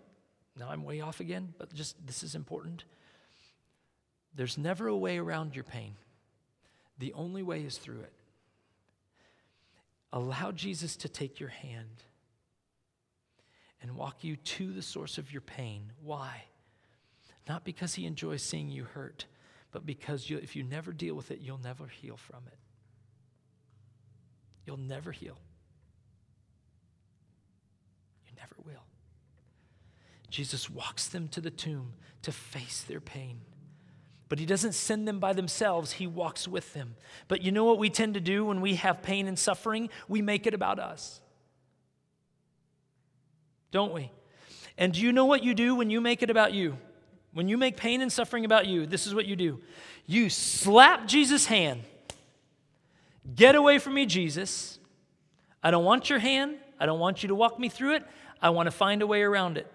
now 0.58 0.70
I'm 0.70 0.84
way 0.84 1.02
off 1.02 1.20
again, 1.20 1.54
but 1.58 1.74
just 1.74 1.96
this 2.06 2.24
is 2.24 2.36
important. 2.36 2.84
There's 4.36 4.58
never 4.58 4.88
a 4.88 4.96
way 4.96 5.18
around 5.18 5.56
your 5.56 5.64
pain, 5.64 5.96
the 6.98 7.14
only 7.14 7.44
way 7.44 7.62
is 7.62 7.78
through 7.78 8.02
it. 8.02 8.14
Allow 10.12 10.52
Jesus 10.52 10.96
to 10.98 11.10
take 11.10 11.40
your 11.40 11.50
hand 11.50 12.04
and 13.82 13.96
walk 13.96 14.24
you 14.24 14.36
to 14.36 14.72
the 14.74 14.82
source 14.82 15.18
of 15.18 15.32
your 15.32 15.42
pain. 15.42 15.92
Why? 16.04 16.44
Not 17.48 17.64
because 17.64 17.96
he 17.96 18.06
enjoys 18.06 18.44
seeing 18.44 18.70
you 18.70 18.84
hurt, 18.84 19.26
but 19.72 19.86
because 19.86 20.30
you, 20.30 20.38
if 20.38 20.56
you 20.56 20.64
never 20.64 20.92
deal 20.92 21.16
with 21.16 21.32
it, 21.32 21.40
you'll 21.42 21.60
never 21.64 21.88
heal 21.88 22.18
from 22.18 22.44
it. 22.48 22.58
You'll 24.66 24.78
never 24.78 25.12
heal. 25.12 25.38
You 28.26 28.36
never 28.36 28.56
will. 28.66 28.84
Jesus 30.30 30.70
walks 30.70 31.08
them 31.08 31.28
to 31.30 31.42
the 31.42 31.52
tomb 31.52 31.94
to 32.22 32.32
face 32.32 32.82
their 32.82 33.00
pain. 33.00 33.42
But 34.28 34.38
he 34.38 34.46
doesn't 34.46 34.74
send 34.74 35.08
them 35.08 35.20
by 35.20 35.34
themselves, 35.34 35.94
he 35.94 36.06
walks 36.06 36.48
with 36.48 36.74
them. 36.74 36.96
But 37.28 37.42
you 37.42 37.52
know 37.52 37.66
what 37.66 37.80
we 37.80 37.90
tend 37.90 38.14
to 38.14 38.20
do 38.20 38.46
when 38.46 38.62
we 38.62 38.76
have 38.76 39.02
pain 39.02 39.28
and 39.28 39.38
suffering? 39.38 39.90
We 40.08 40.22
make 40.22 40.46
it 40.46 40.54
about 40.54 40.80
us. 40.80 41.20
Don't 43.72 43.94
we? 43.94 44.12
And 44.78 44.94
do 44.94 45.02
you 45.02 45.12
know 45.12 45.26
what 45.26 45.44
you 45.44 45.54
do 45.54 45.76
when 45.76 45.90
you 45.90 46.00
make 46.00 46.22
it 46.22 46.30
about 46.30 46.54
you? 46.54 46.78
When 47.34 47.48
you 47.48 47.58
make 47.58 47.78
pain 47.78 48.02
and 48.02 48.12
suffering 48.12 48.46
about 48.46 48.68
you, 48.68 48.86
this 48.86 49.06
is 49.06 49.14
what 49.14 49.26
you 49.26 49.36
do 49.36 49.60
you 50.06 50.28
slap 50.28 51.08
Jesus' 51.08 51.46
hand. 51.46 51.84
Get 53.36 53.54
away 53.54 53.78
from 53.78 53.94
me, 53.94 54.08
Jesus. 54.08 54.80
I 55.62 55.70
don't 55.70 55.84
want 55.84 56.10
your 56.10 56.18
hand. 56.18 56.56
I 56.80 56.88
don't 56.88 57.00
want 57.00 57.22
you 57.22 57.28
to 57.28 57.36
walk 57.36 57.60
me 57.60 57.70
through 57.70 57.96
it. 57.96 58.04
I 58.42 58.50
want 58.50 58.66
to 58.66 58.72
find 58.72 59.04
a 59.04 59.08
way 59.08 59.22
around 59.22 59.60
it. 59.60 59.72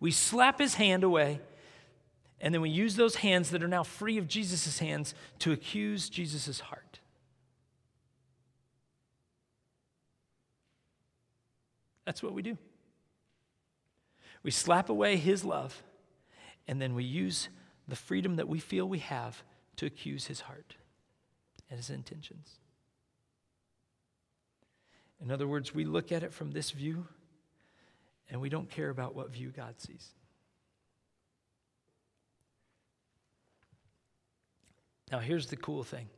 We 0.00 0.10
slap 0.10 0.58
his 0.58 0.74
hand 0.74 1.04
away, 1.04 1.40
and 2.40 2.52
then 2.52 2.60
we 2.60 2.70
use 2.70 2.96
those 2.96 3.16
hands 3.16 3.50
that 3.50 3.62
are 3.62 3.68
now 3.68 3.82
free 3.82 4.18
of 4.18 4.28
Jesus' 4.28 4.78
hands 4.78 5.14
to 5.40 5.52
accuse 5.52 6.08
Jesus' 6.08 6.60
heart. 6.60 7.00
That's 12.04 12.22
what 12.22 12.34
we 12.34 12.42
do. 12.42 12.58
We 14.42 14.50
slap 14.50 14.90
away 14.90 15.16
his 15.16 15.44
love, 15.44 15.82
and 16.68 16.80
then 16.80 16.94
we 16.94 17.04
use 17.04 17.48
the 17.88 17.96
freedom 17.96 18.36
that 18.36 18.48
we 18.48 18.58
feel 18.58 18.86
we 18.86 18.98
have 18.98 19.42
to 19.76 19.86
accuse 19.86 20.26
his 20.26 20.42
heart 20.42 20.76
and 21.70 21.78
his 21.78 21.90
intentions. 21.90 22.58
In 25.22 25.30
other 25.30 25.48
words, 25.48 25.74
we 25.74 25.84
look 25.84 26.12
at 26.12 26.22
it 26.22 26.32
from 26.32 26.50
this 26.50 26.70
view 26.70 27.06
and 28.30 28.40
we 28.40 28.48
don't 28.48 28.70
care 28.70 28.90
about 28.90 29.14
what 29.14 29.30
view 29.30 29.50
God 29.50 29.74
sees. 29.78 30.08
Now, 35.12 35.18
here's 35.18 35.46
the 35.46 35.56
cool 35.56 35.84
thing. 35.84 36.08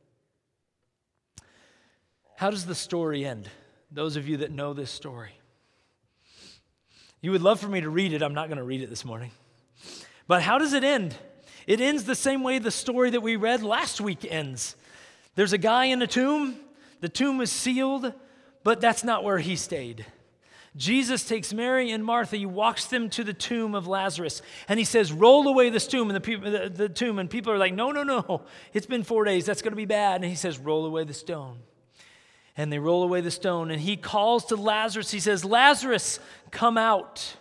How 2.37 2.51
does 2.51 2.67
the 2.67 2.75
story 2.75 3.25
end? 3.25 3.49
Those 3.91 4.17
of 4.17 4.29
you 4.29 4.39
that 4.39 4.51
know 4.51 4.73
this 4.73 4.91
story. 4.91 5.33
You 7.21 7.33
would 7.33 7.43
love 7.43 7.61
for 7.61 7.69
me 7.69 7.81
to 7.81 7.91
read 7.91 8.13
it. 8.13 8.23
I'm 8.23 8.35
not 8.35 8.49
going 8.49 8.59
to 8.59 8.65
read 8.65 8.83
it 8.83 8.91
this 8.91 9.05
morning. 9.05 9.33
But 10.29 10.43
how 10.43 10.59
does 10.59 10.73
it 10.73 10.85
end? 10.85 11.17
It 11.67 11.81
ends 11.81 12.05
the 12.05 12.15
same 12.15 12.43
way 12.43 12.59
the 12.59 12.71
story 12.71 13.11
that 13.11 13.21
we 13.21 13.37
read 13.37 13.63
last 13.63 14.01
week 14.01 14.27
ends. 14.29 14.77
There's 15.35 15.53
a 15.53 15.59
guy 15.59 15.87
in 15.87 16.01
a 16.03 16.07
tomb. 16.07 16.57
The 17.01 17.09
tomb 17.09 17.41
is 17.41 17.51
sealed, 17.51 18.13
but 18.63 18.81
that's 18.81 19.05
not 19.05 19.25
where 19.25 19.39
he 19.39 19.57
stayed. 19.57 20.07
Jesus 20.77 21.25
takes 21.25 21.55
Mary 21.55 21.91
and 21.91 22.05
Martha, 22.05 22.37
he 22.37 22.45
walks 22.45 22.87
them 22.87 23.09
to 23.11 23.25
the 23.25 23.33
tomb 23.33 23.75
of 23.75 23.87
Lazarus, 23.87 24.43
and 24.69 24.79
he 24.79 24.85
says, 24.85 25.11
Roll 25.11 25.49
away 25.49 25.71
this 25.71 25.87
tomb, 25.87 26.11
and 26.11 26.17
the, 26.17 26.21
people, 26.21 26.51
the, 26.51 26.69
the 26.69 26.89
tomb, 26.89 27.19
and 27.19 27.31
people 27.31 27.53
are 27.53 27.59
like, 27.59 27.73
No, 27.73 27.93
no, 27.93 28.03
no, 28.03 28.43
it's 28.75 28.87
been 28.87 29.03
four 29.03 29.25
days, 29.25 29.47
that's 29.47 29.63
going 29.63 29.73
to 29.73 29.77
be 29.77 29.87
bad. 29.87 30.17
And 30.17 30.25
he 30.25 30.37
says, 30.37 30.59
Roll 30.59 30.85
away 30.85 31.05
the 31.05 31.15
stone. 31.15 31.59
And 32.59 32.73
they 32.73 32.79
roll 32.79 33.03
away 33.03 33.23
the 33.23 33.31
stone, 33.31 33.71
and 33.71 33.81
he 33.81 33.97
calls 33.97 34.47
to 34.47 34.57
Lazarus, 34.57 35.11
he 35.11 35.21
says, 35.21 35.45
Lazarus, 35.45 36.21
come 36.51 36.77
out. 36.77 37.37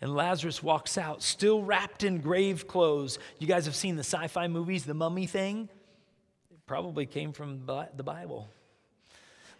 And 0.00 0.14
Lazarus 0.14 0.62
walks 0.62 0.96
out, 0.96 1.22
still 1.22 1.62
wrapped 1.62 2.04
in 2.04 2.20
grave 2.20 2.68
clothes. 2.68 3.18
You 3.38 3.48
guys 3.48 3.66
have 3.66 3.74
seen 3.74 3.96
the 3.96 4.04
sci 4.04 4.28
fi 4.28 4.46
movies, 4.46 4.84
the 4.84 4.94
mummy 4.94 5.26
thing? 5.26 5.68
It 6.50 6.64
probably 6.66 7.04
came 7.04 7.32
from 7.32 7.66
the 7.66 8.02
Bible. 8.04 8.48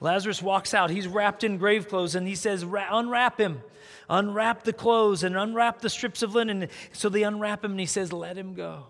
Lazarus 0.01 0.41
walks 0.41 0.75
out. 0.75 0.91
He's 0.91 1.09
wrapped 1.09 1.43
in 1.43 1.59
grave 1.59 1.89
clothes, 1.89 2.15
and 2.15 2.27
he 2.27 2.35
says, 2.35 2.63
Unwrap 2.63 3.41
him. 3.41 3.63
Unwrap 4.09 4.63
the 4.63 4.73
clothes 4.73 5.23
and 5.23 5.37
unwrap 5.37 5.81
the 5.81 5.91
strips 5.91 6.23
of 6.23 6.35
linen. 6.35 6.69
So 6.93 7.09
they 7.09 7.25
unwrap 7.25 7.65
him, 7.65 7.73
and 7.73 7.81
he 7.81 7.87
says, 7.87 8.13
Let 8.13 8.39
him 8.39 8.55
go. 8.55 8.87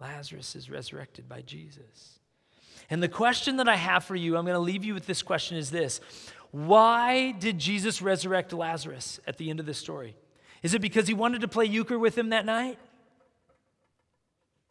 Lazarus 0.00 0.56
is 0.56 0.70
resurrected 0.70 1.28
by 1.28 1.42
Jesus. 1.42 2.18
And 2.90 3.02
the 3.02 3.08
question 3.08 3.56
that 3.56 3.68
I 3.68 3.76
have 3.76 4.04
for 4.04 4.16
you, 4.16 4.36
I'm 4.36 4.44
going 4.44 4.54
to 4.54 4.60
leave 4.60 4.84
you 4.84 4.94
with 4.94 5.06
this 5.06 5.22
question 5.22 5.56
is 5.56 5.70
this 5.70 6.00
Why 6.50 7.32
did 7.32 7.58
Jesus 7.58 8.02
resurrect 8.02 8.52
Lazarus 8.52 9.20
at 9.26 9.38
the 9.38 9.50
end 9.50 9.60
of 9.60 9.66
this 9.66 9.78
story? 9.78 10.16
Is 10.62 10.74
it 10.74 10.80
because 10.80 11.08
he 11.08 11.14
wanted 11.14 11.40
to 11.40 11.48
play 11.48 11.64
euchre 11.64 11.98
with 11.98 12.16
him 12.16 12.30
that 12.30 12.46
night? 12.46 12.78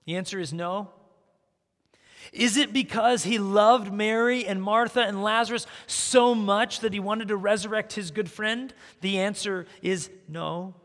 The 0.05 0.15
answer 0.15 0.39
is 0.39 0.53
no. 0.53 0.89
Is 2.31 2.55
it 2.55 2.71
because 2.71 3.23
he 3.23 3.39
loved 3.39 3.91
Mary 3.91 4.45
and 4.45 4.61
Martha 4.61 5.01
and 5.01 5.21
Lazarus 5.21 5.67
so 5.85 6.33
much 6.33 6.79
that 6.79 6.93
he 6.93 6.99
wanted 6.99 7.27
to 7.27 7.35
resurrect 7.35 7.93
his 7.93 8.11
good 8.11 8.31
friend? 8.31 8.73
The 9.01 9.19
answer 9.19 9.65
is 9.81 10.09
no. 10.29 10.75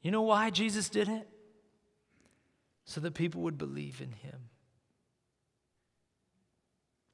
You 0.00 0.10
know 0.10 0.22
why 0.22 0.50
Jesus 0.50 0.88
did 0.88 1.08
it? 1.08 1.28
So 2.86 3.00
that 3.02 3.14
people 3.14 3.42
would 3.42 3.58
believe 3.58 4.00
in 4.00 4.10
him. 4.12 4.48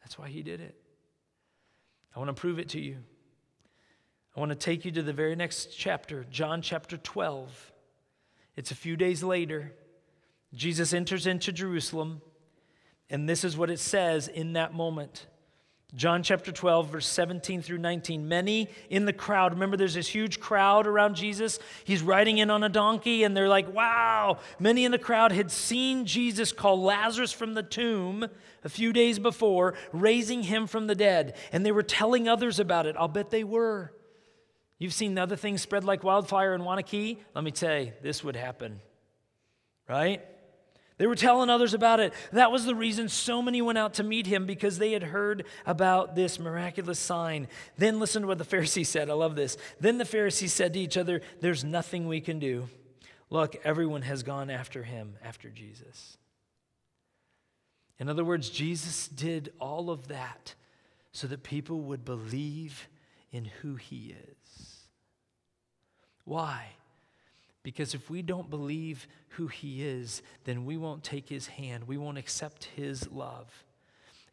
That's 0.00 0.18
why 0.18 0.28
he 0.28 0.42
did 0.42 0.60
it. 0.60 0.74
I 2.14 2.18
want 2.20 2.28
to 2.34 2.40
prove 2.40 2.58
it 2.58 2.70
to 2.70 2.80
you. 2.80 2.98
I 4.36 4.40
want 4.40 4.50
to 4.50 4.56
take 4.56 4.84
you 4.84 4.92
to 4.92 5.02
the 5.02 5.12
very 5.12 5.34
next 5.34 5.76
chapter, 5.76 6.24
John 6.30 6.62
chapter 6.62 6.96
12. 6.96 7.72
It's 8.56 8.70
a 8.70 8.76
few 8.76 8.96
days 8.96 9.22
later. 9.22 9.72
Jesus 10.54 10.92
enters 10.92 11.26
into 11.26 11.52
Jerusalem, 11.52 12.22
and 13.10 13.28
this 13.28 13.44
is 13.44 13.56
what 13.56 13.70
it 13.70 13.78
says 13.78 14.28
in 14.28 14.54
that 14.54 14.74
moment. 14.74 15.26
John 15.94 16.22
chapter 16.22 16.52
12, 16.52 16.90
verse 16.90 17.06
17 17.06 17.62
through 17.62 17.78
19. 17.78 18.28
Many 18.28 18.68
in 18.90 19.06
the 19.06 19.12
crowd, 19.12 19.54
remember 19.54 19.74
there's 19.78 19.94
this 19.94 20.06
huge 20.06 20.38
crowd 20.38 20.86
around 20.86 21.14
Jesus. 21.14 21.58
He's 21.84 22.02
riding 22.02 22.36
in 22.36 22.50
on 22.50 22.62
a 22.62 22.68
donkey, 22.68 23.24
and 23.24 23.34
they're 23.34 23.48
like, 23.48 23.72
wow. 23.72 24.36
Many 24.58 24.84
in 24.84 24.92
the 24.92 24.98
crowd 24.98 25.32
had 25.32 25.50
seen 25.50 26.04
Jesus 26.04 26.52
call 26.52 26.82
Lazarus 26.82 27.32
from 27.32 27.54
the 27.54 27.62
tomb 27.62 28.26
a 28.64 28.68
few 28.68 28.92
days 28.92 29.18
before, 29.18 29.74
raising 29.92 30.42
him 30.42 30.66
from 30.66 30.88
the 30.88 30.94
dead. 30.94 31.36
And 31.52 31.64
they 31.64 31.72
were 31.72 31.82
telling 31.82 32.28
others 32.28 32.60
about 32.60 32.84
it. 32.84 32.94
I'll 32.98 33.08
bet 33.08 33.30
they 33.30 33.44
were. 33.44 33.94
You've 34.78 34.92
seen 34.92 35.16
other 35.16 35.36
things 35.36 35.62
spread 35.62 35.84
like 35.84 36.04
wildfire 36.04 36.54
in 36.54 36.60
Waunakee. 36.60 37.16
Let 37.34 37.44
me 37.44 37.50
tell 37.50 37.80
you, 37.80 37.92
this 38.02 38.22
would 38.22 38.36
happen, 38.36 38.80
right? 39.88 40.22
They 40.98 41.06
were 41.06 41.14
telling 41.14 41.48
others 41.48 41.74
about 41.74 42.00
it. 42.00 42.12
That 42.32 42.50
was 42.50 42.64
the 42.64 42.74
reason 42.74 43.08
so 43.08 43.40
many 43.40 43.62
went 43.62 43.78
out 43.78 43.94
to 43.94 44.02
meet 44.02 44.26
him 44.26 44.46
because 44.46 44.78
they 44.78 44.92
had 44.92 45.04
heard 45.04 45.46
about 45.64 46.16
this 46.16 46.40
miraculous 46.40 46.98
sign. 46.98 47.46
Then 47.76 48.00
listen 48.00 48.22
to 48.22 48.28
what 48.28 48.38
the 48.38 48.44
Pharisees 48.44 48.88
said. 48.88 49.08
I 49.08 49.14
love 49.14 49.36
this. 49.36 49.56
Then 49.80 49.98
the 49.98 50.04
Pharisees 50.04 50.52
said 50.52 50.72
to 50.74 50.80
each 50.80 50.96
other, 50.96 51.22
There's 51.40 51.62
nothing 51.62 52.08
we 52.08 52.20
can 52.20 52.40
do. 52.40 52.68
Look, 53.30 53.56
everyone 53.64 54.02
has 54.02 54.24
gone 54.24 54.50
after 54.50 54.82
him, 54.82 55.14
after 55.24 55.50
Jesus. 55.50 56.16
In 58.00 58.08
other 58.08 58.24
words, 58.24 58.50
Jesus 58.50 59.06
did 59.08 59.52
all 59.60 59.90
of 59.90 60.08
that 60.08 60.54
so 61.12 61.26
that 61.28 61.42
people 61.42 61.80
would 61.82 62.04
believe 62.04 62.88
in 63.30 63.44
who 63.62 63.76
he 63.76 64.16
is. 64.30 64.88
Why? 66.24 66.66
Because 67.68 67.92
if 67.92 68.08
we 68.08 68.22
don't 68.22 68.48
believe 68.48 69.06
who 69.32 69.46
He 69.46 69.84
is, 69.84 70.22
then 70.44 70.64
we 70.64 70.78
won't 70.78 71.04
take 71.04 71.28
His 71.28 71.48
hand. 71.48 71.84
We 71.86 71.98
won't 71.98 72.16
accept 72.16 72.64
His 72.64 73.10
love. 73.10 73.66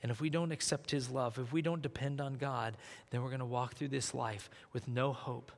And 0.01 0.09
if 0.09 0.21
we 0.21 0.29
don't 0.29 0.53
accept 0.53 0.89
His 0.89 1.09
love, 1.09 1.37
if 1.37 1.51
we 1.51 1.61
don't 1.61 1.81
depend 1.81 2.21
on 2.21 2.35
God, 2.35 2.77
then 3.09 3.21
we're 3.21 3.27
going 3.27 3.39
to 3.39 3.45
walk 3.45 3.73
through 3.73 3.89
this 3.89 4.13
life 4.13 4.49
with 4.71 4.87
no 4.87 5.11
hope 5.11 5.51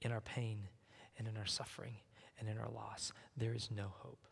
in 0.00 0.10
our 0.10 0.22
pain 0.22 0.68
and 1.18 1.28
in 1.28 1.36
our 1.36 1.44
suffering 1.44 1.96
and 2.40 2.48
in 2.48 2.56
our 2.56 2.70
loss. 2.70 3.12
There 3.36 3.52
is 3.52 3.68
no 3.70 3.92
hope. 3.98 4.24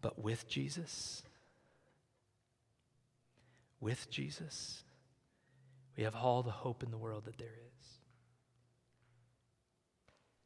But 0.00 0.22
with 0.22 0.46
Jesus, 0.46 1.24
with 3.80 4.08
Jesus, 4.08 4.84
we 5.96 6.04
have 6.04 6.14
all 6.14 6.44
the 6.44 6.52
hope 6.52 6.84
in 6.84 6.92
the 6.92 6.96
world 6.96 7.24
that 7.24 7.38
there 7.38 7.48
is. 7.48 7.99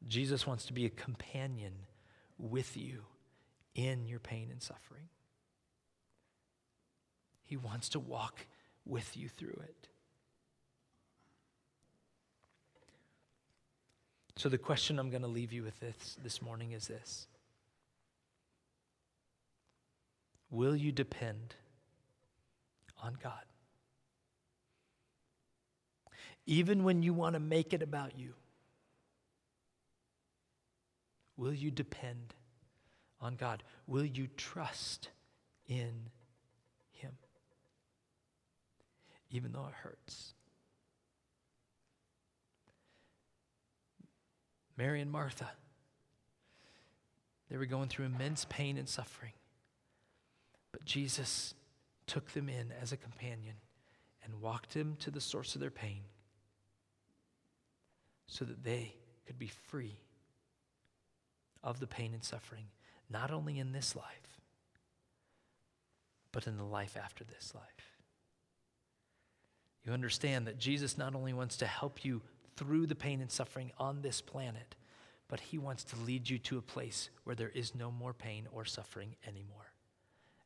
Jesus 0.07 0.45
wants 0.45 0.65
to 0.65 0.73
be 0.73 0.85
a 0.85 0.89
companion 0.89 1.73
with 2.37 2.77
you 2.77 3.01
in 3.73 4.07
your 4.07 4.19
pain 4.19 4.49
and 4.51 4.61
suffering. 4.61 5.09
He 7.45 7.57
wants 7.57 7.89
to 7.89 7.99
walk 7.99 8.45
with 8.85 9.17
you 9.17 9.29
through 9.29 9.59
it. 9.63 9.87
So, 14.37 14.49
the 14.49 14.57
question 14.57 14.99
I'm 14.99 15.09
going 15.09 15.21
to 15.21 15.29
leave 15.29 15.53
you 15.53 15.63
with 15.63 15.79
this, 15.79 16.17
this 16.21 16.41
morning 16.41 16.73
is 16.73 16.87
this 16.87 17.27
Will 20.49 20.75
you 20.75 20.91
depend 20.91 21.55
on 23.01 23.17
God? 23.21 23.45
Even 26.45 26.83
when 26.83 27.01
you 27.01 27.13
want 27.13 27.33
to 27.33 27.39
make 27.39 27.73
it 27.73 27.81
about 27.81 28.19
you. 28.19 28.33
Will 31.37 31.53
you 31.53 31.71
depend 31.71 32.33
on 33.19 33.35
God? 33.35 33.63
Will 33.87 34.05
you 34.05 34.27
trust 34.37 35.09
in 35.67 36.09
Him? 36.91 37.11
Even 39.31 39.51
though 39.51 39.65
it 39.67 39.73
hurts. 39.73 40.33
Mary 44.77 45.01
and 45.01 45.11
Martha, 45.11 45.49
they 47.49 47.57
were 47.57 47.65
going 47.65 47.87
through 47.87 48.05
immense 48.05 48.45
pain 48.49 48.77
and 48.77 48.89
suffering. 48.89 49.31
But 50.71 50.85
Jesus 50.85 51.53
took 52.07 52.31
them 52.31 52.49
in 52.49 52.73
as 52.81 52.91
a 52.91 52.97
companion 52.97 53.55
and 54.23 54.41
walked 54.41 54.73
them 54.73 54.97
to 54.99 55.11
the 55.11 55.21
source 55.21 55.55
of 55.55 55.61
their 55.61 55.71
pain 55.71 56.01
so 58.27 58.43
that 58.43 58.63
they 58.63 58.95
could 59.25 59.39
be 59.39 59.47
free 59.47 59.99
of 61.65 61.79
the 61.81 61.87
pain 61.87 62.13
and 62.13 62.23
suffering, 62.23 62.67
not 63.09 63.31
only 63.31 63.59
in 63.59 63.73
this 63.73 63.95
life, 63.95 64.39
but 66.31 66.47
in 66.47 66.57
the 66.57 66.63
life 66.63 66.95
after 66.95 67.23
this 67.23 67.53
life. 67.53 67.63
You 69.83 69.91
understand 69.91 70.47
that 70.47 70.59
Jesus 70.59 70.97
not 70.97 71.15
only 71.15 71.33
wants 71.33 71.57
to 71.57 71.65
help 71.65 72.05
you 72.05 72.21
through 72.55 72.87
the 72.87 72.95
pain 72.95 73.19
and 73.19 73.31
suffering 73.31 73.71
on 73.77 74.01
this 74.01 74.21
planet, 74.21 74.75
but 75.27 75.39
he 75.39 75.57
wants 75.57 75.83
to 75.85 75.95
lead 75.97 76.29
you 76.29 76.37
to 76.39 76.57
a 76.57 76.61
place 76.61 77.09
where 77.23 77.35
there 77.35 77.49
is 77.49 77.75
no 77.75 77.91
more 77.91 78.13
pain 78.13 78.47
or 78.51 78.63
suffering 78.63 79.15
anymore. 79.27 79.73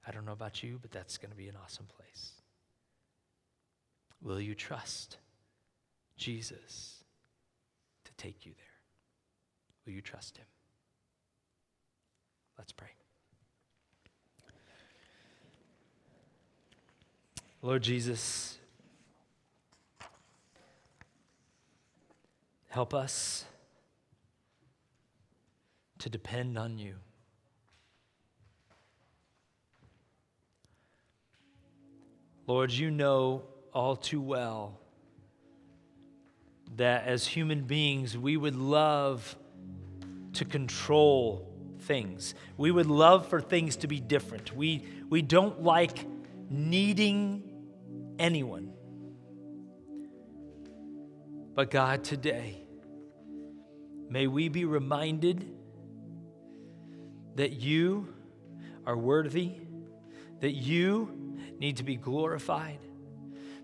I 0.07 0.11
don't 0.11 0.26
know 0.26 0.32
about 0.32 0.63
you, 0.63 0.80
but 0.82 0.91
that's 0.91 1.17
going 1.17 1.32
to 1.32 1.38
be 1.38 1.49
an 1.49 1.57
awesome 1.61 1.86
place. 1.86 2.32
Will 4.22 4.39
you 4.39 4.55
trust 4.55 5.17
Jesus 6.17 7.03
to 8.05 8.11
take 8.13 8.45
you 8.45 8.53
there? 8.57 8.65
Will 9.86 9.93
you 9.93 10.01
trust 10.01 10.38
him? 10.38 10.45
Let's 12.60 12.74
pray. 12.74 12.89
Lord 17.62 17.82
Jesus, 17.82 18.60
help 22.68 22.93
us 22.93 23.45
to 25.99 26.10
depend 26.10 26.57
on 26.57 26.78
you. 26.78 26.95
Lord, 32.45 32.72
you 32.74 32.91
know 32.91 33.43
all 33.74 33.95
too 33.95 34.20
well 34.20 34.78
that 36.76 37.05
as 37.05 37.26
human 37.26 37.62
beings, 37.62 38.18
we 38.18 38.36
would 38.36 38.55
love 38.55 39.38
to 40.34 40.43
control 40.43 41.49
things. 41.90 42.36
We 42.56 42.70
would 42.70 42.86
love 42.86 43.28
for 43.28 43.42
things 43.42 43.78
to 43.78 43.88
be 43.88 44.00
different. 44.00 44.56
We, 44.56 44.86
we 45.10 45.24
don't 45.24 45.64
like 45.64 46.06
needing 46.48 47.42
anyone. 48.20 48.72
But 51.56 51.72
God, 51.72 52.04
today, 52.04 52.62
may 54.08 54.28
we 54.28 54.50
be 54.50 54.66
reminded 54.66 55.52
that 57.34 57.54
you 57.54 58.14
are 58.86 58.96
worthy, 58.96 59.54
that 60.42 60.52
you 60.52 61.40
need 61.58 61.78
to 61.78 61.84
be 61.84 61.96
glorified, 61.96 62.80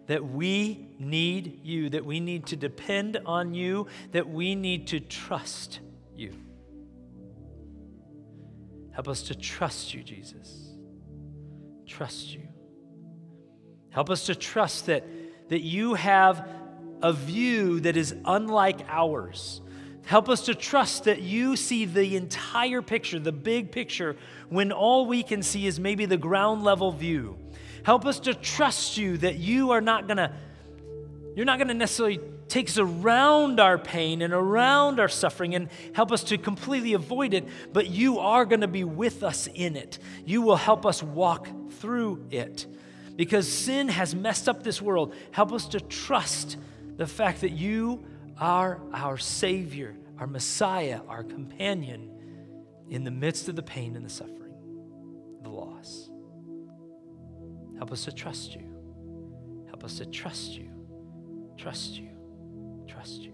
that 0.07 0.25
we 0.25 0.95
need 0.97 1.59
you, 1.63 1.91
that 1.91 2.03
we 2.03 2.19
need 2.19 2.47
to 2.47 2.55
depend 2.55 3.19
on 3.27 3.53
you, 3.53 3.85
that 4.13 4.27
we 4.27 4.55
need 4.55 4.87
to 4.87 4.99
trust 4.99 5.79
you. 6.15 6.33
Help 8.95 9.09
us 9.09 9.23
to 9.23 9.35
trust 9.35 9.93
you, 9.93 10.01
Jesus. 10.01 10.69
Trust 11.85 12.33
you. 12.33 12.47
Help 13.89 14.09
us 14.09 14.25
to 14.27 14.35
trust 14.35 14.85
that, 14.85 15.05
that 15.49 15.59
you 15.59 15.95
have 15.95 16.47
a 17.01 17.11
view 17.11 17.81
that 17.81 17.97
is 17.97 18.15
unlike 18.23 18.79
ours. 18.87 19.61
Help 20.05 20.29
us 20.29 20.45
to 20.45 20.55
trust 20.55 21.03
that 21.03 21.21
you 21.21 21.57
see 21.57 21.83
the 21.83 22.15
entire 22.15 22.81
picture, 22.81 23.19
the 23.19 23.33
big 23.33 23.69
picture, 23.69 24.15
when 24.47 24.71
all 24.71 25.05
we 25.05 25.23
can 25.23 25.43
see 25.43 25.67
is 25.67 25.77
maybe 25.77 26.05
the 26.05 26.17
ground 26.17 26.63
level 26.63 26.93
view. 26.93 27.37
Help 27.83 28.05
us 28.05 28.21
to 28.21 28.33
trust 28.33 28.97
you 28.97 29.17
that 29.17 29.35
you 29.35 29.71
are 29.71 29.81
not 29.81 30.07
going 30.07 30.17
to 30.17 30.31
you're 31.35 31.45
not 31.45 31.57
going 31.57 31.67
to 31.67 31.73
necessarily 31.73 32.21
take 32.47 32.69
us 32.69 32.77
around 32.77 33.59
our 33.59 33.77
pain 33.77 34.21
and 34.21 34.33
around 34.33 34.99
our 34.99 35.07
suffering 35.07 35.55
and 35.55 35.69
help 35.93 36.11
us 36.11 36.23
to 36.25 36.37
completely 36.37 36.93
avoid 36.93 37.33
it, 37.33 37.47
but 37.73 37.87
you 37.87 38.19
are 38.19 38.45
going 38.45 38.61
to 38.61 38.67
be 38.67 38.83
with 38.83 39.23
us 39.23 39.47
in 39.53 39.75
it. 39.75 39.99
You 40.25 40.41
will 40.41 40.55
help 40.55 40.85
us 40.85 41.01
walk 41.01 41.47
through 41.73 42.25
it. 42.31 42.67
Because 43.15 43.47
sin 43.47 43.87
has 43.87 44.13
messed 44.13 44.49
up 44.49 44.63
this 44.63 44.81
world. 44.81 45.13
Help 45.31 45.53
us 45.53 45.67
to 45.69 45.79
trust 45.79 46.57
the 46.97 47.07
fact 47.07 47.41
that 47.41 47.51
you 47.51 48.05
are 48.37 48.81
our 48.93 49.17
Savior, 49.17 49.95
our 50.19 50.27
Messiah, 50.27 50.99
our 51.07 51.23
companion 51.23 52.11
in 52.89 53.03
the 53.03 53.11
midst 53.11 53.47
of 53.47 53.55
the 53.55 53.63
pain 53.63 53.95
and 53.95 54.05
the 54.05 54.09
suffering, 54.09 54.53
the 55.43 55.49
loss. 55.49 56.09
Help 57.77 57.91
us 57.91 58.05
to 58.05 58.11
trust 58.11 58.53
you. 58.53 58.75
Help 59.67 59.83
us 59.83 59.97
to 59.97 60.05
trust 60.05 60.51
you, 60.53 60.69
trust 61.57 61.97
you, 61.97 62.14
trust 63.05 63.21
you. 63.21 63.33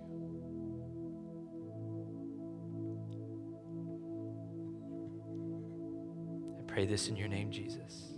I 6.59 6.63
pray 6.67 6.85
this 6.85 7.07
in 7.07 7.15
your 7.15 7.29
name, 7.29 7.51
Jesus. 7.51 8.13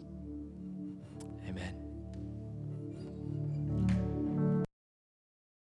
Amen. 1.48 1.83